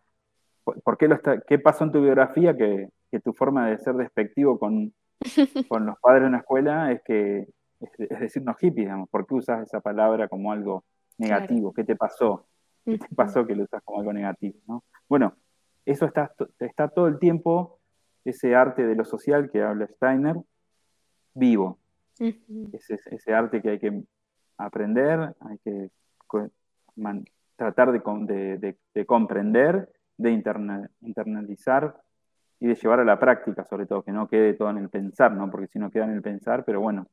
¿por 0.64 0.98
qué, 0.98 1.06
lo 1.06 1.14
está, 1.14 1.40
qué 1.40 1.58
pasó 1.58 1.84
en 1.84 1.92
tu 1.92 2.02
biografía 2.02 2.56
que, 2.56 2.88
que 3.10 3.20
tu 3.20 3.32
forma 3.32 3.68
de 3.68 3.78
ser 3.78 3.94
despectivo 3.94 4.58
con, 4.58 4.92
con 5.68 5.86
los 5.86 5.98
padres 6.00 6.22
de 6.22 6.28
una 6.28 6.38
escuela 6.38 6.92
es 6.92 7.02
que, 7.02 7.46
es, 7.80 8.20
decir, 8.20 8.42
no 8.42 8.56
hippie, 8.58 8.84
digamos, 8.84 9.08
¿por 9.08 9.26
qué 9.26 9.34
usas 9.34 9.62
esa 9.62 9.80
palabra 9.80 10.28
como 10.28 10.52
algo 10.52 10.84
negativo? 11.18 11.72
¿Qué 11.72 11.84
te 11.84 11.96
pasó? 11.96 12.46
¿Qué 12.84 12.98
te 12.98 13.14
pasó 13.14 13.46
que 13.46 13.56
lo 13.56 13.64
usas 13.64 13.82
como 13.82 14.00
algo 14.00 14.12
negativo? 14.12 14.58
¿no? 14.66 14.84
Bueno, 15.08 15.34
eso 15.84 16.06
está, 16.06 16.32
está 16.58 16.88
todo 16.88 17.06
el 17.06 17.18
tiempo, 17.18 17.80
ese 18.24 18.54
arte 18.54 18.86
de 18.86 18.94
lo 18.94 19.04
social 19.04 19.50
que 19.50 19.62
habla 19.62 19.86
Steiner, 19.86 20.36
vivo. 21.34 21.78
ese, 22.18 22.98
ese 23.10 23.34
arte 23.34 23.62
que 23.62 23.70
hay 23.70 23.78
que 23.78 24.02
aprender, 24.58 25.34
hay 25.40 25.58
que 25.58 25.90
tratar 27.56 27.92
de, 27.92 28.76
de, 28.94 29.06
comprender, 29.06 29.92
de 30.16 30.30
internalizar 31.00 31.96
y 32.58 32.68
de 32.68 32.74
llevar 32.74 33.00
a 33.00 33.04
la 33.04 33.18
práctica, 33.18 33.64
sobre 33.64 33.86
todo, 33.86 34.02
que 34.02 34.12
no 34.12 34.28
quede 34.28 34.54
todo 34.54 34.70
en 34.70 34.78
el 34.78 34.88
pensar, 34.88 35.32
¿no? 35.32 35.50
Porque 35.50 35.68
si 35.68 35.78
no 35.78 35.90
queda 35.90 36.04
en 36.04 36.12
el 36.12 36.22
pensar, 36.22 36.64
pero 36.64 36.80
bueno, 36.80 37.06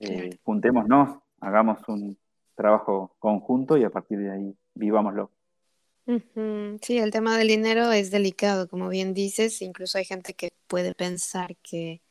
eh, 0.00 0.38
juntémonos, 0.42 1.18
hagamos 1.40 1.86
un 1.88 2.16
trabajo 2.54 3.14
conjunto 3.18 3.76
y 3.76 3.84
a 3.84 3.90
partir 3.90 4.18
de 4.18 4.30
ahí 4.30 4.56
vivámoslo. 4.74 5.30
Sí, 6.82 6.98
el 6.98 7.10
tema 7.10 7.38
del 7.38 7.48
dinero 7.48 7.90
es 7.92 8.10
delicado, 8.10 8.68
como 8.68 8.88
bien 8.88 9.14
dices, 9.14 9.62
incluso 9.62 9.96
hay 9.96 10.04
gente 10.04 10.34
que 10.34 10.52
puede 10.66 10.94
pensar 10.94 11.56
que 11.56 12.02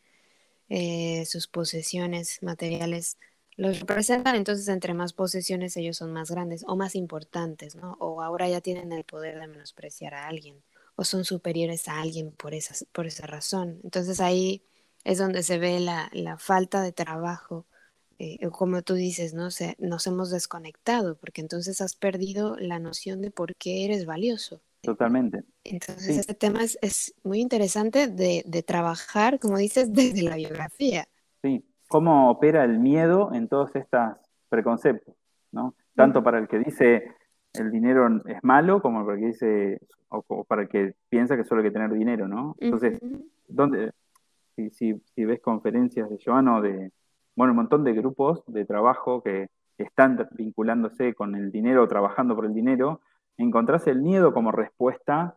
eh, 0.69 1.25
sus 1.25 1.47
posesiones 1.47 2.41
materiales 2.41 3.17
los 3.55 3.79
representan, 3.79 4.35
entonces 4.35 4.67
entre 4.67 4.95
más 4.95 5.13
posesiones 5.13 5.77
ellos 5.77 5.97
son 5.97 6.11
más 6.11 6.31
grandes 6.31 6.63
o 6.67 6.75
más 6.75 6.95
importantes, 6.95 7.75
¿no? 7.75 7.95
O 7.99 8.23
ahora 8.23 8.49
ya 8.49 8.61
tienen 8.61 8.91
el 8.91 9.03
poder 9.03 9.39
de 9.39 9.47
menospreciar 9.47 10.15
a 10.15 10.27
alguien 10.27 10.63
o 10.95 11.03
son 11.03 11.25
superiores 11.25 11.87
a 11.87 11.99
alguien 12.01 12.31
por, 12.31 12.53
esas, 12.53 12.85
por 12.91 13.07
esa 13.07 13.27
razón. 13.27 13.79
Entonces 13.83 14.19
ahí 14.19 14.63
es 15.03 15.17
donde 15.17 15.43
se 15.43 15.57
ve 15.57 15.79
la, 15.79 16.09
falta 16.37 16.81
de 16.81 16.91
trabajo, 16.91 17.65
eh, 18.19 18.39
como 18.49 18.81
tú 18.81 18.93
dices, 18.93 19.33
¿no? 19.33 19.51
Se, 19.51 19.75
nos 19.79 20.07
hemos 20.07 20.31
desconectado 20.31 21.15
porque 21.15 21.41
entonces 21.41 21.81
has 21.81 21.95
perdido 21.95 22.55
la 22.57 22.79
noción 22.79 23.21
de 23.21 23.31
por 23.31 23.55
qué 23.55 23.85
eres 23.85 24.05
valioso. 24.05 24.61
Totalmente. 24.81 25.43
Entonces, 25.63 26.17
este 26.17 26.33
tema 26.33 26.59
es, 26.63 27.15
muy 27.23 27.39
interesante 27.39 28.07
de, 28.07 28.43
de, 28.45 28.63
trabajar, 28.63 29.39
como 29.39 29.57
dices, 29.57 29.93
desde 29.93 30.23
la 30.23 30.35
biografía. 30.35 31.05
Sí, 31.41 31.63
cómo 31.87 32.29
opera 32.29 32.63
el 32.63 32.79
miedo 32.79 33.33
en 33.33 33.47
todos 33.47 33.75
estos 33.75 34.17
preconceptos, 34.49 35.15
¿no? 35.51 35.73
Tanto 35.95 36.23
para 36.23 36.39
el 36.39 36.47
que 36.47 36.59
dice 36.59 37.11
el 37.53 37.71
dinero 37.71 38.07
es 38.25 38.43
malo, 38.43 38.81
como 38.81 39.05
para 39.05 39.15
el 39.15 39.21
que 39.21 39.27
dice, 39.27 39.79
o, 40.09 40.43
para 40.43 40.63
el 40.63 40.69
que 40.69 40.95
piensa 41.07 41.37
que 41.37 41.43
solo 41.43 41.61
hay 41.61 41.67
que 41.67 41.73
tener 41.73 41.91
dinero, 41.93 42.27
¿no? 42.27 42.55
Entonces, 42.59 42.99
¿dónde, 43.47 43.91
si, 44.55 44.69
si, 44.71 45.25
ves 45.25 45.39
conferencias 45.39 46.09
de 46.09 46.19
Joan 46.23 46.47
o 46.47 46.61
de, 46.61 46.91
bueno, 47.35 47.51
un 47.51 47.57
montón 47.57 47.83
de 47.83 47.93
grupos 47.93 48.43
de 48.47 48.65
trabajo 48.65 49.21
que 49.21 49.49
están 49.77 50.27
vinculándose 50.31 51.13
con 51.13 51.35
el 51.35 51.51
dinero, 51.51 51.87
trabajando 51.87 52.35
por 52.35 52.45
el 52.45 52.53
dinero, 52.53 53.01
encontrás 53.37 53.87
el 53.87 54.01
miedo 54.01 54.33
como 54.33 54.51
respuesta 54.51 55.35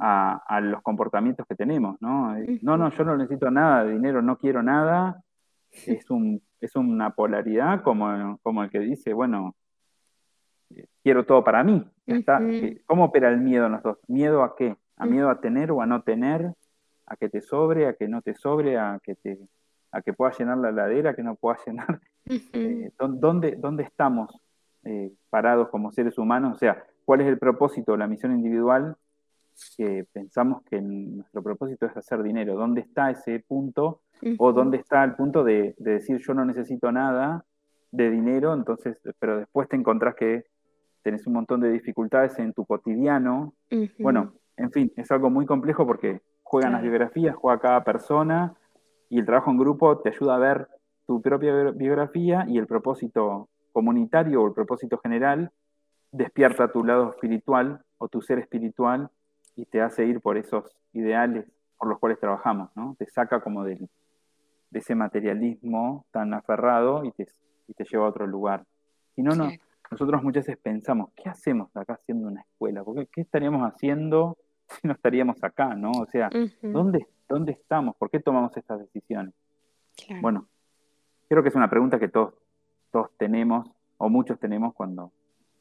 a, 0.00 0.60
los 0.62 0.82
comportamientos 0.82 1.46
que 1.46 1.54
tenemos, 1.54 2.00
¿no? 2.00 2.34
No, 2.62 2.76
no, 2.76 2.90
yo 2.90 3.04
no 3.04 3.16
necesito 3.16 3.50
nada 3.50 3.84
de 3.84 3.92
dinero, 3.92 4.22
no 4.22 4.38
quiero 4.38 4.62
nada. 4.62 5.22
Es, 5.86 6.10
un, 6.10 6.40
es 6.60 6.74
una 6.76 7.10
polaridad 7.10 7.82
como, 7.82 8.38
como 8.42 8.64
el 8.64 8.70
que 8.70 8.80
dice, 8.80 9.12
bueno, 9.12 9.54
quiero 11.02 11.26
todo 11.26 11.44
para 11.44 11.62
mí. 11.62 11.84
Está, 12.06 12.40
¿Cómo 12.86 13.04
opera 13.04 13.28
el 13.28 13.38
miedo 13.38 13.66
en 13.66 13.72
los 13.72 13.82
dos? 13.82 13.98
¿Miedo 14.08 14.42
a 14.42 14.56
qué? 14.56 14.76
¿A 14.96 15.06
miedo 15.06 15.28
a 15.28 15.40
tener 15.40 15.70
o 15.70 15.82
a 15.82 15.86
no 15.86 16.02
tener? 16.02 16.52
¿A 17.06 17.16
que 17.16 17.28
te 17.28 17.40
sobre? 17.40 17.86
¿A 17.86 17.94
que 17.94 18.08
no 18.08 18.22
te 18.22 18.34
sobre? 18.34 18.78
¿A 18.78 18.98
que, 19.02 19.14
te, 19.14 19.38
a 19.90 20.02
que 20.02 20.12
puedas 20.12 20.38
llenar 20.38 20.58
la 20.58 20.72
ladera? 20.72 21.10
¿A 21.10 21.14
que 21.14 21.22
no 21.22 21.34
puedas 21.34 21.60
llenar? 21.66 22.00
Eh, 22.26 22.90
¿dónde, 22.98 23.56
¿Dónde 23.56 23.82
estamos 23.84 24.40
eh, 24.84 25.12
parados 25.30 25.68
como 25.68 25.92
seres 25.92 26.18
humanos? 26.18 26.56
O 26.56 26.58
sea, 26.58 26.84
¿cuál 27.04 27.20
es 27.20 27.26
el 27.26 27.38
propósito, 27.38 27.96
la 27.96 28.06
misión 28.06 28.32
individual? 28.32 28.96
Que 29.76 30.06
pensamos 30.12 30.62
que 30.62 30.80
nuestro 30.80 31.42
propósito 31.42 31.86
es 31.86 31.96
hacer 31.96 32.22
dinero. 32.22 32.54
¿Dónde 32.54 32.80
está 32.82 33.10
ese 33.10 33.40
punto? 33.40 34.02
¿O 34.38 34.52
dónde 34.52 34.78
está 34.78 35.02
el 35.04 35.14
punto 35.14 35.42
de, 35.44 35.74
de 35.78 35.92
decir 35.92 36.18
yo 36.18 36.34
no 36.34 36.44
necesito 36.44 36.90
nada 36.92 37.44
de 37.90 38.10
dinero, 38.10 38.54
entonces, 38.54 39.00
pero 39.18 39.38
después 39.38 39.68
te 39.68 39.76
encontrás 39.76 40.14
que 40.14 40.44
tenés 41.02 41.26
un 41.26 41.34
montón 41.34 41.60
de 41.60 41.70
dificultades 41.70 42.38
en 42.38 42.52
tu 42.52 42.64
cotidiano. 42.66 43.54
Bueno, 43.98 44.34
en 44.56 44.70
fin, 44.70 44.92
es 44.96 45.10
algo 45.10 45.30
muy 45.30 45.46
complejo 45.46 45.86
porque 45.86 46.20
juegan 46.42 46.72
las 46.72 46.82
biografías, 46.82 47.36
juega 47.36 47.60
cada 47.60 47.84
persona 47.84 48.54
y 49.08 49.18
el 49.18 49.26
trabajo 49.26 49.50
en 49.50 49.58
grupo 49.58 49.98
te 49.98 50.10
ayuda 50.10 50.36
a 50.36 50.38
ver 50.38 50.68
tu 51.06 51.20
propia 51.22 51.70
biografía 51.70 52.44
y 52.48 52.58
el 52.58 52.66
propósito 52.66 53.48
comunitario 53.72 54.42
o 54.42 54.46
el 54.46 54.52
propósito 54.52 54.98
general 54.98 55.50
despierta 56.12 56.70
tu 56.70 56.84
lado 56.84 57.10
espiritual 57.10 57.82
o 57.98 58.08
tu 58.08 58.20
ser 58.20 58.38
espiritual 58.38 59.10
y 59.56 59.64
te 59.66 59.80
hace 59.80 60.04
ir 60.04 60.20
por 60.20 60.36
esos 60.36 60.64
ideales 60.92 61.46
por 61.78 61.88
los 61.88 61.98
cuales 61.98 62.18
trabajamos, 62.18 62.70
¿no? 62.74 62.96
Te 62.98 63.06
saca 63.06 63.40
como 63.40 63.64
de 63.64 63.88
ese 64.72 64.94
materialismo 64.94 66.06
tan 66.10 66.34
aferrado 66.34 67.04
y 67.04 67.12
te, 67.12 67.26
y 67.68 67.74
te 67.74 67.84
lleva 67.84 68.06
a 68.06 68.08
otro 68.10 68.26
lugar. 68.26 68.64
Si 69.14 69.22
no, 69.22 69.34
no, 69.34 69.48
nosotros 69.90 70.22
muchas 70.22 70.46
veces 70.46 70.60
pensamos, 70.62 71.10
¿qué 71.16 71.28
hacemos 71.28 71.74
acá 71.76 71.94
haciendo 71.94 72.28
una 72.28 72.42
escuela? 72.42 72.84
Porque, 72.84 73.06
¿Qué 73.06 73.20
estaríamos 73.22 73.62
haciendo 73.62 74.36
si 74.68 74.86
no 74.86 74.94
estaríamos 74.94 75.42
acá, 75.42 75.74
no? 75.74 75.92
O 75.92 76.06
sea, 76.06 76.28
¿dónde, 76.62 77.06
¿dónde 77.28 77.52
estamos? 77.52 77.96
¿Por 77.96 78.10
qué 78.10 78.20
tomamos 78.20 78.56
estas 78.56 78.80
decisiones? 78.80 79.34
Bueno, 80.20 80.46
creo 81.28 81.42
que 81.42 81.48
es 81.48 81.54
una 81.54 81.68
pregunta 81.68 81.98
que 81.98 82.08
todos, 82.08 82.34
todos 82.90 83.10
tenemos, 83.16 83.70
o 83.98 84.08
muchos 84.08 84.38
tenemos 84.38 84.74
cuando 84.74 85.12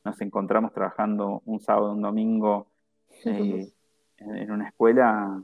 nos 0.05 0.21
encontramos 0.21 0.73
trabajando 0.73 1.41
un 1.45 1.59
sábado, 1.59 1.93
un 1.93 2.01
domingo 2.01 2.67
eh, 3.25 3.67
en 4.17 4.51
una 4.51 4.69
escuela, 4.69 5.41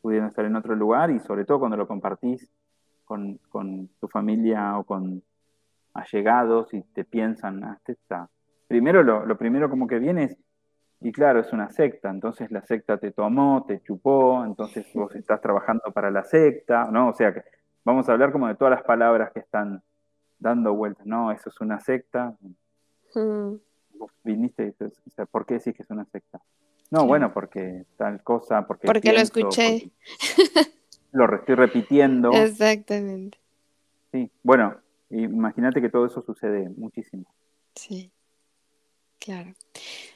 pudiendo 0.00 0.28
estar 0.28 0.44
en 0.44 0.56
otro 0.56 0.74
lugar, 0.74 1.10
y 1.10 1.20
sobre 1.20 1.44
todo 1.44 1.60
cuando 1.60 1.76
lo 1.76 1.86
compartís 1.86 2.50
con, 3.04 3.38
con 3.48 3.88
tu 4.00 4.08
familia 4.08 4.78
o 4.78 4.84
con 4.84 5.22
allegados 5.94 6.74
y 6.74 6.82
te 6.82 7.04
piensan, 7.04 7.64
ah, 7.64 7.74
este 7.78 7.92
está. 7.92 8.28
Primero, 8.66 9.02
lo, 9.02 9.38
primero 9.38 9.70
como 9.70 9.86
que 9.86 9.98
viene 9.98 10.24
es, 10.24 10.36
y 11.00 11.12
claro, 11.12 11.40
es 11.40 11.52
una 11.52 11.70
secta, 11.70 12.10
entonces 12.10 12.50
la 12.50 12.62
secta 12.62 12.98
te 12.98 13.10
tomó, 13.10 13.64
te 13.66 13.82
chupó, 13.82 14.44
entonces 14.44 14.86
vos 14.94 15.14
estás 15.14 15.40
trabajando 15.40 15.92
para 15.92 16.10
la 16.10 16.24
secta, 16.24 16.88
¿no? 16.90 17.10
O 17.10 17.14
sea 17.14 17.32
que 17.34 17.42
vamos 17.84 18.08
a 18.08 18.12
hablar 18.12 18.32
como 18.32 18.48
de 18.48 18.54
todas 18.54 18.72
las 18.72 18.82
palabras 18.82 19.32
que 19.32 19.40
están 19.40 19.82
dando 20.38 20.74
vueltas, 20.74 21.06
¿no? 21.06 21.30
Eso 21.30 21.50
es 21.50 21.60
una 21.60 21.80
secta. 21.80 22.34
Mm. 23.14 23.54
Vos 23.98 24.12
viniste, 24.22 24.74
o 24.80 25.10
sea, 25.10 25.26
¿por 25.26 25.46
qué 25.46 25.54
decís 25.54 25.74
que 25.74 25.82
es 25.82 25.90
una 25.90 26.04
secta? 26.06 26.40
No, 26.90 27.06
bueno, 27.06 27.32
porque 27.32 27.84
tal 27.96 28.22
cosa, 28.22 28.66
porque... 28.66 28.86
Porque 28.86 29.12
lo 29.12 29.20
escuché. 29.20 29.90
lo 31.12 31.34
estoy 31.34 31.54
repitiendo. 31.54 32.30
Exactamente. 32.32 33.38
Sí, 34.12 34.30
bueno, 34.42 34.76
Imagínate 35.10 35.80
que 35.80 35.88
todo 35.88 36.06
eso 36.06 36.22
sucede 36.22 36.68
muchísimo. 36.76 37.24
Sí, 37.74 38.10
claro. 39.24 39.54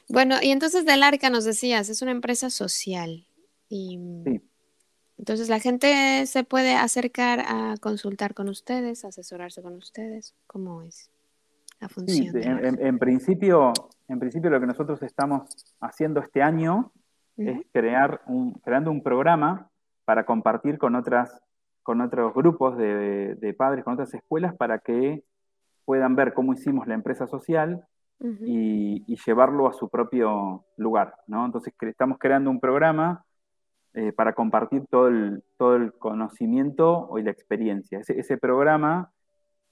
Bueno, 0.07 0.35
y 0.41 0.51
entonces 0.51 0.85
del 0.85 1.03
Arca 1.03 1.29
nos 1.29 1.45
decías, 1.45 1.89
es 1.89 2.01
una 2.01 2.11
empresa 2.11 2.49
social. 2.49 3.25
Y 3.69 3.99
sí. 4.25 4.41
entonces 5.17 5.49
la 5.49 5.59
gente 5.59 6.25
se 6.25 6.43
puede 6.43 6.75
acercar 6.75 7.41
a 7.41 7.75
consultar 7.79 8.33
con 8.33 8.49
ustedes, 8.49 9.05
asesorarse 9.05 9.61
con 9.61 9.75
ustedes. 9.75 10.35
¿Cómo 10.47 10.83
es 10.83 11.09
la 11.79 11.89
función? 11.89 12.33
Sí, 12.33 12.41
en, 12.43 12.99
principio, 12.99 13.73
en 14.07 14.19
principio 14.19 14.49
lo 14.49 14.59
que 14.59 14.67
nosotros 14.67 15.01
estamos 15.01 15.49
haciendo 15.79 16.19
este 16.19 16.41
año 16.41 16.91
es 17.37 17.61
crear 17.71 18.21
un, 18.27 18.53
creando 18.53 18.91
un 18.91 19.01
programa 19.01 19.69
para 20.03 20.25
compartir 20.25 20.77
con 20.77 20.95
otras 20.95 21.41
con 21.89 22.01
otros 22.01 22.35
grupos 22.35 22.77
de, 22.77 23.55
padres, 23.57 23.83
con 23.83 23.93
otras 23.93 24.13
escuelas, 24.13 24.55
para 24.55 24.77
que 24.77 25.23
puedan 25.85 26.15
ver 26.15 26.35
cómo 26.35 26.53
hicimos 26.53 26.85
la 26.85 26.93
empresa 26.93 27.25
social 27.25 27.87
y, 28.21 29.15
llevarlo 29.25 29.67
a 29.67 29.73
su 29.73 29.89
propio 29.89 30.65
lugar. 30.77 31.15
¿no? 31.27 31.45
Entonces 31.45 31.73
estamos 31.79 32.17
creando 32.19 32.49
un 32.49 32.59
programa 32.59 33.25
eh, 33.93 34.11
para 34.11 34.33
compartir 34.33 34.85
todo 34.89 35.07
el, 35.07 35.43
todo 35.57 35.75
el 35.75 35.93
conocimiento 35.93 37.09
y 37.17 37.23
la 37.23 37.31
experiencia. 37.31 37.99
Ese, 37.99 38.37
programa 38.37 39.11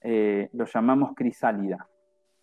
eh, 0.02 0.50
lo 0.54 0.66
llamamos 0.66 1.12
Crisálida, 1.16 1.88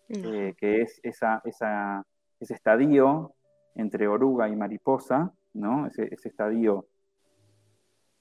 eh, 0.09 0.55
que 0.57 0.83
es 0.83 1.01
esa, 1.03 1.43
ese 1.45 2.55
estadio 2.55 3.35
entre 3.75 4.07
oruga 4.07 4.49
y 4.49 4.57
mariposa, 4.57 5.33
¿no? 5.55 5.87
ese, 5.87 6.11
estadio, 6.29 6.87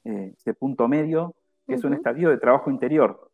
ese 0.03 0.53
punto 0.55 0.87
medio 0.87 1.35
que 1.67 1.75
es 1.75 1.83
un 1.83 1.93
estadio 1.93 2.29
de 2.29 2.37
trabajo 2.37 2.71
interior. 2.71 3.31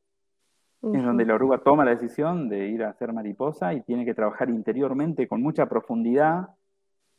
Es 0.81 1.03
donde 1.03 1.25
la 1.25 1.35
oruga 1.35 1.57
toma 1.57 1.83
la 1.83 1.91
decisión 1.91 2.47
de 2.47 2.67
ir 2.67 2.83
a 2.83 2.89
hacer 2.91 3.11
mariposa 3.11 3.73
y 3.73 3.81
tiene 3.81 4.05
que 4.05 4.13
trabajar 4.13 4.49
interiormente 4.49 5.27
con 5.27 5.41
mucha 5.41 5.65
profundidad 5.67 6.49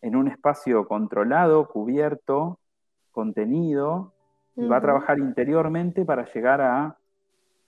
en 0.00 0.16
un 0.16 0.28
espacio 0.28 0.88
controlado, 0.88 1.68
cubierto, 1.68 2.58
contenido, 3.12 4.14
y 4.56 4.66
va 4.66 4.78
a 4.78 4.80
trabajar 4.80 5.18
interiormente 5.18 6.06
para 6.06 6.24
llegar 6.24 6.62
a 6.62 6.96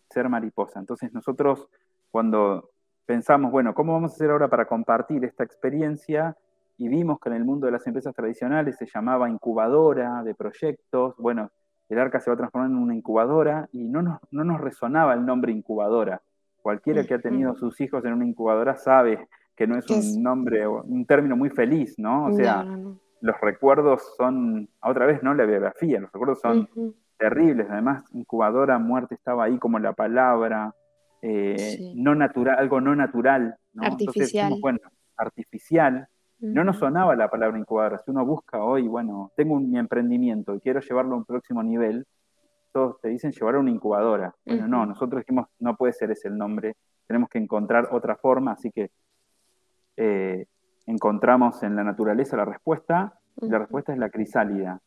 ser 0.09 0.31
mariposa. 0.31 0.81
Entonces 0.81 1.13
nosotros 1.13 1.69
cuando 2.11 2.71
pensamos, 3.05 3.53
bueno, 3.53 3.75
¿cómo 3.75 3.93
vamos 3.93 4.13
a 4.13 4.15
hacer 4.15 4.31
ahora 4.31 4.49
para 4.49 4.67
compartir 4.67 5.25
esta 5.25 5.45
experiencia? 5.45 6.37
Y 6.79 6.89
vimos 6.89 7.21
que 7.21 7.29
en 7.29 7.37
el 7.37 7.45
mundo 7.45 7.67
de 7.67 7.73
las 7.73 7.87
empresas 7.87 8.15
tradicionales 8.15 8.77
se 8.77 8.87
llamaba 8.87 9.29
incubadora 9.29 10.23
de 10.23 10.35
proyectos, 10.35 11.15
bueno, 11.19 11.51
el 11.89 11.99
arca 11.99 12.21
se 12.21 12.31
va 12.31 12.35
a 12.35 12.39
transformar 12.39 12.71
en 12.71 12.77
una 12.77 12.95
incubadora 12.95 13.69
y 13.73 13.85
no 13.85 14.03
nos, 14.03 14.19
no 14.31 14.45
nos 14.45 14.61
resonaba 14.61 15.15
el 15.15 15.27
nombre 15.27 15.53
incubadora. 15.53 16.23
Cualquiera 16.63 17.05
que 17.05 17.15
ha 17.15 17.19
tenido 17.19 17.55
sus 17.57 17.81
hijos 17.81 18.05
en 18.05 18.13
una 18.13 18.25
incubadora 18.25 18.77
sabe 18.77 19.29
que 19.57 19.67
no 19.67 19.77
es 19.77 19.89
un 19.91 20.23
nombre, 20.23 20.67
un 20.67 21.05
término 21.07 21.37
muy 21.37 21.51
feliz, 21.51 21.99
¿no? 21.99 22.27
O 22.27 22.33
sea, 22.33 22.65
los 23.21 23.41
recuerdos 23.41 24.15
son, 24.17 24.69
otra 24.81 25.07
vez, 25.07 25.23
¿no? 25.23 25.35
La 25.35 25.45
biografía, 25.45 26.01
los 26.01 26.13
recuerdos 26.13 26.41
son 26.41 26.69
terribles. 27.19 27.67
Además, 27.69 28.05
incubadora, 28.13 28.79
muerte 28.79 29.15
estaba 29.15 29.45
ahí 29.45 29.59
como 29.59 29.79
la 29.79 29.93
palabra, 29.93 30.75
eh, 31.21 31.93
no 31.95 32.15
natural, 32.15 32.59
algo 32.59 32.81
no 32.81 32.97
natural, 32.97 33.57
¿no? 33.73 33.85
Artificial. 33.85 34.55
bueno, 34.61 34.79
artificial. 35.17 36.09
No 36.43 36.65
nos 36.65 36.79
sonaba 36.79 37.15
la 37.15 37.29
palabra 37.29 37.57
incubadora. 37.57 37.99
Si 37.99 38.11
uno 38.11 38.27
busca 38.27 38.65
hoy, 38.65 38.89
bueno, 38.89 39.31
tengo 39.37 39.61
mi 39.61 39.79
emprendimiento 39.79 40.57
y 40.57 40.61
quiero 40.61 40.81
llevarlo 40.81 41.15
a 41.15 41.19
un 41.19 41.25
próximo 41.25 41.63
nivel, 41.63 42.05
todos 42.73 43.01
te 43.01 43.11
dicen 43.11 43.31
llevar 43.31 43.55
a 43.55 43.61
una 43.61 43.71
incubadora. 43.71 44.35
Bueno, 44.45 44.67
no, 44.67 44.85
nosotros 44.85 45.21
dijimos, 45.21 45.47
no 45.61 45.77
puede 45.77 45.93
ser 45.93 46.11
ese 46.11 46.27
el 46.27 46.37
nombre, 46.37 46.75
tenemos 47.07 47.29
que 47.29 47.39
encontrar 47.39 47.91
otra 47.93 48.17
forma, 48.17 48.53
así 48.53 48.73
que 48.73 48.91
eh, 49.97 50.47
encontramos 50.87 51.63
en 51.63 51.77
la 51.77 51.85
naturaleza 51.85 52.37
la 52.37 52.45
respuesta, 52.45 53.21
la 53.37 53.59
respuesta 53.61 53.93
es 53.93 53.99
la 53.99 54.11
crisálida. 54.11 54.81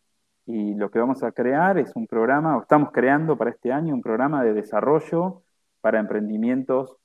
Y 0.45 0.75
lo 0.75 0.91
que 0.91 0.99
vamos 0.99 1.23
a 1.23 1.31
crear 1.31 1.77
es 1.77 1.95
un 1.95 2.05
programa, 2.05 2.57
o 2.57 2.63
estamos 2.63 2.91
creando 2.91 3.37
para 3.37 3.51
este 3.51 3.71
año 3.71 3.93
un 3.93 4.01
programa 4.01 4.43
de 4.43 4.53
desarrollo 4.53 5.43
para 5.79 6.01
emprendimientos 6.01 6.97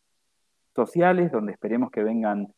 sociales, 0.75 1.31
donde 1.31 1.53
esperemos 1.53 1.93
que 1.93 2.03
vengan 2.03 2.53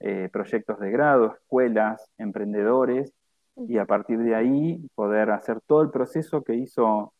eh, 0.00 0.28
proyectos 0.32 0.78
de 0.78 0.90
grado, 0.90 1.34
escuelas, 1.34 2.10
emprendedores, 2.18 3.12
y 3.56 3.78
a 3.78 3.86
partir 3.86 4.18
de 4.18 4.34
ahí 4.34 4.86
poder 4.94 5.30
hacer 5.30 5.60
todo 5.66 5.82
el 5.82 5.90
proceso 5.90 6.42
que 6.42 6.54
hizo 6.54 7.14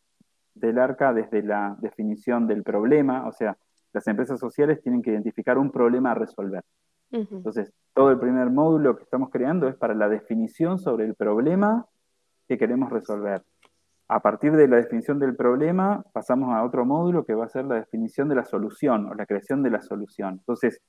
del 0.54 0.78
ARCA 0.78 1.12
desde 1.12 1.42
la 1.42 1.76
definición 1.80 2.46
del 2.46 2.62
problema, 2.62 3.26
o 3.26 3.32
sea, 3.32 3.56
las 3.92 4.06
empresas 4.06 4.38
sociales 4.38 4.82
tienen 4.82 5.02
que 5.02 5.10
identificar 5.10 5.56
un 5.58 5.70
problema 5.70 6.10
a 6.10 6.14
resolver. 6.14 6.62
Entonces, 7.10 7.72
todo 7.94 8.10
el 8.10 8.18
primer 8.18 8.50
módulo 8.50 8.96
que 8.96 9.04
estamos 9.04 9.30
creando 9.30 9.68
es 9.68 9.76
para 9.76 9.94
la 9.94 10.08
definición 10.08 10.78
sobre 10.78 11.06
el 11.06 11.14
problema 11.14 11.86
que 12.48 12.58
queremos 12.58 12.90
resolver. 12.90 13.42
A 14.08 14.20
partir 14.20 14.52
de 14.52 14.68
la 14.68 14.76
definición 14.76 15.18
del 15.18 15.34
problema, 15.34 16.04
pasamos 16.12 16.54
a 16.54 16.62
otro 16.62 16.84
módulo 16.84 17.24
que 17.24 17.34
va 17.34 17.46
a 17.46 17.48
ser 17.48 17.64
la 17.64 17.76
definición 17.76 18.28
de 18.28 18.34
la 18.34 18.44
solución 18.44 19.06
o 19.06 19.14
la 19.14 19.26
creación 19.26 19.62
de 19.62 19.70
la 19.70 19.82
solución. 19.82 20.34
Entonces, 20.34 20.80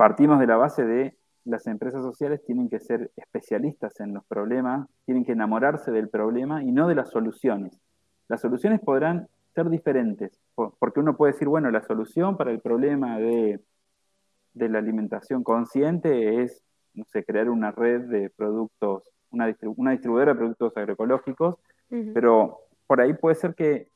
partimos 0.00 0.40
de 0.40 0.46
la 0.46 0.56
base 0.56 0.82
de 0.86 1.14
las 1.44 1.66
empresas 1.66 2.00
sociales 2.00 2.42
tienen 2.46 2.70
que 2.70 2.80
ser 2.80 3.10
especialistas 3.16 4.00
en 4.00 4.14
los 4.14 4.24
problemas, 4.24 4.88
tienen 5.04 5.26
que 5.26 5.32
enamorarse 5.32 5.90
del 5.90 6.08
problema 6.08 6.64
y 6.64 6.72
no 6.72 6.88
de 6.88 6.94
las 6.94 7.10
soluciones. 7.10 7.78
Las 8.26 8.40
soluciones 8.40 8.80
podrán 8.80 9.28
ser 9.54 9.68
diferentes, 9.68 10.40
porque 10.54 11.00
uno 11.00 11.18
puede 11.18 11.34
decir, 11.34 11.48
bueno, 11.48 11.70
la 11.70 11.82
solución 11.82 12.38
para 12.38 12.50
el 12.50 12.60
problema 12.60 13.18
de, 13.18 13.60
la 14.54 14.78
alimentación 14.78 15.44
consciente 15.44 16.44
es, 16.44 16.64
no 16.94 17.04
sé, 17.04 17.22
crear 17.22 17.50
una 17.50 17.70
red 17.70 18.00
de 18.08 18.30
productos, 18.30 19.02
una, 19.30 19.48
distribuidora 19.48 20.32
de 20.32 20.38
productos 20.38 20.74
agroecológicos, 20.78 21.56
pero 22.14 22.60
por 22.86 23.02
ahí 23.02 23.12
puede 23.12 23.34
ser 23.34 23.54
que, 23.54 23.90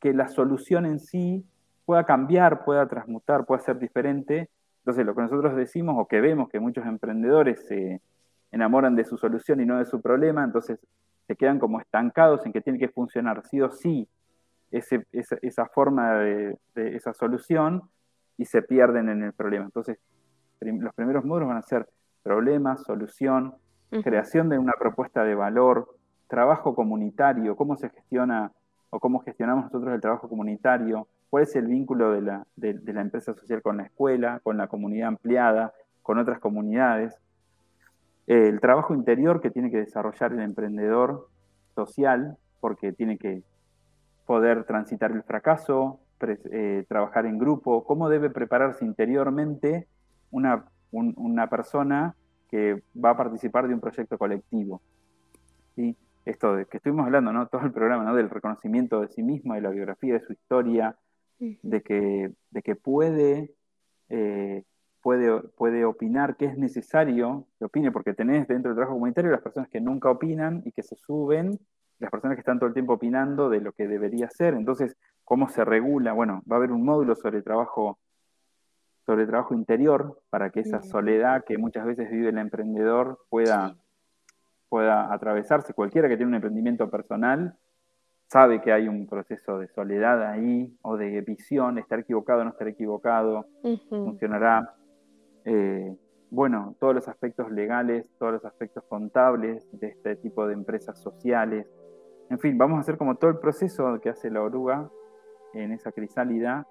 que 0.00 0.12
la 0.12 0.28
solución 0.28 0.84
en 0.84 1.00
sí 1.00 1.46
pueda 1.86 2.04
cambiar, 2.04 2.62
pueda 2.66 2.86
transmutar, 2.86 3.46
pueda 3.46 3.62
ser 3.62 3.78
diferente, 3.78 4.50
entonces, 4.86 5.04
lo 5.04 5.16
que 5.16 5.22
nosotros 5.22 5.56
decimos 5.56 5.96
o 5.98 6.06
que 6.06 6.20
vemos 6.20 6.48
que 6.48 6.60
muchos 6.60 6.86
emprendedores 6.86 7.66
se 7.66 8.00
enamoran 8.52 8.94
de 8.94 9.04
su 9.04 9.18
solución 9.18 9.60
y 9.60 9.66
no 9.66 9.78
de 9.78 9.84
su 9.84 10.00
problema, 10.00 10.44
entonces 10.44 10.78
se 11.26 11.34
quedan 11.34 11.58
como 11.58 11.80
estancados 11.80 12.46
en 12.46 12.52
que 12.52 12.60
tiene 12.60 12.78
que 12.78 12.88
funcionar 12.88 13.42
sí 13.44 13.60
o 13.60 13.68
sí 13.68 14.08
esa, 14.70 15.66
forma 15.66 16.20
de, 16.20 16.56
esa 16.76 17.12
solución 17.14 17.82
y 18.38 18.44
se 18.44 18.62
pierden 18.62 19.08
en 19.08 19.24
el 19.24 19.32
problema. 19.32 19.64
Entonces, 19.64 19.98
los 20.60 20.94
primeros 20.94 21.24
módulos 21.24 21.48
van 21.48 21.56
a 21.56 21.62
ser 21.62 21.88
problema, 22.22 22.76
solución, 22.76 23.56
creación 24.04 24.48
de 24.48 24.58
una 24.60 24.74
propuesta 24.78 25.24
de 25.24 25.34
valor, 25.34 25.96
trabajo 26.28 26.76
comunitario, 26.76 27.56
cómo 27.56 27.76
se 27.76 27.90
gestiona 27.90 28.52
o 28.90 29.00
cómo 29.00 29.18
gestionamos 29.18 29.64
nosotros 29.64 29.92
el 29.92 30.00
trabajo 30.00 30.28
comunitario, 30.28 31.08
cuál 31.30 31.44
es 31.44 31.56
el 31.56 31.66
vínculo 31.66 32.12
de 32.12 32.22
la, 32.22 32.46
de, 32.56 32.74
la, 32.92 33.00
empresa 33.00 33.34
social 33.34 33.62
con 33.62 33.78
la 33.78 33.84
escuela, 33.84 34.40
con 34.42 34.56
la 34.56 34.68
comunidad 34.68 35.08
ampliada, 35.08 35.72
con 36.02 36.18
otras 36.18 36.38
comunidades. 36.38 37.18
el 38.26 38.60
trabajo 38.60 38.94
interior 38.94 39.40
que 39.40 39.50
tiene 39.50 39.70
que 39.70 39.78
desarrollar 39.78 40.32
el 40.32 40.40
emprendedor 40.40 41.28
social, 41.74 42.36
porque 42.60 42.92
tiene 42.92 43.18
que 43.18 43.42
poder 44.26 44.64
transitar 44.64 45.12
el 45.12 45.22
fracaso, 45.22 46.00
eh, 46.20 46.84
trabajar 46.88 47.26
en 47.26 47.38
grupo, 47.38 47.84
cómo 47.84 48.08
debe 48.08 48.30
prepararse 48.30 48.84
interiormente 48.84 49.86
una, 50.30 50.64
una, 50.90 51.48
persona 51.48 52.14
que 52.50 52.82
va 53.02 53.10
a 53.10 53.16
participar 53.16 53.68
de 53.68 53.74
un 53.74 53.80
proyecto 53.80 54.18
colectivo. 54.18 54.80
¿sí? 55.74 55.96
Esto 56.24 56.56
de 56.56 56.64
que 56.66 56.78
estuvimos 56.78 57.06
hablando, 57.06 57.32
¿no? 57.32 57.46
todo 57.46 57.62
el 57.62 57.72
programa 57.72 58.04
¿no? 58.04 58.14
del 58.14 58.30
reconocimiento 58.30 59.00
de 59.00 59.08
sí 59.08 59.22
mismo, 59.22 59.54
de 59.54 59.60
la 59.60 59.70
biografía, 59.70 60.14
de 60.14 60.20
su 60.20 60.32
historia, 60.32 60.96
de 61.38 61.82
que, 61.82 62.32
de 62.50 62.62
que 62.62 62.76
puede, 62.76 63.54
eh, 64.08 64.64
puede, 65.02 65.40
puede 65.56 65.84
opinar 65.84 66.36
que 66.36 66.46
es 66.46 66.56
necesario 66.56 67.46
que 67.58 67.66
opine, 67.66 67.92
porque 67.92 68.14
tenés 68.14 68.48
dentro 68.48 68.70
del 68.70 68.76
trabajo 68.76 68.94
comunitario 68.94 69.30
las 69.30 69.42
personas 69.42 69.68
que 69.68 69.80
nunca 69.80 70.10
opinan 70.10 70.62
y 70.64 70.72
que 70.72 70.82
se 70.82 70.96
suben, 70.96 71.58
las 71.98 72.10
personas 72.10 72.36
que 72.36 72.40
están 72.40 72.58
todo 72.58 72.68
el 72.68 72.74
tiempo 72.74 72.94
opinando 72.94 73.48
de 73.48 73.60
lo 73.60 73.72
que 73.72 73.88
debería 73.88 74.28
ser. 74.30 74.54
Entonces, 74.54 74.96
¿cómo 75.24 75.48
se 75.48 75.64
regula? 75.64 76.12
Bueno, 76.12 76.42
va 76.50 76.56
a 76.56 76.58
haber 76.58 76.72
un 76.72 76.84
módulo 76.84 77.14
sobre 77.14 77.42
trabajo 77.42 77.98
sobre 79.06 79.24
trabajo 79.24 79.54
interior 79.54 80.20
para 80.30 80.50
que 80.50 80.60
esa 80.60 80.82
soledad 80.82 81.44
que 81.44 81.58
muchas 81.58 81.86
veces 81.86 82.10
vive 82.10 82.30
el 82.30 82.38
emprendedor 82.38 83.20
pueda, 83.30 83.76
pueda 84.68 85.14
atravesarse. 85.14 85.74
Cualquiera 85.74 86.08
que 86.08 86.16
tiene 86.16 86.30
un 86.30 86.34
emprendimiento 86.34 86.90
personal 86.90 87.56
sabe 88.28 88.60
que 88.60 88.72
hay 88.72 88.88
un 88.88 89.06
proceso 89.06 89.58
de 89.58 89.68
soledad 89.68 90.22
ahí 90.22 90.76
o 90.82 90.96
de 90.96 91.20
visión, 91.20 91.78
estar 91.78 92.00
equivocado 92.00 92.40
o 92.40 92.44
no 92.44 92.50
estar 92.50 92.68
equivocado, 92.68 93.46
funcionará. 93.88 94.74
Eh, 95.44 95.96
bueno, 96.30 96.74
todos 96.80 96.94
los 96.94 97.08
aspectos 97.08 97.50
legales, 97.52 98.10
todos 98.18 98.32
los 98.32 98.44
aspectos 98.44 98.82
contables 98.88 99.68
de 99.78 99.88
este 99.88 100.16
tipo 100.16 100.46
de 100.46 100.54
empresas 100.54 101.00
sociales. 101.00 101.68
En 102.28 102.40
fin, 102.40 102.58
vamos 102.58 102.78
a 102.78 102.80
hacer 102.80 102.98
como 102.98 103.14
todo 103.14 103.30
el 103.30 103.38
proceso 103.38 104.00
que 104.00 104.10
hace 104.10 104.30
la 104.30 104.42
oruga 104.42 104.90
en 105.54 105.72
esa 105.72 105.92
crisálida, 105.92 106.66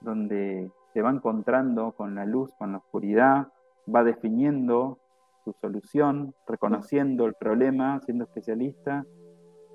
donde 0.00 0.70
se 0.92 1.02
va 1.02 1.10
encontrando 1.10 1.92
con 1.92 2.16
la 2.16 2.26
luz, 2.26 2.50
con 2.58 2.72
la 2.72 2.78
oscuridad, 2.78 3.48
va 3.94 4.02
definiendo 4.02 4.98
su 5.44 5.52
solución, 5.60 6.34
reconociendo 6.46 7.24
el 7.26 7.34
problema, 7.34 8.00
siendo 8.00 8.24
especialista 8.24 9.06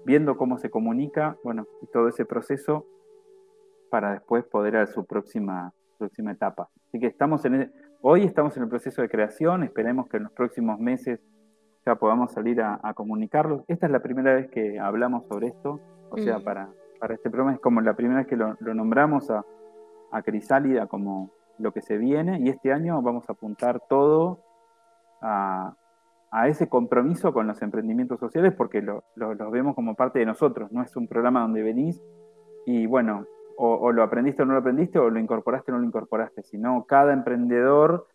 viendo 0.06 0.38
cómo 0.38 0.58
se 0.58 0.70
comunica, 0.70 1.38
bueno, 1.44 1.68
y 1.82 1.88
todo 1.88 2.08
ese 2.08 2.26
proceso 2.26 2.86
para 3.90 4.14
después 4.14 4.44
poder 4.46 4.78
a 4.78 4.88
su 4.88 5.06
próxima, 5.06 5.74
próxima 5.98 6.32
etapa. 6.32 6.70
Así 6.88 7.00
que 7.00 7.08
estamos 7.08 7.46
en 7.46 7.72
hoy 8.02 8.24
estamos 8.24 8.56
en 8.58 8.64
el 8.64 8.70
proceso 8.70 9.02
de 9.02 9.10
creación, 9.10 9.64
esperemos 9.64 10.08
que 10.10 10.18
en 10.18 10.24
los 10.24 10.32
próximos 10.34 10.80
meses 10.80 11.22
ya 11.86 11.96
podamos 11.96 12.32
salir 12.32 12.62
a, 12.62 12.94
comunicarlo. 12.96 13.66
Esta 13.68 13.86
es 13.86 13.92
la 13.92 14.02
primera 14.02 14.34
vez 14.34 14.50
que 14.50 14.80
hablamos 14.80 15.26
sobre 15.28 15.48
esto, 15.48 15.80
o 16.10 16.18
sea, 16.18 16.40
mm. 16.40 16.44
para, 16.44 16.70
para 17.00 17.14
este 17.14 17.30
programa 17.30 17.54
es 17.54 17.60
como 17.60 17.82
la 17.82 17.96
primera 17.96 18.20
vez 18.20 18.28
que 18.28 18.36
lo, 18.36 18.56
nombramos 18.74 19.30
a, 19.30 19.46
a 20.12 20.22
Crisálida 20.22 20.88
como 20.88 21.32
lo 21.60 21.72
que 21.72 21.82
se 21.82 21.98
viene, 21.98 22.40
y 22.40 22.50
este 22.50 22.72
año 22.74 23.02
vamos 23.02 23.30
a 23.30 23.34
apuntar 23.34 23.82
todo 23.88 24.40
a, 25.22 25.76
a 26.34 26.48
ese 26.48 26.68
compromiso 26.68 27.32
con 27.32 27.46
los 27.46 27.62
emprendimientos 27.62 28.20
sociales 28.20 28.56
porque 28.58 28.82
lo, 28.82 29.04
vemos 29.52 29.76
como 29.76 29.96
parte 29.96 30.18
de 30.18 30.26
nosotros, 30.26 30.72
no 30.72 30.82
es 30.82 30.96
un 30.96 31.08
programa 31.08 31.42
donde 31.42 31.62
venís 31.62 32.02
y 32.66 32.88
bueno, 32.88 33.28
o, 33.56 33.92
lo 33.92 34.02
aprendiste 34.02 34.42
o 34.42 34.46
no 34.46 34.54
lo 34.54 34.60
aprendiste, 34.60 34.98
o 34.98 35.12
lo 35.12 35.20
incorporaste 35.20 35.72
o 35.72 35.76
no 35.76 35.82
lo 35.82 35.86
incorporaste, 35.86 36.42
sino 36.42 36.86
cada 36.86 37.14
emprendedor, 37.14 38.08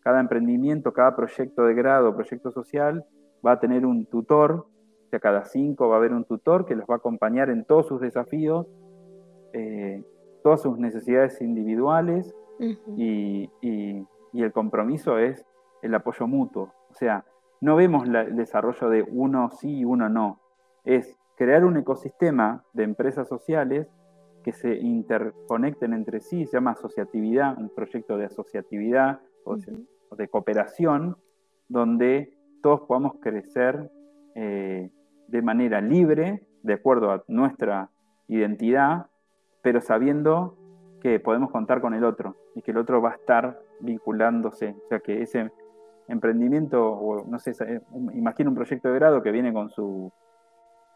cada 0.00 0.20
emprendimiento, 0.20 0.92
cada 0.92 1.16
proyecto 1.16 1.64
de 1.64 1.72
grado, 1.72 2.14
proyecto 2.14 2.50
social, 2.50 3.06
va 3.44 3.52
a 3.52 3.60
tener 3.60 3.86
un 3.86 4.04
tutor, 4.04 4.66
o 5.06 5.08
sea, 5.08 5.18
cada 5.18 5.46
cinco 5.46 5.88
va 5.88 5.94
a 5.94 5.98
haber 5.98 6.12
un 6.12 6.24
tutor 6.24 6.66
que 6.66 6.76
los 6.76 6.84
va 6.84 6.96
a 6.96 6.98
acompañar 6.98 7.48
en 7.48 7.64
todos 7.64 7.86
sus 7.86 8.02
desafíos, 8.02 8.66
eh, 9.54 10.04
todas 10.42 10.60
sus 10.60 10.78
necesidades 10.78 11.40
individuales 11.40 12.34
y, 12.98 13.48
y 13.62 14.42
el 14.42 14.52
compromiso 14.52 15.18
es 15.18 15.46
el 15.80 15.94
apoyo 15.94 16.26
mutuo. 16.26 16.74
O 16.90 16.94
sea, 16.94 17.24
no 17.62 17.76
vemos 17.76 18.08
el 18.08 18.34
desarrollo 18.34 18.90
de 18.90 19.02
uno 19.02 19.48
sí 19.50 19.78
y 19.78 19.84
uno 19.84 20.08
no. 20.08 20.40
Es 20.84 21.16
crear 21.36 21.64
un 21.64 21.76
ecosistema 21.76 22.64
de 22.72 22.82
empresas 22.82 23.28
sociales 23.28 23.86
que 24.42 24.52
se 24.52 24.74
interconecten 24.74 25.92
entre 25.92 26.18
sí, 26.18 26.44
se 26.44 26.56
llama 26.56 26.72
asociatividad, 26.72 27.56
un 27.56 27.68
proyecto 27.68 28.18
de 28.18 28.24
asociatividad 28.24 29.20
o, 29.44 29.56
de 29.56 30.28
cooperación, 30.28 31.16
donde 31.68 32.36
todos 32.62 32.80
podamos 32.80 33.14
crecer 33.20 33.92
eh, 34.34 34.90
de 35.28 35.42
manera 35.42 35.80
libre, 35.80 36.44
de 36.64 36.72
acuerdo 36.74 37.12
a 37.12 37.22
nuestra 37.28 37.90
identidad, 38.26 39.06
pero 39.62 39.80
sabiendo 39.80 40.58
que 41.00 41.20
podemos 41.20 41.52
contar 41.52 41.80
con 41.80 41.94
el 41.94 42.02
otro 42.02 42.34
y 42.56 42.62
que 42.62 42.72
el 42.72 42.78
otro 42.78 43.00
va 43.00 43.12
a 43.12 43.14
estar 43.14 43.60
vinculándose, 43.78 44.74
o 44.84 44.88
sea 44.88 44.98
que 44.98 45.22
ese 45.22 45.52
emprendimiento, 46.08 46.84
o 46.84 47.24
no 47.26 47.38
sé, 47.38 47.52
eh, 47.66 47.80
imagino 48.14 48.50
un 48.50 48.56
proyecto 48.56 48.88
de 48.88 48.94
grado 48.94 49.22
que 49.22 49.30
viene 49.30 49.52
con 49.52 49.70
su, 49.70 50.12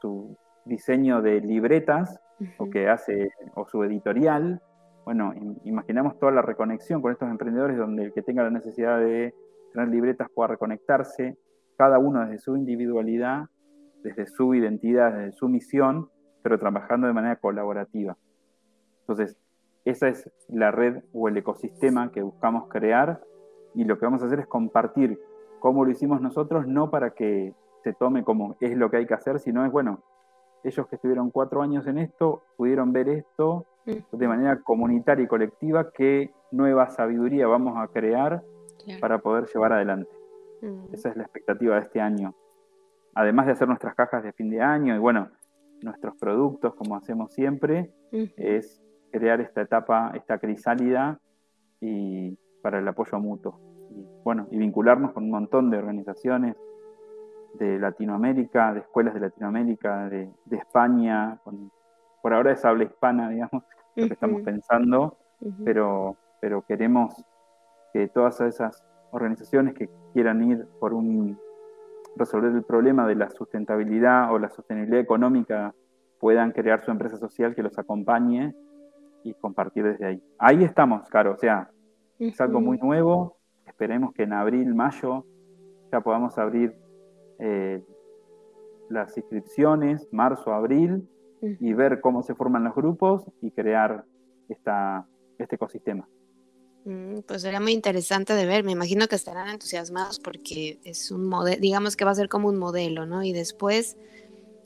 su 0.00 0.36
diseño 0.64 1.22
de 1.22 1.40
libretas, 1.40 2.20
o 2.59 2.68
que 2.68 2.88
hace, 2.88 3.30
o 3.54 3.66
su 3.66 3.82
editorial. 3.84 4.61
Bueno, 5.04 5.32
imaginamos 5.64 6.18
toda 6.18 6.32
la 6.32 6.42
reconexión 6.42 7.00
con 7.00 7.12
estos 7.12 7.30
emprendedores 7.30 7.78
donde 7.78 8.04
el 8.04 8.12
que 8.12 8.22
tenga 8.22 8.42
la 8.42 8.50
necesidad 8.50 8.98
de 8.98 9.34
tener 9.72 9.88
libretas 9.88 10.28
pueda 10.34 10.48
reconectarse, 10.48 11.36
cada 11.76 11.98
uno 11.98 12.20
desde 12.20 12.38
su 12.38 12.57
individualidad, 12.57 13.46
desde 14.02 14.26
su 14.26 14.54
identidad, 14.54 15.12
desde 15.12 15.32
su 15.32 15.48
misión, 15.48 16.11
pero 16.42 16.59
trabajando 16.59 17.07
de 17.07 17.12
manera 17.12 17.36
colaborativa. 17.36 18.16
Entonces, 19.00 19.36
esa 19.84 20.09
es 20.09 20.30
la 20.48 20.70
red 20.70 21.02
o 21.12 21.28
el 21.28 21.36
ecosistema 21.36 22.11
que 22.11 22.22
buscamos 22.22 22.68
crear 22.68 23.20
y 23.77 23.85
lo 23.85 23.99
que 23.99 24.07
vamos 24.07 24.22
a 24.22 24.27
hacer 24.27 24.41
es 24.41 24.47
compartir 24.47 25.20
cómo 25.61 25.85
lo 25.85 25.91
hicimos 25.91 26.20
nosotros, 26.20 26.66
no 26.66 26.91
para 26.91 27.11
que 27.11 27.55
se 27.85 27.93
tome 27.93 28.24
como 28.24 28.57
es 28.61 28.77
lo 28.77 28.91
que 28.91 28.97
hay 28.97 29.07
que 29.07 29.14
hacer, 29.14 29.39
sino 29.39 29.64
es, 29.64 29.70
bueno, 29.70 30.03
ellos 30.64 30.89
que 30.89 30.97
estuvieron 30.97 31.31
cuatro 31.31 31.62
años 31.62 31.87
en 31.87 31.99
esto, 31.99 32.43
pudieron 32.57 32.93
ver 32.93 33.09
esto 33.09 33.66
de 33.85 34.29
manera 34.29 34.62
comunitaria 34.62 35.24
y 35.24 35.29
colectiva, 35.29 35.93
qué 35.93 36.33
nueva 36.51 36.89
sabiduría 36.91 37.47
vamos 37.47 37.74
a 37.77 37.87
crear 37.89 38.43
para 39.01 39.18
poder 39.18 39.47
llevar 39.47 39.74
adelante. 39.74 40.11
Esa 40.93 41.11
es 41.11 41.16
la 41.16 41.22
expectativa 41.22 41.77
de 41.77 41.83
este 41.83 42.01
año. 42.01 42.35
además 43.14 43.47
de 43.47 43.53
hacer 43.53 43.68
nuestras 43.68 43.95
cajas 43.95 44.22
de 44.24 44.33
fin 44.33 44.51
de 44.51 44.61
año 44.61 44.95
y 44.95 44.99
bueno, 44.99 45.31
nuestros 45.83 46.16
productos 46.16 46.74
como 46.74 46.97
hacemos 46.97 47.33
siempre, 47.33 47.93
es 48.11 48.83
crear 49.11 49.41
esta 49.41 49.61
etapa, 49.62 50.12
esta 50.14 50.39
crisálida 50.39 51.20
y 51.81 52.37
para 52.67 52.81
el 52.81 52.89
apoyo 52.89 53.21
mutuo. 53.21 53.61
Y, 53.93 54.05
bueno, 54.25 54.49
y 54.51 54.59
vincularnos 54.59 55.12
con 55.12 55.23
un 55.23 55.31
montón 55.31 55.71
de 55.71 55.79
organizaciones 55.79 56.57
de 57.55 57.79
Latinoamérica, 57.79 58.75
de 58.75 58.81
escuelas 58.81 59.14
de 59.14 59.21
Latinoamérica, 59.21 60.09
de, 60.09 60.29
España, 60.51 61.39
por 62.21 62.35
ahora 62.35 62.51
es 62.51 62.64
habla 62.64 62.83
hispana, 62.83 63.29
digamos, 63.31 63.62
lo 63.95 64.09
que 64.09 64.14
estamos 64.14 64.43
pensando, 64.43 65.17
pero, 65.64 66.17
pero 66.41 66.62
queremos 66.62 67.25
que 67.93 68.09
todas 68.09 68.41
esas 68.41 68.85
organizaciones 69.12 69.75
que 69.75 69.89
quieran 70.12 70.43
ir 70.43 70.67
por 70.81 70.93
un 70.93 71.39
resolver 72.17 72.51
el 72.51 72.64
problema 72.64 73.07
de 73.07 73.14
la 73.14 73.31
sustentabilidad 73.31 74.33
o 74.33 74.41
la 74.41 74.49
sostenibilidad 74.49 74.99
económica 74.99 75.73
puedan 76.19 76.51
crear 76.51 76.85
su 76.85 76.91
empresa 76.91 77.17
social 77.17 77.55
que 77.55 77.62
los 77.62 77.79
acompañe 77.79 78.57
y 79.23 79.35
compartir 79.35 79.85
desde 79.85 80.05
ahí. 80.05 80.23
Ahí 80.37 80.64
estamos, 80.64 81.09
Caro, 81.11 81.35
o 81.35 81.37
sea, 81.37 81.71
es 82.19 82.41
algo 82.41 82.61
muy 82.61 82.79
nuevo, 82.79 83.37
esperemos 83.67 84.12
que 84.14 84.25
en 84.25 84.33
abril, 84.33 84.75
mayo 84.75 85.25
ya 85.93 86.01
podamos 86.01 86.39
abrir 86.39 86.75
eh, 87.39 87.83
las 88.89 89.17
inscripciones, 89.17 90.09
marzo, 90.12 90.53
abril, 90.53 91.09
y 91.61 91.73
ver 91.75 92.01
cómo 92.01 92.23
se 92.23 92.35
forman 92.35 92.64
los 92.64 92.75
grupos 92.75 93.25
y 93.41 93.51
crear 93.51 94.05
esta, 94.49 95.07
este 95.39 95.57
ecosistema. 95.57 96.09
Mm, 96.85 97.21
pues 97.27 97.43
sería 97.43 97.61
muy 97.61 97.73
interesante 97.73 98.33
de 98.35 98.47
ver, 98.47 98.64
me 98.64 98.73
imagino 98.73 99.07
que 99.09 99.17
estarán 99.17 99.49
entusiasmados 99.49 100.21
porque 100.21 100.79
es 100.85 101.11
un 101.11 101.29
modelo, 101.29 101.61
digamos 101.61 101.97
que 101.97 102.05
va 102.05 102.12
a 102.12 102.14
ser 102.14 102.29
como 102.29 102.49
un 102.49 102.57
modelo, 102.59 103.07
¿no? 103.07 103.23
Y 103.23 103.33
después 103.33 103.97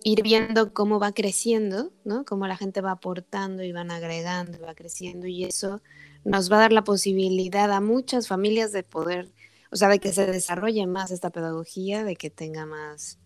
ir 0.04 0.22
viendo 0.22 0.72
cómo 0.72 1.00
va 1.00 1.12
creciendo, 1.12 1.90
¿no? 2.04 2.24
Cómo 2.24 2.46
la 2.46 2.56
gente 2.56 2.80
va 2.80 2.92
aportando 2.92 3.62
y 3.62 3.72
van 3.72 3.90
agregando 3.90 4.58
va 4.60 4.74
creciendo 4.74 5.26
y 5.26 5.44
eso 5.44 5.80
nos 6.24 6.50
va 6.50 6.56
a 6.56 6.60
dar 6.60 6.72
la 6.72 6.84
posibilidad 6.84 7.70
a 7.72 7.80
muchas 7.80 8.28
familias 8.28 8.72
de 8.72 8.82
poder, 8.82 9.32
o 9.70 9.76
sea, 9.76 9.88
de 9.88 9.98
que 9.98 10.12
se 10.12 10.26
desarrolle 10.26 10.86
más 10.86 11.10
esta 11.10 11.30
pedagogía, 11.30 12.04
de 12.04 12.16
que 12.16 12.30
tenga 12.30 12.66
más 12.66 13.18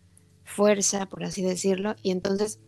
fuerza, 0.44 1.06
por 1.06 1.24
así 1.24 1.42
decirlo, 1.42 1.94
y 2.02 2.10
entonces 2.10 2.60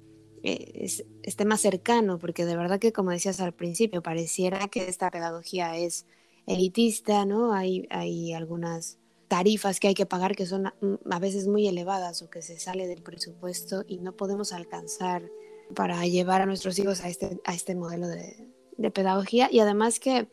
eh, 0.43 0.87
esté 1.23 1.45
más 1.45 1.61
cercano, 1.61 2.19
porque 2.19 2.45
de 2.45 2.57
verdad 2.57 2.79
que 2.79 2.93
como 2.93 3.11
decías 3.11 3.41
al 3.41 3.53
principio, 3.53 4.03
pareciera 4.03 4.69
que 4.69 4.89
esta 4.89 5.11
pedagogía 5.11 5.77
es 5.77 6.07
elitista, 6.47 7.25
¿no? 7.25 7.53
Hay, 7.53 7.87
hay 7.91 8.33
algunas 8.33 8.99
tarifas 9.29 9.81
que 9.81 9.89
hay 9.89 9.95
que 9.95 10.07
pagar 10.07 10.37
que 10.37 10.47
son 10.47 10.73
mm, 10.81 10.95
a 11.11 11.19
veces 11.19 11.49
muy 11.49 11.67
elevadas 11.67 12.23
o 12.23 12.31
que 12.31 12.43
se 12.43 12.59
sale 12.59 12.87
del 12.87 13.03
presupuesto 13.03 13.85
y 13.87 13.99
no 13.99 14.17
podemos 14.17 14.53
alcanzar 14.53 15.29
para 15.75 16.05
llevar 16.07 16.43
a 16.43 16.47
nuestros 16.47 16.79
hijos 16.79 17.03
a 17.03 17.09
este, 17.09 17.41
a 17.45 17.53
este 17.53 17.75
modelo 17.75 18.07
de, 18.07 18.56
pedagogía 18.91 19.49
y 19.51 19.61
además 19.61 20.01
que 20.01 20.29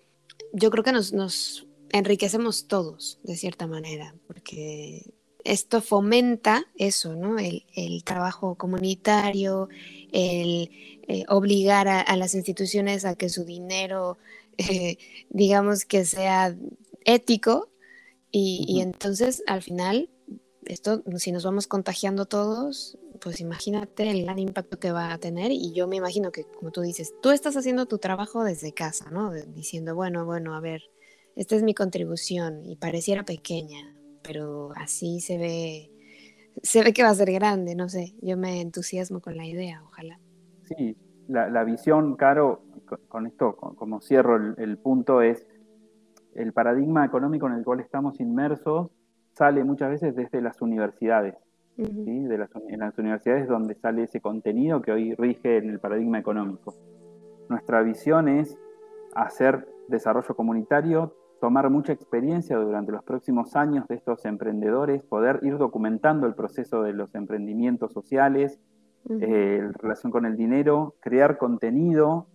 yo 0.51 0.69
creo 0.69 0.83
que 0.83 0.91
nos, 0.91 1.13
nos 1.13 1.67
enriquecemos 1.91 2.67
todos 2.67 3.19
de 3.23 3.35
cierta 3.35 3.67
manera 3.67 4.15
porque 4.27 5.13
esto 5.43 5.81
fomenta 5.81 6.65
eso, 6.75 7.15
¿no? 7.15 7.37
El, 7.37 7.63
trabajo 8.03 8.55
comunitario, 8.55 9.69
el 10.11 10.71
eh, 11.07 11.25
obligar 11.27 11.87
a, 11.87 12.15
las 12.15 12.33
instituciones 12.33 13.05
a 13.05 13.15
que 13.15 13.29
su 13.29 13.43
dinero, 13.43 14.17
eh, 14.57 14.97
digamos 15.29 15.85
que 15.85 16.05
sea 16.05 16.55
ético, 17.05 17.69
y, 18.35 18.81
entonces 18.81 19.43
al 19.45 19.61
final, 19.61 20.09
esto, 20.65 21.03
si 21.17 21.31
nos 21.31 21.43
vamos 21.43 21.67
contagiando 21.67 22.25
todos, 22.25 22.97
pues 23.23 23.39
imagínate 23.39 24.09
el 24.09 24.23
gran 24.23 24.37
impacto 24.37 24.77
que 24.77 24.91
va 24.91 25.13
a 25.13 25.17
tener, 25.17 25.51
y 25.51 25.71
yo 25.73 25.87
me 25.87 25.95
imagino 25.95 26.31
que, 26.31 26.43
como 26.43 26.71
tú 26.71 26.81
dices, 26.81 27.15
tú 27.21 27.31
estás 27.31 27.55
haciendo 27.55 27.85
tu 27.85 27.97
trabajo 27.97 28.43
desde 28.43 28.73
casa, 28.73 29.09
¿no? 29.11 29.31
diciendo, 29.31 29.95
bueno, 29.95 30.25
bueno, 30.25 30.55
a 30.55 30.59
ver, 30.59 30.81
esta 31.35 31.55
es 31.55 31.63
mi 31.63 31.73
contribución, 31.73 32.65
y 32.65 32.75
pareciera 32.75 33.23
pequeña, 33.23 33.95
pero 34.21 34.71
así 34.75 35.21
se 35.21 35.37
ve, 35.37 35.91
se 36.61 36.83
ve 36.83 36.91
que 36.91 37.03
va 37.03 37.09
a 37.09 37.15
ser 37.15 37.31
grande, 37.31 37.75
no 37.75 37.87
sé, 37.87 38.13
yo 38.21 38.35
me 38.35 38.59
entusiasmo 38.59 39.21
con 39.21 39.37
la 39.37 39.45
idea, 39.45 39.81
ojalá. 39.85 40.19
Sí, 40.65 40.97
la, 41.29 41.63
visión, 41.63 42.15
Caro, 42.17 42.63
con, 43.07 43.25
esto, 43.25 43.55
como 43.55 44.01
cierro 44.01 44.35
el, 44.57 44.77
punto, 44.77 45.21
es 45.21 45.47
el 46.35 46.51
paradigma 46.51 47.05
económico 47.05 47.47
en 47.47 47.53
el 47.53 47.63
cual 47.63 47.79
estamos 47.79 48.19
inmersos 48.19 48.91
sale 49.33 49.63
muchas 49.63 49.89
veces 49.89 50.15
desde 50.15 50.41
las 50.41 50.61
universidades. 50.61 51.35
De 51.77 52.37
las, 52.37 52.49
en 52.69 52.79
las 52.79 52.97
universidades 52.97 53.47
donde 53.47 53.75
sale 53.75 54.03
ese 54.03 54.21
contenido 54.21 54.81
que 54.81 54.91
hoy 54.91 55.15
rige 55.15 55.57
en 55.57 55.69
el 55.69 55.79
paradigma 55.79 56.19
económico. 56.19 56.73
Nuestra 57.49 57.81
visión 57.81 58.27
es 58.27 58.57
hacer 59.15 59.67
desarrollo 59.87 60.35
comunitario 60.35 61.15
tomar 61.43 61.69
mucha 61.69 61.91
experiencia 61.91 62.55
durante 62.55 62.93
los 62.93 63.03
próximos 63.03 63.57
años 63.57 63.85
de 63.89 63.95
estos 63.95 64.23
emprendedores, 64.23 65.03
poder 65.03 65.41
ir 65.41 65.57
documentando 65.57 66.25
el 66.25 66.35
proceso 66.35 66.83
de 66.83 66.93
los 66.93 67.13
emprendimientos 67.15 67.91
sociales, 67.91 68.61
eh, 69.09 69.57
en 69.59 69.73
relación 69.73 70.09
con 70.09 70.25
el 70.25 70.37
dinero, 70.37 70.95
crear 71.01 71.37
contenido, 71.37 72.27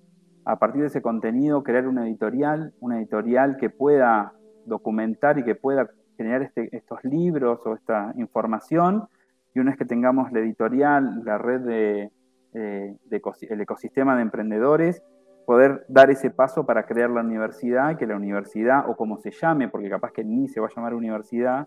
a 0.45 0.59
partir 0.59 0.83
de 0.83 0.89
ese 0.89 1.01
contenido 1.01 1.63
crear 1.63 1.89
una 1.89 2.07
editorial, 2.07 2.75
una 2.81 2.99
editorial 2.99 3.57
que 3.57 3.71
pueda 3.71 4.35
documentar 4.67 5.39
y 5.39 5.43
que 5.43 5.55
pueda 5.55 5.89
generar 6.19 6.43
este, 6.43 6.69
estos 6.77 7.03
libros 7.03 7.61
o 7.65 7.73
esta 7.73 8.13
información, 8.19 9.09
y 9.55 9.61
una 9.61 9.71
vez 9.71 9.79
que 9.79 9.85
tengamos 9.85 10.31
la 10.33 10.41
editorial, 10.41 11.23
la 11.25 11.39
red 11.39 11.61
de, 11.61 12.11
eh, 12.55 12.97
el 13.11 13.61
ecosistema 13.61 14.17
de 14.17 14.23
emprendedores, 14.23 15.03
poder 15.47 15.85
dar 15.89 16.11
ese 16.11 16.31
paso 16.31 16.67
para 16.67 16.85
crear 16.85 17.11
la 17.11 17.23
universidad, 17.23 17.97
que 17.97 18.07
la 18.07 18.17
universidad, 18.17 18.89
o 18.89 18.97
como 18.97 19.19
se 19.19 19.31
llame, 19.31 19.69
porque 19.69 19.89
capaz 19.89 20.13
que 20.13 20.25
ni 20.25 20.49
se 20.49 20.61
va 20.61 20.67
a 20.67 20.75
llamar 20.75 20.95
universidad, 20.95 21.67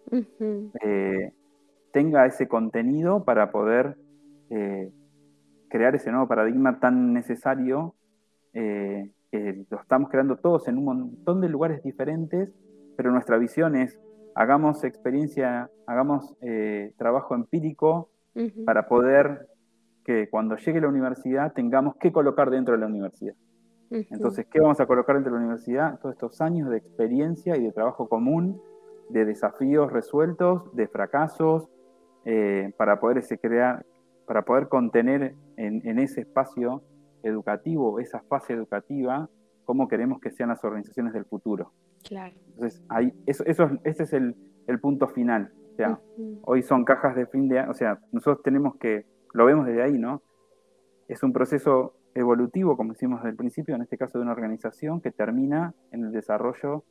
eh, 0.84 1.34
tenga 1.92 2.26
ese 2.26 2.48
contenido 2.48 3.24
para 3.26 3.52
poder 3.52 3.98
eh, 4.52 4.92
crear 5.68 5.96
ese 5.96 6.12
nuevo 6.12 6.28
paradigma 6.28 6.80
tan 6.80 7.14
necesario, 7.14 7.96
que 8.54 9.66
lo 9.70 9.80
estamos 9.80 10.10
creando 10.10 10.36
todos 10.36 10.68
en 10.68 10.78
un 10.78 10.84
montón 10.84 11.40
de 11.40 11.48
lugares 11.48 11.82
diferentes, 11.84 12.54
pero 12.98 13.12
nuestra 13.12 13.38
visión 13.38 13.78
es, 13.78 13.98
hagamos 14.36 14.84
experiencia, 14.84 15.70
hagamos 15.88 16.36
trabajo 16.98 17.36
empírico 17.36 18.10
para 18.66 18.88
poder 18.88 19.48
que 20.04 20.30
cuando 20.30 20.56
llegue 20.56 20.82
la 20.82 20.88
universidad 20.88 21.54
tengamos 21.54 21.96
que 21.96 22.12
colocar 22.12 22.50
dentro 22.50 22.74
de 22.74 22.80
la 22.80 22.88
universidad. 22.88 23.36
Entonces, 23.92 24.48
¿qué 24.50 24.62
vamos 24.62 24.80
a 24.80 24.86
colocar 24.86 25.18
entre 25.18 25.34
la 25.34 25.40
universidad? 25.40 26.00
Todos 26.00 26.16
estos 26.16 26.40
años 26.40 26.70
de 26.70 26.78
experiencia 26.78 27.58
y 27.58 27.64
de 27.64 27.74
trabajo 27.74 28.08
común, 28.08 28.62
de 29.10 29.26
desafíos 29.26 29.92
resueltos, 29.92 30.74
de 30.74 30.88
fracasos, 30.88 31.68
eh, 32.24 32.72
para 32.78 33.02
poder 33.02 33.18
ese 33.18 33.38
crear, 33.38 33.86
para 34.26 34.44
poder 34.44 34.70
contener 34.70 35.36
en, 35.58 36.00
ese 36.00 36.22
espacio 36.22 36.82
educativo, 37.22 38.00
esa 38.00 38.22
fase 38.22 38.54
educativa, 38.54 39.30
cómo 39.66 39.90
queremos 39.90 40.22
que 40.22 40.32
sean 40.32 40.50
las 40.50 40.64
organizaciones 40.64 41.12
del 41.14 41.26
futuro. 41.26 41.74
Claro. 42.08 42.34
Entonces, 42.54 42.84
ahí, 42.90 43.14
eso, 43.26 43.44
ese 43.84 44.04
es 44.04 44.14
el, 44.14 44.36
punto 44.82 45.08
final. 45.08 45.52
O 45.74 45.76
sea, 45.76 46.00
hoy 46.44 46.62
son 46.62 46.86
cajas 46.86 47.16
de 47.16 47.26
fin 47.26 47.50
de 47.50 47.60
año, 47.60 47.72
o 47.72 47.74
sea, 47.74 48.00
nosotros 48.12 48.42
tenemos 48.44 48.78
que, 48.78 49.06
lo 49.34 49.46
vemos 49.46 49.66
desde 49.66 49.84
ahí, 49.84 49.98
¿no? 49.98 50.22
Es 51.08 51.24
un 51.24 51.34
proceso 51.34 51.96
evolutivo, 52.14 52.78
como 52.78 52.94
decimos 52.94 53.20
desde 53.20 53.32
el 53.32 53.36
principio, 53.36 53.76
en 53.76 53.82
este 53.82 53.98
caso 53.98 54.18
de 54.18 54.24
una 54.24 54.32
organización 54.32 55.02
que 55.02 55.12
termina 55.12 55.74
en 55.92 56.06
el 56.06 56.12
desarrollo 56.12 56.84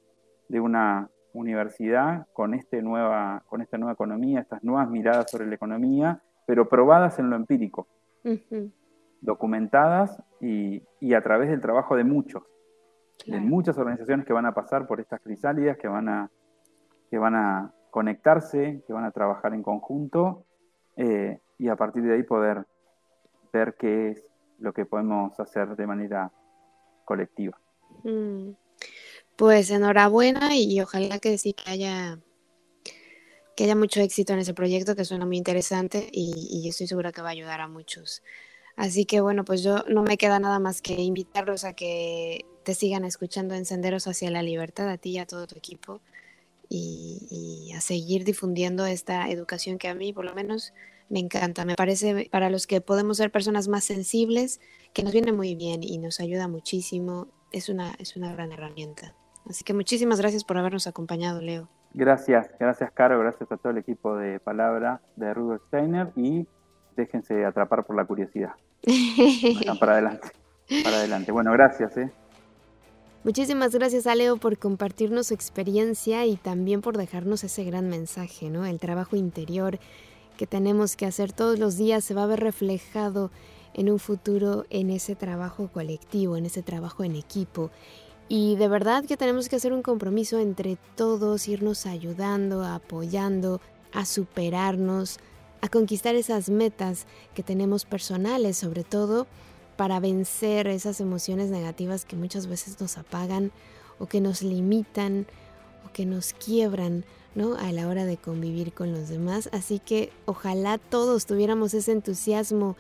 de 0.48 0.60
una 0.60 1.10
universidad 1.32 2.26
con, 2.32 2.54
este 2.54 2.82
nueva, 2.82 3.44
con 3.46 3.62
esta 3.62 3.78
nueva 3.78 3.92
economía, 3.92 4.40
estas 4.40 4.64
nuevas 4.64 4.90
miradas 4.90 5.30
sobre 5.30 5.46
la 5.46 5.54
economía, 5.54 6.22
pero 6.46 6.68
probadas 6.68 7.18
en 7.18 7.30
lo 7.30 7.36
empírico, 7.36 7.86
documentadas 9.20 10.22
y, 10.40 10.82
a 11.14 11.22
través 11.22 11.50
del 11.50 11.60
trabajo 11.60 11.96
de 11.96 12.04
muchos, 12.04 12.42
de 13.26 13.40
muchas 13.40 13.76
organizaciones 13.78 14.26
que 14.26 14.32
van 14.32 14.46
a 14.46 14.54
pasar 14.54 14.86
por 14.86 15.00
estas 15.00 15.20
crisálidas, 15.20 15.76
que 15.76 15.88
van 15.88 16.08
a, 16.08 16.30
que 17.10 17.18
van 17.18 17.34
a 17.34 17.72
conectarse, 17.90 18.82
que 18.86 18.92
van 18.92 19.04
a 19.04 19.10
trabajar 19.10 19.54
en 19.54 19.62
conjunto 19.62 20.44
eh, 20.96 21.40
y 21.58 21.68
a 21.68 21.76
partir 21.76 22.02
de 22.02 22.14
ahí 22.14 22.22
poder 22.22 22.66
ver 23.52 23.74
qué 23.78 24.10
es 24.10 24.24
lo 24.58 24.72
que 24.72 24.86
podemos 24.86 25.38
hacer 25.40 25.76
de 25.76 25.86
manera 25.86 26.30
colectiva. 27.04 27.58
Mm. 28.04 28.50
Pues 29.36 29.70
enhorabuena 29.70 30.54
y 30.54 30.80
ojalá 30.80 31.18
que 31.18 31.38
sí 31.38 31.54
que 31.54 31.70
haya 31.70 32.18
que 33.56 33.64
haya 33.64 33.76
mucho 33.76 34.00
éxito 34.00 34.32
en 34.32 34.38
ese 34.38 34.54
proyecto 34.54 34.96
que 34.96 35.04
suena 35.04 35.26
muy 35.26 35.36
interesante 35.36 36.08
y, 36.10 36.66
estoy 36.66 36.86
segura 36.86 37.12
que 37.12 37.20
va 37.20 37.28
a 37.28 37.32
ayudar 37.32 37.60
a 37.60 37.68
muchos. 37.68 38.22
Así 38.80 39.04
que 39.04 39.20
bueno, 39.20 39.44
pues 39.44 39.62
yo 39.62 39.84
no 39.88 40.02
me 40.02 40.16
queda 40.16 40.38
nada 40.38 40.58
más 40.58 40.80
que 40.80 40.94
invitarlos 40.94 41.64
a 41.64 41.74
que 41.74 42.46
te 42.64 42.72
sigan 42.72 43.04
escuchando 43.04 43.54
en 43.54 43.66
Senderos 43.66 44.06
hacia 44.06 44.30
la 44.30 44.42
Libertad, 44.42 44.88
a 44.88 44.96
ti 44.96 45.10
y 45.10 45.18
a 45.18 45.26
todo 45.26 45.46
tu 45.46 45.54
equipo, 45.54 46.00
y, 46.66 47.72
a 47.76 47.82
seguir 47.82 48.24
difundiendo 48.24 48.86
esta 48.86 49.28
educación 49.28 49.76
que 49.76 49.88
a 49.88 49.94
mí 49.94 50.14
por 50.14 50.24
lo 50.24 50.34
menos 50.34 50.72
Me 51.10 51.18
encanta, 51.18 51.66
me 51.66 51.74
parece 51.74 52.30
para 52.32 52.48
los 52.48 52.66
que 52.66 52.80
podemos 52.80 53.18
ser 53.18 53.30
personas 53.30 53.68
más 53.68 53.84
sensibles, 53.84 54.62
que 54.94 55.02
nos 55.02 55.12
viene 55.12 55.32
muy 55.32 55.56
bien 55.56 55.82
y 55.82 55.98
nos 55.98 56.18
ayuda 56.18 56.48
muchísimo. 56.48 57.28
Es 57.52 57.68
una, 57.68 57.92
es 57.98 58.16
una 58.16 58.32
gran 58.32 58.50
herramienta. 58.50 59.14
Así 59.46 59.62
que 59.62 59.74
muchísimas 59.74 60.20
gracias 60.20 60.42
por 60.42 60.56
habernos 60.56 60.86
acompañado, 60.86 61.42
Leo. 61.42 61.68
Gracias, 61.92 62.48
gracias 62.58 62.90
Caro, 62.92 63.18
gracias 63.18 63.52
a 63.52 63.58
todo 63.58 63.72
el 63.72 63.78
equipo 63.78 64.16
de 64.16 64.40
Palabra 64.40 65.02
de 65.16 65.34
Rudolf 65.34 65.62
Steiner 65.66 66.12
y 66.16 66.46
déjense 66.96 67.44
atrapar 67.44 67.84
por 67.84 67.94
la 67.94 68.06
curiosidad. 68.06 68.54
Para 69.80 69.92
adelante, 69.92 70.28
para 70.82 70.96
adelante. 70.96 71.32
Bueno, 71.32 71.52
gracias. 71.52 71.96
¿eh? 71.96 72.10
Muchísimas 73.22 73.74
gracias 73.74 74.06
a 74.06 74.14
Leo 74.14 74.38
por 74.38 74.58
compartirnos 74.58 75.26
su 75.26 75.34
experiencia 75.34 76.24
y 76.24 76.36
también 76.36 76.80
por 76.80 76.96
dejarnos 76.96 77.44
ese 77.44 77.64
gran 77.64 77.88
mensaje, 77.88 78.48
¿no? 78.48 78.64
El 78.64 78.80
trabajo 78.80 79.16
interior 79.16 79.78
que 80.38 80.46
tenemos 80.46 80.96
que 80.96 81.04
hacer 81.04 81.32
todos 81.32 81.58
los 81.58 81.76
días 81.76 82.02
se 82.02 82.14
va 82.14 82.22
a 82.22 82.26
ver 82.26 82.40
reflejado 82.40 83.30
en 83.74 83.90
un 83.90 83.98
futuro 83.98 84.64
en 84.70 84.88
ese 84.88 85.14
trabajo 85.14 85.68
colectivo, 85.68 86.36
en 86.36 86.46
ese 86.46 86.62
trabajo 86.62 87.04
en 87.04 87.14
equipo. 87.14 87.70
Y 88.28 88.56
de 88.56 88.68
verdad 88.68 89.04
que 89.04 89.18
tenemos 89.18 89.48
que 89.48 89.56
hacer 89.56 89.72
un 89.72 89.82
compromiso 89.82 90.38
entre 90.38 90.78
todos, 90.96 91.46
irnos 91.46 91.84
ayudando, 91.84 92.64
apoyando, 92.64 93.60
a 93.92 94.06
superarnos, 94.06 95.18
a 95.60 95.68
conquistar 95.68 96.14
esas 96.14 96.48
metas 96.50 97.06
que 97.34 97.42
tenemos 97.42 97.84
personales, 97.84 98.56
sobre 98.56 98.84
todo 98.84 99.26
para 99.76 100.00
vencer 100.00 100.66
esas 100.66 101.00
emociones 101.00 101.50
negativas 101.50 102.04
que 102.04 102.16
muchas 102.16 102.46
veces 102.46 102.80
nos 102.80 102.98
apagan 102.98 103.52
o 103.98 104.06
que 104.06 104.20
nos 104.20 104.42
limitan 104.42 105.26
o 105.86 105.92
que 105.92 106.06
nos 106.06 106.32
quiebran 106.32 107.04
¿no? 107.34 107.54
A 107.56 107.72
la 107.72 107.88
hora 107.88 108.04
de 108.04 108.16
convivir 108.16 108.72
con 108.72 108.92
los 108.92 109.08
demás. 109.08 109.48
Así 109.52 109.78
que 109.78 110.12
ojalá 110.26 110.78
todos 110.78 111.26
tuviéramos 111.26 111.74
ese 111.74 111.92
entusiasmo 111.92 112.76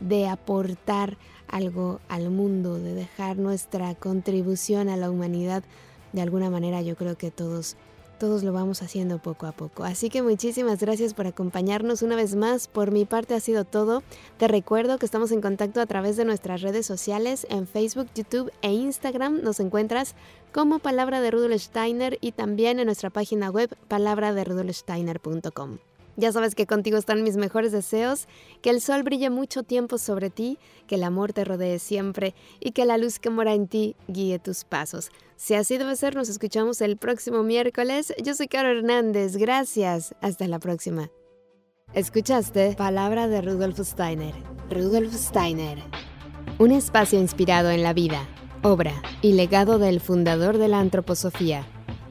de 0.00 0.28
aportar 0.28 1.16
algo 1.48 2.00
al 2.08 2.30
mundo, 2.30 2.78
de 2.78 2.94
dejar 2.94 3.38
nuestra 3.38 3.94
contribución 3.94 4.88
a 4.88 4.96
la 4.96 5.10
humanidad. 5.10 5.64
De 6.12 6.22
alguna 6.22 6.50
manera 6.50 6.82
yo 6.82 6.96
creo 6.96 7.16
que 7.16 7.30
todos 7.30 7.76
todos 8.18 8.42
lo 8.42 8.52
vamos 8.52 8.82
haciendo 8.82 9.18
poco 9.18 9.46
a 9.46 9.52
poco. 9.52 9.84
Así 9.84 10.10
que 10.10 10.22
muchísimas 10.22 10.80
gracias 10.80 11.14
por 11.14 11.26
acompañarnos 11.26 12.02
una 12.02 12.16
vez 12.16 12.34
más. 12.34 12.68
Por 12.68 12.90
mi 12.90 13.04
parte 13.04 13.34
ha 13.34 13.40
sido 13.40 13.64
todo. 13.64 14.02
Te 14.38 14.48
recuerdo 14.48 14.98
que 14.98 15.06
estamos 15.06 15.32
en 15.32 15.40
contacto 15.40 15.80
a 15.80 15.86
través 15.86 16.16
de 16.16 16.24
nuestras 16.24 16.62
redes 16.62 16.86
sociales 16.86 17.46
en 17.50 17.66
Facebook, 17.66 18.08
YouTube 18.14 18.52
e 18.62 18.72
Instagram. 18.72 19.42
Nos 19.42 19.60
encuentras 19.60 20.14
como 20.52 20.78
Palabra 20.78 21.20
de 21.20 21.30
Rudolf 21.30 21.62
Steiner 21.62 22.18
y 22.20 22.32
también 22.32 22.80
en 22.80 22.86
nuestra 22.86 23.10
página 23.10 23.50
web 23.50 23.76
palabraderudolfsteiner.com. 23.88 25.78
Ya 26.16 26.32
sabes 26.32 26.54
que 26.54 26.66
contigo 26.66 26.96
están 26.96 27.22
mis 27.22 27.36
mejores 27.36 27.72
deseos, 27.72 28.26
que 28.62 28.70
el 28.70 28.80
sol 28.80 29.02
brille 29.02 29.28
mucho 29.28 29.62
tiempo 29.62 29.98
sobre 29.98 30.30
ti, 30.30 30.58
que 30.86 30.94
el 30.94 31.04
amor 31.04 31.34
te 31.34 31.44
rodee 31.44 31.78
siempre 31.78 32.34
y 32.58 32.72
que 32.72 32.86
la 32.86 32.96
luz 32.96 33.18
que 33.18 33.28
mora 33.28 33.52
en 33.52 33.68
ti 33.68 33.96
guíe 34.08 34.38
tus 34.38 34.64
pasos. 34.64 35.10
Si 35.36 35.54
así 35.54 35.76
debe 35.76 35.94
ser, 35.96 36.14
nos 36.14 36.30
escuchamos 36.30 36.80
el 36.80 36.96
próximo 36.96 37.42
miércoles. 37.42 38.14
Yo 38.22 38.34
soy 38.34 38.48
Caro 38.48 38.70
Hernández, 38.70 39.36
gracias. 39.36 40.14
Hasta 40.22 40.48
la 40.48 40.58
próxima. 40.58 41.10
Escuchaste 41.92 42.74
Palabra 42.76 43.28
de 43.28 43.42
Rudolf 43.42 43.78
Steiner. 43.80 44.34
Rudolf 44.70 45.14
Steiner. 45.14 45.78
Un 46.58 46.72
espacio 46.72 47.20
inspirado 47.20 47.70
en 47.70 47.82
la 47.82 47.92
vida, 47.92 48.26
obra 48.62 48.94
y 49.20 49.34
legado 49.34 49.78
del 49.78 50.00
fundador 50.00 50.56
de 50.56 50.68
la 50.68 50.80
antroposofía 50.80 51.66